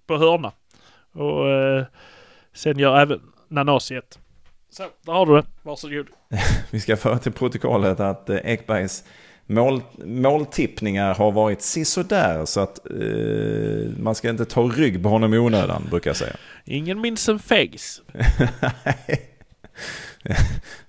på 0.07 0.17
hörna. 0.17 0.53
Och 1.13 1.49
eh, 1.49 1.85
sen 2.53 2.79
gör 2.79 3.01
även 3.01 3.21
Nanasi 3.49 3.95
ett. 3.97 4.19
Så, 4.71 4.83
där 5.01 5.13
har 5.13 5.27
du 5.27 5.37
det. 5.37 5.45
Varsågod. 5.63 6.07
Vi 6.71 6.81
ska 6.81 6.97
föra 6.97 7.19
till 7.19 7.33
protokollet 7.33 8.01
att 8.01 8.31
eh, 8.31 8.37
Ekbergs 8.45 9.05
mål, 9.53 9.83
måltippningar 10.05 11.15
har 11.15 11.33
varit 11.33 11.63
sisådär 11.63 12.45
så 12.45 12.61
att 12.61 12.91
eh, 12.91 13.99
man 13.99 14.15
ska 14.15 14.31
inte 14.31 14.45
ta 14.45 14.63
rygg 14.63 15.03
på 15.03 15.09
honom 15.09 15.35
i 15.35 15.39
onödan 15.39 15.87
brukar 15.91 16.11
jag 16.11 16.17
säga. 16.17 16.37
Ingen 16.65 17.01
minns 17.01 17.29
en 17.29 17.39
fegis. 17.39 18.03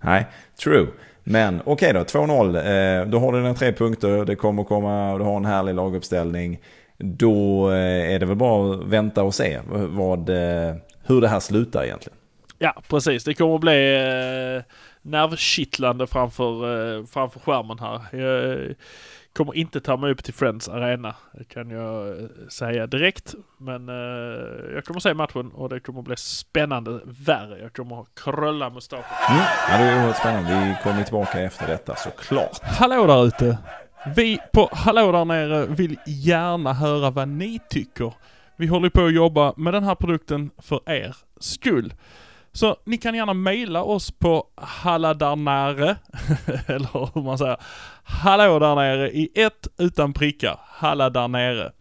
Nej, 0.02 0.26
true. 0.63 0.88
Men 1.23 1.62
okej 1.65 1.93
då, 1.93 1.99
2-0. 1.99 2.58
Eh, 2.58 3.08
då 3.08 3.19
har 3.19 3.32
du 3.32 3.38
dina 3.38 3.54
tre 3.54 3.73
punkter, 3.73 4.26
det 4.26 4.36
kommer 4.36 4.63
komma, 4.63 5.17
du 5.17 5.23
har 5.23 5.38
en 5.38 5.45
härlig 5.45 5.73
laguppställning. 5.73 6.60
Då 6.97 7.71
eh, 7.71 8.13
är 8.13 8.19
det 8.19 8.26
väl 8.26 8.36
bara 8.36 8.73
att 8.73 8.88
vänta 8.88 9.23
och 9.23 9.36
se 9.36 9.60
vad, 9.69 10.30
eh, 10.30 10.76
hur 11.04 11.21
det 11.21 11.28
här 11.28 11.39
slutar 11.39 11.84
egentligen. 11.84 12.17
Ja, 12.60 12.82
precis. 12.89 13.23
Det 13.23 13.34
kommer 13.34 13.56
att 13.56 13.62
bli 13.62 13.95
eh, 13.95 14.63
nervkittlande 15.04 16.08
framför, 16.08 16.98
eh, 16.98 17.06
framför 17.06 17.39
skärmen 17.39 17.80
här. 17.80 18.02
Jag 18.12 18.52
eh, 18.52 18.76
kommer 19.34 19.56
inte 19.56 19.82
ta 19.82 19.98
mig 19.98 20.12
upp 20.12 20.24
till 20.24 20.34
Friends 20.34 20.70
Arena, 20.70 21.16
kan 21.50 21.70
jag 21.70 22.08
eh, 22.08 22.26
säga 22.50 22.88
direkt. 22.88 23.36
Men 23.58 23.89
eh, 23.89 23.96
jag 24.74 24.86
kommer 24.86 25.00
se 25.00 25.13
matchen 25.13 25.52
och 25.52 25.70
det 25.70 25.80
kommer 25.80 26.02
bli 26.02 26.18
spännande 26.18 27.00
värre. 27.06 27.60
Jag 27.62 27.74
kommer 27.74 28.06
krölla 28.24 28.70
mustaschen. 28.70 29.06
Mm. 29.30 29.44
Ja, 29.70 29.78
det 29.78 29.84
är 29.84 29.98
oerhört 29.98 30.18
spännande. 30.18 30.50
Vi 30.50 30.89
kommer 30.89 31.04
tillbaka 31.04 31.39
efter 31.39 31.68
detta 31.68 31.96
såklart. 31.96 32.60
Hallå 32.62 33.08
där 33.08 33.26
ute! 33.26 33.58
Vi 34.16 34.39
på 34.54 34.70
Hallå 34.72 35.12
där 35.12 35.26
nere 35.26 35.66
vill 35.66 35.98
gärna 36.06 36.74
höra 36.74 37.10
vad 37.10 37.28
ni 37.28 37.60
tycker. 37.70 38.13
Vi 38.56 38.68
håller 38.68 38.89
på 38.89 39.06
att 39.06 39.13
jobba 39.13 39.54
med 39.58 39.74
den 39.74 39.84
här 39.84 39.96
produkten 39.96 40.52
för 40.62 40.89
er 40.89 41.16
skull. 41.39 41.94
Så 42.56 42.78
ni 42.86 42.98
kan 42.98 43.16
gärna 43.16 43.34
mejla 43.34 43.84
oss 43.84 44.12
på 44.12 44.48
halladarnare, 44.56 45.96
eller 46.68 47.13
hur 47.13 47.22
man 47.22 47.38
säger, 47.38 47.58
hallå 48.04 48.60
där 48.60 48.76
nere 48.76 49.12
i 49.12 49.30
ett 49.36 49.68
utan 49.78 50.13
prickar, 50.13 50.60
halladarnere, 50.63 51.72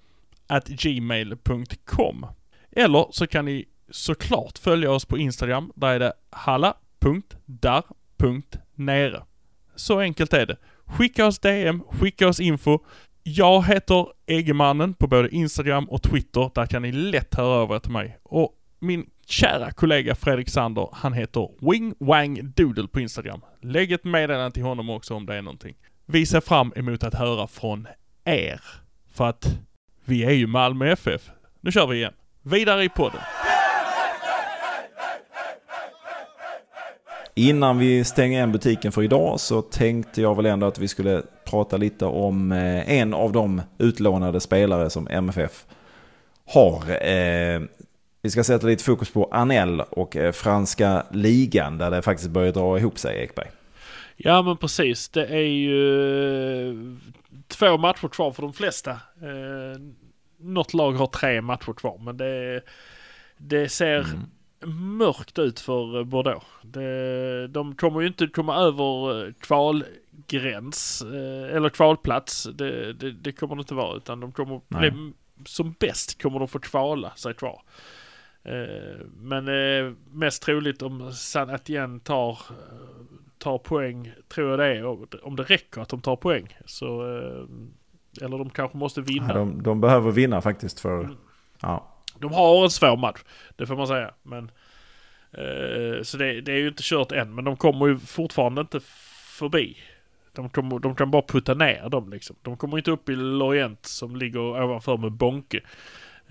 at 0.46 0.68
gmail.com. 0.68 2.26
Eller 2.70 3.06
så 3.10 3.26
kan 3.26 3.44
ni 3.44 3.64
såklart 3.90 4.58
följa 4.58 4.90
oss 4.90 5.04
på 5.04 5.18
Instagram, 5.18 5.72
där 5.74 5.88
är 5.88 5.98
det 5.98 6.12
halla.dar.nere. 6.30 6.72
Så 9.76 10.00
enkelt 10.00 10.32
är 10.32 10.46
det. 10.46 10.56
Skicka 10.84 11.26
oss 11.26 11.38
DM, 11.38 11.82
skicka 11.90 12.28
oss 12.28 12.40
info. 12.40 12.78
Jag 13.22 13.66
heter 13.66 14.06
Eggemannen 14.26 14.94
på 14.94 15.06
både 15.06 15.34
Instagram 15.34 15.84
och 15.84 16.02
Twitter. 16.02 16.50
Där 16.54 16.66
kan 16.66 16.82
ni 16.82 16.92
lätt 16.92 17.34
höra 17.34 17.62
över 17.62 17.78
till 17.78 17.92
mig. 17.92 18.18
Och 18.22 18.58
min 18.78 19.10
kära 19.26 19.70
kollega 19.70 20.14
Fredrik 20.14 20.48
Sander, 20.48 20.88
han 20.92 21.12
heter 21.12 21.48
Wing 21.70 21.94
Wang 21.98 22.52
Doodle 22.54 22.88
på 22.88 23.00
Instagram. 23.00 23.40
Lägg 23.60 23.92
ett 23.92 24.04
meddelande 24.04 24.50
till 24.50 24.62
honom 24.62 24.90
också 24.90 25.14
om 25.14 25.26
det 25.26 25.34
är 25.34 25.42
någonting. 25.42 25.74
Vi 26.06 26.26
ser 26.26 26.40
fram 26.40 26.72
emot 26.76 27.04
att 27.04 27.14
höra 27.14 27.46
från 27.46 27.88
er. 28.24 28.60
För 29.14 29.28
att 29.28 29.46
vi 30.04 30.24
är 30.24 30.32
ju 30.32 30.46
Malmö 30.46 30.92
FF. 30.92 31.30
Nu 31.60 31.72
kör 31.72 31.86
vi 31.86 31.96
igen. 31.96 32.12
Vidare 32.42 32.84
i 32.84 32.88
podden. 32.88 33.20
Innan 37.34 37.78
vi 37.78 38.04
stänger 38.04 38.38
igen 38.38 38.52
butiken 38.52 38.92
för 38.92 39.02
idag 39.02 39.40
så 39.40 39.62
tänkte 39.62 40.22
jag 40.22 40.36
väl 40.36 40.46
ändå 40.46 40.66
att 40.66 40.78
vi 40.78 40.88
skulle 40.88 41.22
prata 41.44 41.76
lite 41.76 42.04
om 42.04 42.52
eh, 42.52 42.90
en 42.90 43.14
av 43.14 43.32
de 43.32 43.62
utlånade 43.78 44.40
spelare 44.40 44.90
som 44.90 45.08
MFF 45.10 45.66
har. 46.46 47.06
Eh, 47.06 47.60
vi 48.24 48.30
ska 48.30 48.44
sätta 48.44 48.66
lite 48.66 48.84
fokus 48.84 49.10
på 49.10 49.28
Anel 49.32 49.80
och 49.80 50.16
eh, 50.16 50.32
franska 50.32 51.06
ligan 51.10 51.78
där 51.78 51.90
det 51.90 52.02
faktiskt 52.02 52.30
börjar 52.30 52.52
dra 52.52 52.78
ihop 52.78 52.98
sig, 52.98 53.22
Ekberg. 53.22 53.50
Ja 54.16 54.42
men 54.42 54.56
precis. 54.56 55.08
Det 55.08 55.26
är 55.26 55.48
ju 55.48 56.68
eh, 56.68 56.74
två 57.48 57.76
matcher 57.76 58.08
kvar 58.08 58.32
för 58.32 58.42
de 58.42 58.52
flesta. 58.52 58.90
Eh, 58.90 59.80
något 60.38 60.74
lag 60.74 60.92
har 60.92 61.06
tre 61.06 61.40
matcher 61.40 61.72
kvar 61.72 61.98
men 61.98 62.16
det, 62.16 62.62
det 63.36 63.68
ser 63.68 64.06
mörkt 64.66 65.38
ut 65.38 65.60
för 65.60 66.04
Bordeaux. 66.04 66.46
Det, 66.62 67.48
de 67.48 67.74
kommer 67.74 68.00
ju 68.00 68.06
inte 68.06 68.26
komma 68.26 68.56
över 68.56 69.32
kvalgräns 69.32 71.02
eller 71.52 71.68
kvalplats. 71.68 72.48
Det, 72.54 72.92
det, 72.92 73.10
det 73.12 73.32
kommer 73.32 73.54
det 73.54 73.60
inte 73.60 73.74
vara 73.74 73.96
utan 73.96 74.20
de 74.20 74.32
kommer 74.32 74.60
Nej. 74.68 74.90
bli, 74.90 75.12
som 75.46 75.74
bäst 75.78 76.22
kommer 76.22 76.38
de 76.38 76.48
få 76.48 76.58
kvala 76.58 77.10
sig 77.16 77.34
kvar. 77.34 77.62
Eh, 78.44 79.06
Men 79.16 79.48
eh, 79.48 79.92
mest 80.12 80.42
troligt 80.42 80.82
om 80.82 81.12
San 81.12 81.50
Etienne 81.50 82.00
tar, 82.00 82.38
tar 83.38 83.58
poäng, 83.58 84.12
tror 84.28 84.50
jag 84.50 84.58
det 84.58 84.66
är, 84.66 85.24
om 85.26 85.36
det 85.36 85.42
räcker 85.42 85.80
att 85.80 85.88
de 85.88 86.00
tar 86.00 86.16
poäng. 86.16 86.58
Så, 86.64 87.16
eh, 87.16 88.24
eller 88.24 88.38
de 88.38 88.50
kanske 88.50 88.78
måste 88.78 89.00
vinna. 89.00 89.28
Ja, 89.28 89.34
de, 89.34 89.62
de 89.62 89.80
behöver 89.80 90.10
vinna 90.10 90.40
faktiskt 90.40 90.80
för... 90.80 91.00
Mm. 91.00 91.16
Ja. 91.60 91.88
De 92.18 92.32
har 92.32 92.64
en 92.64 92.70
svår 92.70 92.96
match, 92.96 93.20
det 93.56 93.66
får 93.66 93.76
man 93.76 93.86
säga. 93.86 94.14
Men, 94.22 94.50
så 96.02 96.16
det, 96.16 96.40
det 96.40 96.52
är 96.52 96.56
ju 96.56 96.68
inte 96.68 96.82
kört 96.82 97.12
än, 97.12 97.34
men 97.34 97.44
de 97.44 97.56
kommer 97.56 97.86
ju 97.86 97.98
fortfarande 97.98 98.60
inte 98.60 98.80
förbi. 99.38 99.76
De, 100.32 100.48
kommer, 100.48 100.78
de 100.78 100.94
kan 100.94 101.10
bara 101.10 101.22
putta 101.22 101.54
ner 101.54 101.88
dem 101.88 102.10
liksom. 102.10 102.36
De 102.42 102.56
kommer 102.56 102.78
inte 102.78 102.90
upp 102.90 103.08
i 103.08 103.16
Lorient 103.16 103.86
som 103.86 104.16
ligger 104.16 104.40
ovanför 104.40 104.96
med 104.96 105.12
Bonke. 105.12 105.60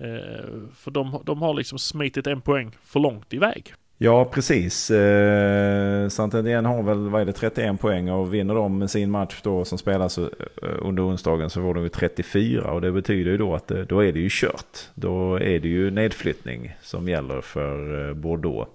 Eh, 0.02 0.44
för 0.76 0.90
de, 0.90 1.22
de 1.24 1.42
har 1.42 1.54
liksom 1.54 1.78
smitit 1.78 2.26
en 2.26 2.40
poäng 2.40 2.76
för 2.84 3.00
långt 3.00 3.32
iväg. 3.32 3.74
Ja, 3.98 4.24
precis. 4.24 4.90
Eh, 4.90 6.08
Saint-Étienne 6.08 6.68
har 6.68 6.82
väl, 6.82 7.08
vad 7.08 7.20
är 7.20 7.24
det, 7.24 7.32
31 7.32 7.80
poäng 7.80 8.10
och 8.10 8.34
vinner 8.34 8.54
de 8.54 8.88
sin 8.88 9.10
match 9.10 9.40
då 9.42 9.64
som 9.64 9.78
spelas 9.78 10.18
eh, 10.18 10.26
under 10.62 11.08
onsdagen 11.08 11.50
så 11.50 11.62
får 11.62 11.74
de 11.74 11.82
ju 11.82 11.88
34 11.88 12.72
och 12.72 12.80
det 12.80 12.92
betyder 12.92 13.30
ju 13.30 13.36
då 13.36 13.54
att 13.54 13.70
eh, 13.70 13.78
då 13.78 14.04
är 14.04 14.12
det 14.12 14.20
ju 14.20 14.28
kört. 14.30 14.78
Då 14.94 15.34
är 15.34 15.60
det 15.60 15.68
ju 15.68 15.90
nedflyttning 15.90 16.74
som 16.80 17.08
gäller 17.08 17.40
för 17.40 18.14
Bordeaux. 18.14 18.70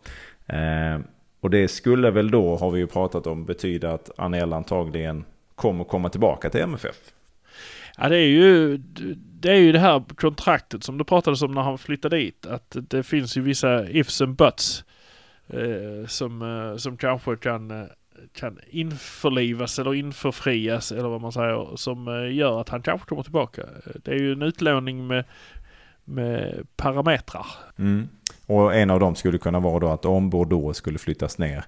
Eh, 0.46 1.00
och 1.40 1.50
det 1.50 1.68
skulle 1.68 2.12
väl 2.12 2.32
då, 2.32 2.56
har 2.56 2.72
vi 2.72 2.80
ju 2.80 2.88
pratat 2.88 3.28
om, 3.28 3.46
betyda 3.46 3.94
att 3.94 4.12
Anel 4.18 4.54
antagligen 4.54 5.26
kommer 5.56 5.84
komma 5.84 6.10
tillbaka 6.10 6.50
till 6.50 6.62
MFF. 6.62 6.98
Ja 7.98 8.10
det 8.10 8.18
är 8.18 8.28
ju 8.28 8.80
det, 9.39 9.52
är 9.52 9.56
ju 9.56 9.71
det 9.71 9.80
här 9.80 10.04
kontraktet 10.15 10.84
som 10.84 10.97
du 10.97 11.04
pratade 11.04 11.45
om 11.45 11.52
när 11.52 11.62
han 11.62 11.78
flyttade 11.78 12.17
dit. 12.17 12.45
Att 12.45 12.76
det 12.89 13.04
finns 13.04 13.38
ju 13.38 13.41
vissa 13.41 13.89
ifs 13.89 14.21
and 14.21 14.36
buts. 14.36 14.84
Eh, 15.47 16.08
som, 16.08 16.41
eh, 16.41 16.78
som 16.78 16.97
kanske 16.97 17.36
kan, 17.36 17.71
eh, 17.71 17.88
kan 18.34 18.60
införlivas 18.69 19.80
eller 19.80 19.93
införfrias 19.93 20.91
eller 20.91 21.10
vad 21.10 21.21
man 21.21 21.32
säger. 21.32 21.76
Som 21.76 22.08
eh, 22.08 22.36
gör 22.36 22.62
att 22.62 22.69
han 22.69 22.82
kanske 22.82 23.08
kommer 23.08 23.23
tillbaka. 23.23 23.62
Det 24.04 24.12
är 24.12 24.19
ju 24.19 24.32
en 24.32 24.41
utlåning 24.41 25.08
med, 25.08 25.26
med 26.04 26.67
parametrar. 26.76 27.47
Mm. 27.78 28.10
Och 28.45 28.76
en 28.76 28.89
av 28.89 29.00
dem 29.00 29.15
skulle 29.15 29.38
kunna 29.38 29.60
vara 29.60 29.80
då 29.80 29.88
att 29.88 30.06
om 30.06 30.30
Bordeaux 30.30 30.78
skulle 30.78 30.97
flyttas 30.97 31.38
ner 31.38 31.65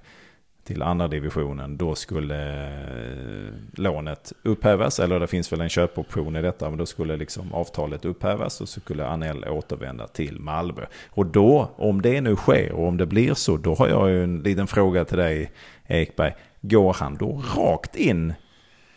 till 0.69 0.81
andra 0.83 1.07
divisionen 1.07 1.77
då 1.77 1.95
skulle 1.95 2.67
eh, 2.67 3.53
lånet 3.73 4.33
upphävas. 4.43 4.99
Eller 4.99 5.19
det 5.19 5.27
finns 5.27 5.53
väl 5.53 5.61
en 5.61 5.69
köpoption 5.69 6.35
i 6.35 6.41
detta 6.41 6.69
men 6.69 6.79
då 6.79 6.85
skulle 6.85 7.17
liksom 7.17 7.53
avtalet 7.53 8.05
upphävas 8.05 8.61
och 8.61 8.69
så 8.69 8.79
skulle 8.79 9.07
Anel 9.07 9.45
återvända 9.45 10.07
till 10.07 10.39
Malmö. 10.39 10.85
Och 11.09 11.25
då, 11.25 11.71
om 11.75 12.01
det 12.01 12.21
nu 12.21 12.35
sker 12.35 12.71
och 12.71 12.87
om 12.87 12.97
det 12.97 13.05
blir 13.05 13.33
så, 13.33 13.57
då 13.57 13.75
har 13.75 13.87
jag 13.87 14.09
ju 14.09 14.23
en 14.23 14.39
liten 14.39 14.67
fråga 14.67 15.05
till 15.05 15.17
dig 15.17 15.51
Ekberg. 15.87 16.33
Går 16.61 16.93
han 16.93 17.17
då 17.17 17.43
rakt 17.57 17.95
in 17.95 18.33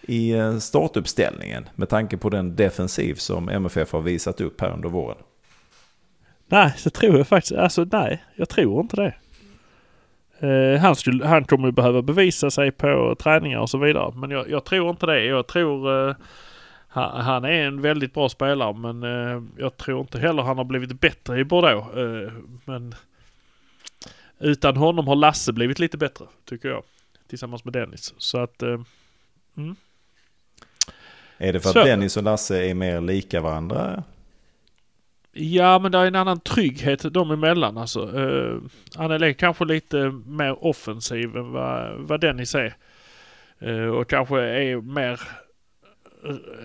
i 0.02 0.30
eh, 0.30 0.58
startuppställningen 0.58 1.68
med 1.74 1.88
tanke 1.88 2.16
på 2.16 2.28
den 2.28 2.56
defensiv 2.56 3.14
som 3.14 3.48
MFF 3.48 3.92
har 3.92 4.00
visat 4.00 4.40
upp 4.40 4.60
här 4.60 4.72
under 4.72 4.88
våren? 4.88 5.18
Nej, 6.46 6.74
så 6.76 6.90
tror 6.90 7.18
jag 7.18 7.28
faktiskt. 7.28 7.52
Alltså 7.52 7.86
nej, 7.92 8.22
jag 8.36 8.48
tror 8.48 8.80
inte 8.80 8.96
det. 8.96 9.14
Eh, 10.42 10.80
han, 10.80 10.96
skulle, 10.96 11.26
han 11.26 11.44
kommer 11.44 11.68
ju 11.68 11.72
behöva 11.72 12.02
bevisa 12.02 12.50
sig 12.50 12.70
på 12.70 13.16
träningar 13.18 13.58
och 13.58 13.70
så 13.70 13.78
vidare. 13.78 14.12
Men 14.16 14.30
jag, 14.30 14.50
jag 14.50 14.64
tror 14.64 14.90
inte 14.90 15.06
det. 15.06 15.24
Jag 15.24 15.46
tror 15.46 16.08
eh, 16.08 16.16
Han, 16.88 17.20
han 17.20 17.44
är 17.44 17.66
en 17.66 17.80
väldigt 17.82 18.14
bra 18.14 18.28
spelare 18.28 18.74
men 18.74 19.02
eh, 19.02 19.42
jag 19.58 19.76
tror 19.76 20.00
inte 20.00 20.18
heller 20.18 20.42
han 20.42 20.58
har 20.58 20.64
blivit 20.64 21.00
bättre 21.00 21.38
i 21.40 21.44
Bordeaux. 21.44 21.96
Eh, 21.96 22.32
men 22.64 22.94
utan 24.38 24.76
honom 24.76 25.06
har 25.06 25.16
Lasse 25.16 25.52
blivit 25.52 25.78
lite 25.78 25.98
bättre 25.98 26.24
tycker 26.44 26.68
jag. 26.68 26.82
Tillsammans 27.28 27.64
med 27.64 27.72
Dennis. 27.72 28.14
Så 28.18 28.38
att... 28.38 28.62
Eh, 28.62 28.80
mm. 29.56 29.76
Är 31.38 31.52
det 31.52 31.60
för 31.60 31.68
att 31.68 31.72
Så- 31.74 31.84
Dennis 31.84 32.16
och 32.16 32.22
Lasse 32.22 32.64
är 32.70 32.74
mer 32.74 33.00
lika 33.00 33.40
varandra? 33.40 34.02
Ja 35.32 35.78
men 35.78 35.92
det 35.92 35.98
är 35.98 36.06
en 36.06 36.14
annan 36.14 36.40
trygghet 36.40 37.14
dem 37.14 37.30
emellan 37.30 37.78
alltså. 37.78 38.06
Uh, 38.06 38.62
Anneli 38.96 39.28
är 39.28 39.32
kanske 39.32 39.64
lite 39.64 40.10
mer 40.26 40.64
offensiv 40.64 41.36
än 41.36 41.52
vad, 41.52 42.00
vad 42.00 42.20
Dennis 42.20 42.54
är. 42.54 42.76
Eh, 43.62 43.86
och 43.86 44.10
kanske 44.10 44.40
är 44.40 44.80
mer... 44.80 45.20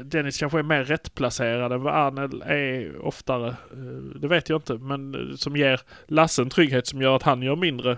Dennis 0.04 0.38
kanske 0.38 0.60
är 0.60 0.64
mer 0.64 0.84
rättplacerad 0.84 1.72
än 1.72 1.82
vad 1.82 1.96
Arnel 1.96 2.42
är 2.42 2.98
oftare. 3.06 3.48
Eh, 3.48 4.20
det 4.20 4.28
vet 4.28 4.50
jag 4.50 4.58
inte 4.58 4.74
men 4.74 5.34
som 5.38 5.56
ger 5.56 5.82
Lasse 6.08 6.42
en 6.42 6.50
trygghet 6.50 6.88
som 6.88 7.02
gör 7.02 7.16
att 7.16 7.24
han 7.24 7.42
gör 7.42 7.56
mindre 7.56 7.98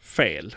fel. 0.00 0.54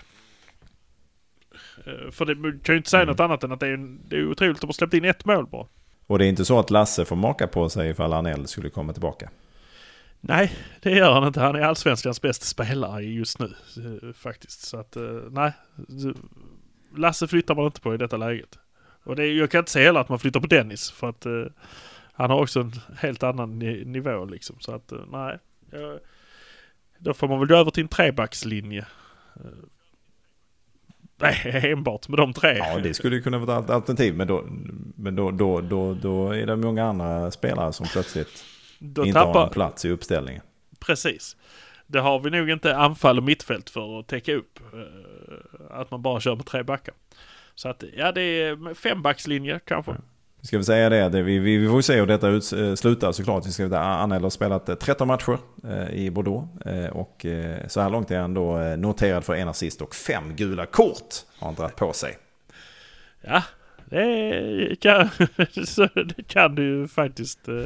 För 2.11 2.25
det 2.25 2.59
kan 2.63 2.75
ju 2.75 2.77
inte 2.77 2.89
säga 2.89 3.01
Mm. 3.03 3.11
något 3.11 3.19
annat 3.19 3.43
än 3.43 3.51
att 3.51 3.59
det 3.59 3.67
är, 3.67 4.09
det 4.09 4.15
är 4.15 4.31
otroligt 4.31 4.57
att 4.57 4.61
de 4.61 4.67
har 4.67 4.73
släppt 4.73 4.93
in 4.93 5.05
ett 5.05 5.25
mål 5.25 5.47
bara. 5.47 5.67
Och 6.08 6.20
det 6.20 6.26
är 6.26 6.30
inte 6.30 6.45
så 6.45 6.60
att 6.60 6.70
Lasse 6.70 7.05
får 7.05 7.16
maka 7.16 7.47
på 7.47 7.70
sig 7.70 7.89
ifall 7.89 8.14
Arnell 8.14 8.47
skulle 8.47 8.70
komma 8.70 8.93
tillbaka? 8.93 9.30
Nej, 10.22 10.53
det 10.82 10.91
gör 10.91 11.14
han 11.14 11.28
inte. 11.28 11.39
Han 11.39 11.55
är 11.55 11.62
allsvenskans 11.62 12.22
bästa 12.22 12.45
spelare 12.45 13.03
just 13.03 13.39
nu 13.39 13.53
eh, 13.78 14.14
faktiskt. 14.14 14.62
Så 14.62 14.80
att 14.80 14.95
eh, 14.95 15.03
nej. 15.32 15.51
Lasse 16.95 17.28
flyttar 17.28 17.55
man 17.55 17.66
inte 17.66 17.82
på 17.82 17.93
i 17.93 17.97
detta 17.97 18.18
läget. 18.18 18.60
Och 19.03 19.16
det 19.16 19.28
jag 19.28 19.51
kan 19.51 19.60
inte 19.60 19.72
säga 19.72 19.86
heller 19.86 19.99
att 19.99 20.10
man 20.10 20.20
flyttar 20.20 20.39
på 20.39 20.47
Dennis 20.47 20.91
för 20.91 21.10
att 21.10 21.26
eh, 21.26 21.45
han 22.14 22.30
har 22.30 22.41
också 22.41 22.60
en 22.60 22.72
helt 22.97 23.24
annan 23.24 23.60
nivå 23.60 24.26
liksom. 24.26 24.55
Så 24.60 24.76
att 24.76 24.91
eh, 24.91 24.99
nej. 25.12 25.39
Jag, 25.72 25.99
då 26.97 27.14
får 27.14 27.28
man 27.28 27.39
väl 27.39 27.47
gå 27.47 27.55
över 27.55 27.72
till 27.72 27.84
en 27.84 27.89
trebackslinje. 27.89 28.86
Nej, 31.18 31.61
enbart 31.72 32.07
med 32.07 32.18
de 32.20 32.34
tre. 32.34 32.57
Ja, 32.57 32.80
det 32.80 32.93
skulle 32.93 33.15
ju 33.15 33.22
kunna 33.22 33.38
vara 33.38 33.59
ett 33.59 33.70
alternativ. 33.70 34.15
Men 34.15 34.28
då, 34.28 34.43
men 34.95 35.15
då, 35.15 35.32
då, 35.32 35.61
då, 35.61 35.93
då 35.93 36.32
är 36.32 36.45
det 36.45 36.55
många 36.55 36.86
andra 36.86 37.32
spelare 37.32 37.74
som 37.74 37.86
plötsligt 37.88 38.43
Då 38.80 39.05
inte 39.05 39.20
har 39.20 39.26
tappar, 39.26 39.43
en 39.43 39.49
plats 39.53 39.86
i 39.86 39.89
uppställningen. 39.89 40.41
Precis. 40.80 41.38
Det 41.88 41.99
har 41.99 42.20
vi 42.20 42.30
nog 42.30 42.49
inte 42.49 42.76
anfall 42.76 43.18
och 43.18 43.24
mittfält 43.24 43.70
för 43.70 43.99
att 43.99 44.07
täcka 44.07 44.34
upp. 44.34 44.59
eh, 44.74 45.80
Att 45.80 45.91
man 45.91 46.01
bara 46.01 46.20
kör 46.20 46.36
med 46.36 46.45
tre 46.45 46.63
backar. 46.63 46.93
Så 47.55 47.70
att 47.70 47.84
ja, 47.97 48.11
det 48.11 48.22
är 48.22 48.74
fembackslinje 48.74 49.59
kanske. 49.65 49.95
Ska 50.47 50.57
vi 50.57 50.63
säga 50.63 50.89
det, 50.89 51.09
det 51.09 51.21
vi, 51.21 51.39
vi, 51.39 51.57
vi 51.57 51.67
får 51.67 51.81
se 51.81 51.95
hur 51.99 52.05
detta 52.05 52.27
ut, 52.27 52.53
eh, 52.53 52.73
slutar 52.75 53.11
såklart. 53.11 53.45
Vi 53.47 53.51
ska 53.51 53.63
veta, 53.63 53.79
Anel 53.79 54.23
har 54.23 54.29
spelat 54.29 54.69
eh, 54.69 54.75
13 54.75 55.07
matcher 55.07 55.37
eh, 55.67 55.89
i 55.89 56.11
Bordeaux. 56.11 56.65
Eh, 56.65 56.89
och 56.89 57.25
eh, 57.25 57.67
så 57.67 57.81
här 57.81 57.89
långt 57.89 58.11
är 58.11 58.19
han 58.19 58.33
då 58.33 58.59
eh, 58.59 58.77
noterad 58.77 59.23
för 59.23 59.35
en 59.35 59.47
assist 59.47 59.81
och 59.81 59.95
fem 59.95 60.35
gula 60.35 60.65
kort 60.65 61.15
har 61.39 61.47
han 61.47 61.55
dragit 61.55 61.75
på 61.75 61.93
sig. 61.93 62.17
Ja, 63.21 63.43
det 63.85 64.75
kan, 64.81 65.09
det 66.15 66.27
kan 66.27 66.55
det 66.55 66.61
ju 66.61 66.87
faktiskt. 66.87 67.47
eh, 67.47 67.65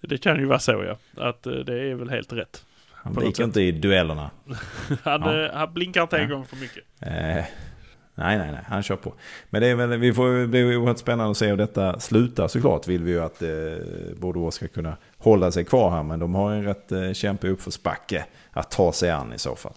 Det 0.00 0.18
kan 0.18 0.38
ju 0.38 0.44
vara 0.46 0.58
så 0.58 0.84
ja. 0.86 1.22
Att 1.28 1.46
eh, 1.46 1.52
det 1.52 1.90
är 1.90 1.94
väl 1.94 2.10
helt 2.10 2.32
rätt. 2.32 2.64
Han 2.92 3.14
viker 3.14 3.44
inte 3.44 3.60
i 3.62 3.72
duellerna. 3.72 4.30
Han, 5.02 5.22
Ja. 5.22 5.44
eh, 5.44 5.54
han 5.54 5.74
blinkar 5.74 6.02
inte 6.02 6.18
en 6.18 6.28
Ja. 6.30 6.34
gång 6.36 6.46
för 6.46 6.56
mycket. 6.56 6.84
Eh, 7.00 7.44
nej, 8.18 8.38
nej, 8.38 8.52
nej, 8.52 8.60
han 8.66 8.82
kör 8.82 8.96
på. 8.96 9.14
Men 9.50 9.62
det 9.62 9.68
är 9.68 9.74
väl, 9.74 9.98
vi 9.98 10.12
får, 10.12 10.28
det 10.32 10.46
blir 10.46 10.76
oerhört 10.76 10.98
spännande 10.98 11.30
att 11.30 11.36
se 11.36 11.46
hur 11.46 11.56
detta 11.56 12.00
slutar 12.00 12.48
såklart. 12.48 12.88
Vill 12.88 13.02
vi 13.02 13.10
ju 13.10 13.20
att 13.20 13.42
eh, 13.42 13.48
Bordeaux 14.16 14.56
ska 14.56 14.68
kunna 14.68 14.96
hålla 15.18 15.50
sig 15.50 15.64
kvar 15.64 15.90
här. 15.90 16.02
Men 16.02 16.20
de 16.20 16.34
har 16.34 16.52
en 16.52 16.64
rätt 16.64 16.92
eh, 16.92 17.12
kämpig 17.12 17.50
uppförsbacke 17.50 18.26
att 18.50 18.70
ta 18.70 18.92
sig 18.92 19.10
an 19.10 19.32
i 19.32 19.38
så 19.38 19.56
fall. 19.56 19.72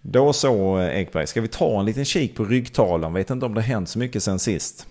Då 0.00 0.32
så 0.32 0.78
eh, 0.78 1.00
Ekberg, 1.00 1.26
ska 1.26 1.40
vi 1.40 1.48
ta 1.48 1.80
en 1.80 1.86
liten 1.86 2.04
kik 2.04 2.36
på 2.36 2.44
ryggtalen? 2.44 3.12
Vet 3.12 3.30
inte 3.30 3.46
om 3.46 3.54
det 3.54 3.60
har 3.60 3.68
hänt 3.68 3.88
så 3.88 3.98
mycket 3.98 4.22
sen 4.22 4.38
sist. 4.38 4.86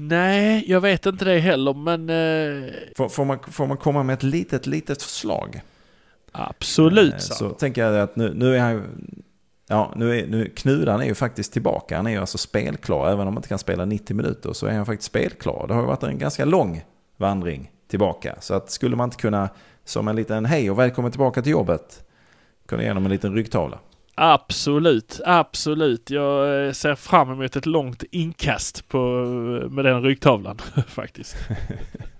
Nej, 0.00 0.64
jag 0.66 0.80
vet 0.80 1.06
inte 1.06 1.24
det 1.24 1.38
heller 1.38 1.74
men 1.74 2.10
eh, 2.10 2.72
Får, 2.96 3.08
får, 3.08 3.24
man, 3.24 3.38
får 3.50 3.66
man 3.66 3.76
komma 3.76 4.02
med 4.02 4.14
ett 4.14 4.22
litet, 4.22 4.66
litet 4.66 5.02
förslag? 5.02 5.60
Absolut. 6.32 7.14
Eh, 7.14 7.18
Så. 7.18 7.34
Så 7.34 7.50
tänker 7.50 7.84
jag 7.84 8.00
att 8.00 8.16
nu, 8.16 8.32
nu 8.34 8.56
är 8.56 8.60
han 8.60 8.72
ju... 8.72 8.82
Ja, 9.68 9.92
nu 9.96 10.18
är, 10.18 10.26
nu, 10.26 10.48
Knudan 10.56 11.00
är 11.00 11.04
ju 11.06 11.14
faktiskt 11.14 11.52
tillbaka. 11.52 11.96
Han 11.96 12.06
är 12.06 12.10
ju 12.10 12.18
alltså 12.18 12.38
spelklar. 12.38 13.06
Även 13.06 13.20
om 13.20 13.26
han 13.26 13.36
inte 13.36 13.48
kan 13.48 13.58
spela 13.58 13.84
90 13.84 14.16
minuter 14.16 14.52
så 14.52 14.66
är 14.66 14.72
han 14.72 14.86
faktiskt 14.86 15.06
spelklar. 15.10 15.64
Det 15.68 15.74
har 15.74 15.80
ju 15.80 15.86
varit 15.86 16.02
en 16.02 16.18
ganska 16.18 16.44
lång 16.44 16.84
vandring 17.16 17.70
tillbaka. 17.88 18.36
Så 18.40 18.54
att 18.54 18.70
skulle 18.70 18.96
man 18.96 19.06
inte 19.06 19.16
kunna, 19.16 19.48
som 19.84 20.08
en 20.08 20.16
liten 20.16 20.44
hej 20.44 20.70
och 20.70 20.78
välkommen 20.78 21.10
tillbaka 21.12 21.42
till 21.42 21.52
jobbet, 21.52 22.04
kunna 22.66 22.82
ge 22.82 22.88
honom 22.88 23.04
en 23.04 23.10
liten 23.10 23.34
ryggtavla. 23.34 23.78
Absolut, 24.14 25.20
absolut. 25.24 26.10
Jag 26.10 26.66
eh, 26.66 26.72
ser 26.72 26.94
fram 26.94 27.30
emot 27.32 27.56
ett 27.56 27.66
långt 27.66 28.02
inkast 28.10 28.88
på, 28.88 28.98
med 29.70 29.84
den 29.84 30.02
ryggtavlan 30.02 30.58
faktiskt. 30.86 31.36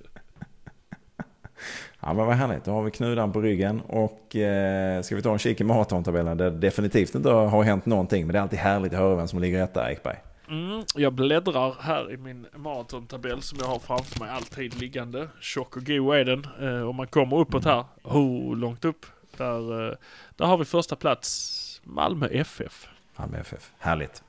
Ja 2.09 2.15
men 2.15 2.27
vad 2.27 2.37
härligt, 2.37 2.65
då 2.65 2.71
har 2.71 2.83
vi 2.83 2.91
Knudan 2.91 3.33
på 3.33 3.41
ryggen 3.41 3.81
och 3.81 4.37
eh, 4.37 5.03
ska 5.03 5.17
vi 5.17 5.23
ta 5.23 5.33
en 5.33 5.39
kik 5.39 5.61
i 5.61 5.65
maratontabellen 5.65 6.37
där 6.37 6.51
det 6.51 6.59
definitivt 6.59 7.15
inte 7.15 7.31
har 7.31 7.63
hänt 7.63 7.87
någonting. 7.87 8.27
Men 8.27 8.33
det 8.33 8.39
är 8.39 8.43
alltid 8.43 8.59
härligt 8.59 8.93
att 8.93 8.99
höra 8.99 9.17
vem 9.17 9.29
som 9.29 9.41
ligger 9.41 9.65
etta, 9.65 9.93
Ekberg. 9.93 10.17
Mm, 10.49 10.83
jag 10.95 11.13
bläddrar 11.13 11.75
här 11.81 12.13
i 12.13 12.17
min 12.17 12.47
maratontabell 12.57 13.43
som 13.43 13.59
jag 13.61 13.67
har 13.67 13.79
framför 13.79 14.21
mig 14.21 14.31
alltid 14.31 14.81
liggande. 14.81 15.29
Tjock 15.41 15.77
och 15.77 15.87
god 15.87 16.17
är 16.17 16.25
den. 16.25 16.47
Eh, 16.61 16.89
om 16.89 16.97
man 16.97 17.07
kommer 17.07 17.37
uppåt 17.39 17.65
här, 17.65 17.85
oh, 18.03 18.57
långt 18.57 18.85
upp, 18.85 19.07
där, 19.37 19.89
eh, 19.89 19.95
där 20.37 20.47
har 20.47 20.57
vi 20.57 20.65
första 20.65 20.97
plats 20.97 21.81
Malmö 21.85 22.27
FF. 22.27 22.89
Malmö 23.17 23.39
FF. 23.39 23.73
Härligt. 23.79 24.23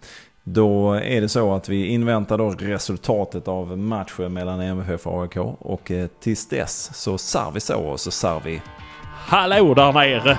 Då 0.53 0.93
är 0.93 1.21
det 1.21 1.29
så 1.29 1.53
att 1.53 1.69
vi 1.69 1.87
inväntar 1.87 2.37
då 2.37 2.49
resultatet 2.49 3.47
av 3.47 3.77
matchen 3.77 4.33
mellan 4.33 4.61
MFF 4.61 5.07
och 5.07 5.21
AIK. 5.21 5.37
Och 5.59 5.91
eh, 5.91 6.07
tills 6.19 6.47
dess 6.47 6.89
så 6.93 7.17
sar 7.17 7.51
vi 7.53 7.59
så 7.59 7.79
och 7.79 7.99
så 7.99 8.11
sar 8.11 8.41
vi 8.45 8.61
Hallå 9.27 9.73
där 9.73 9.93
nere! 9.93 10.37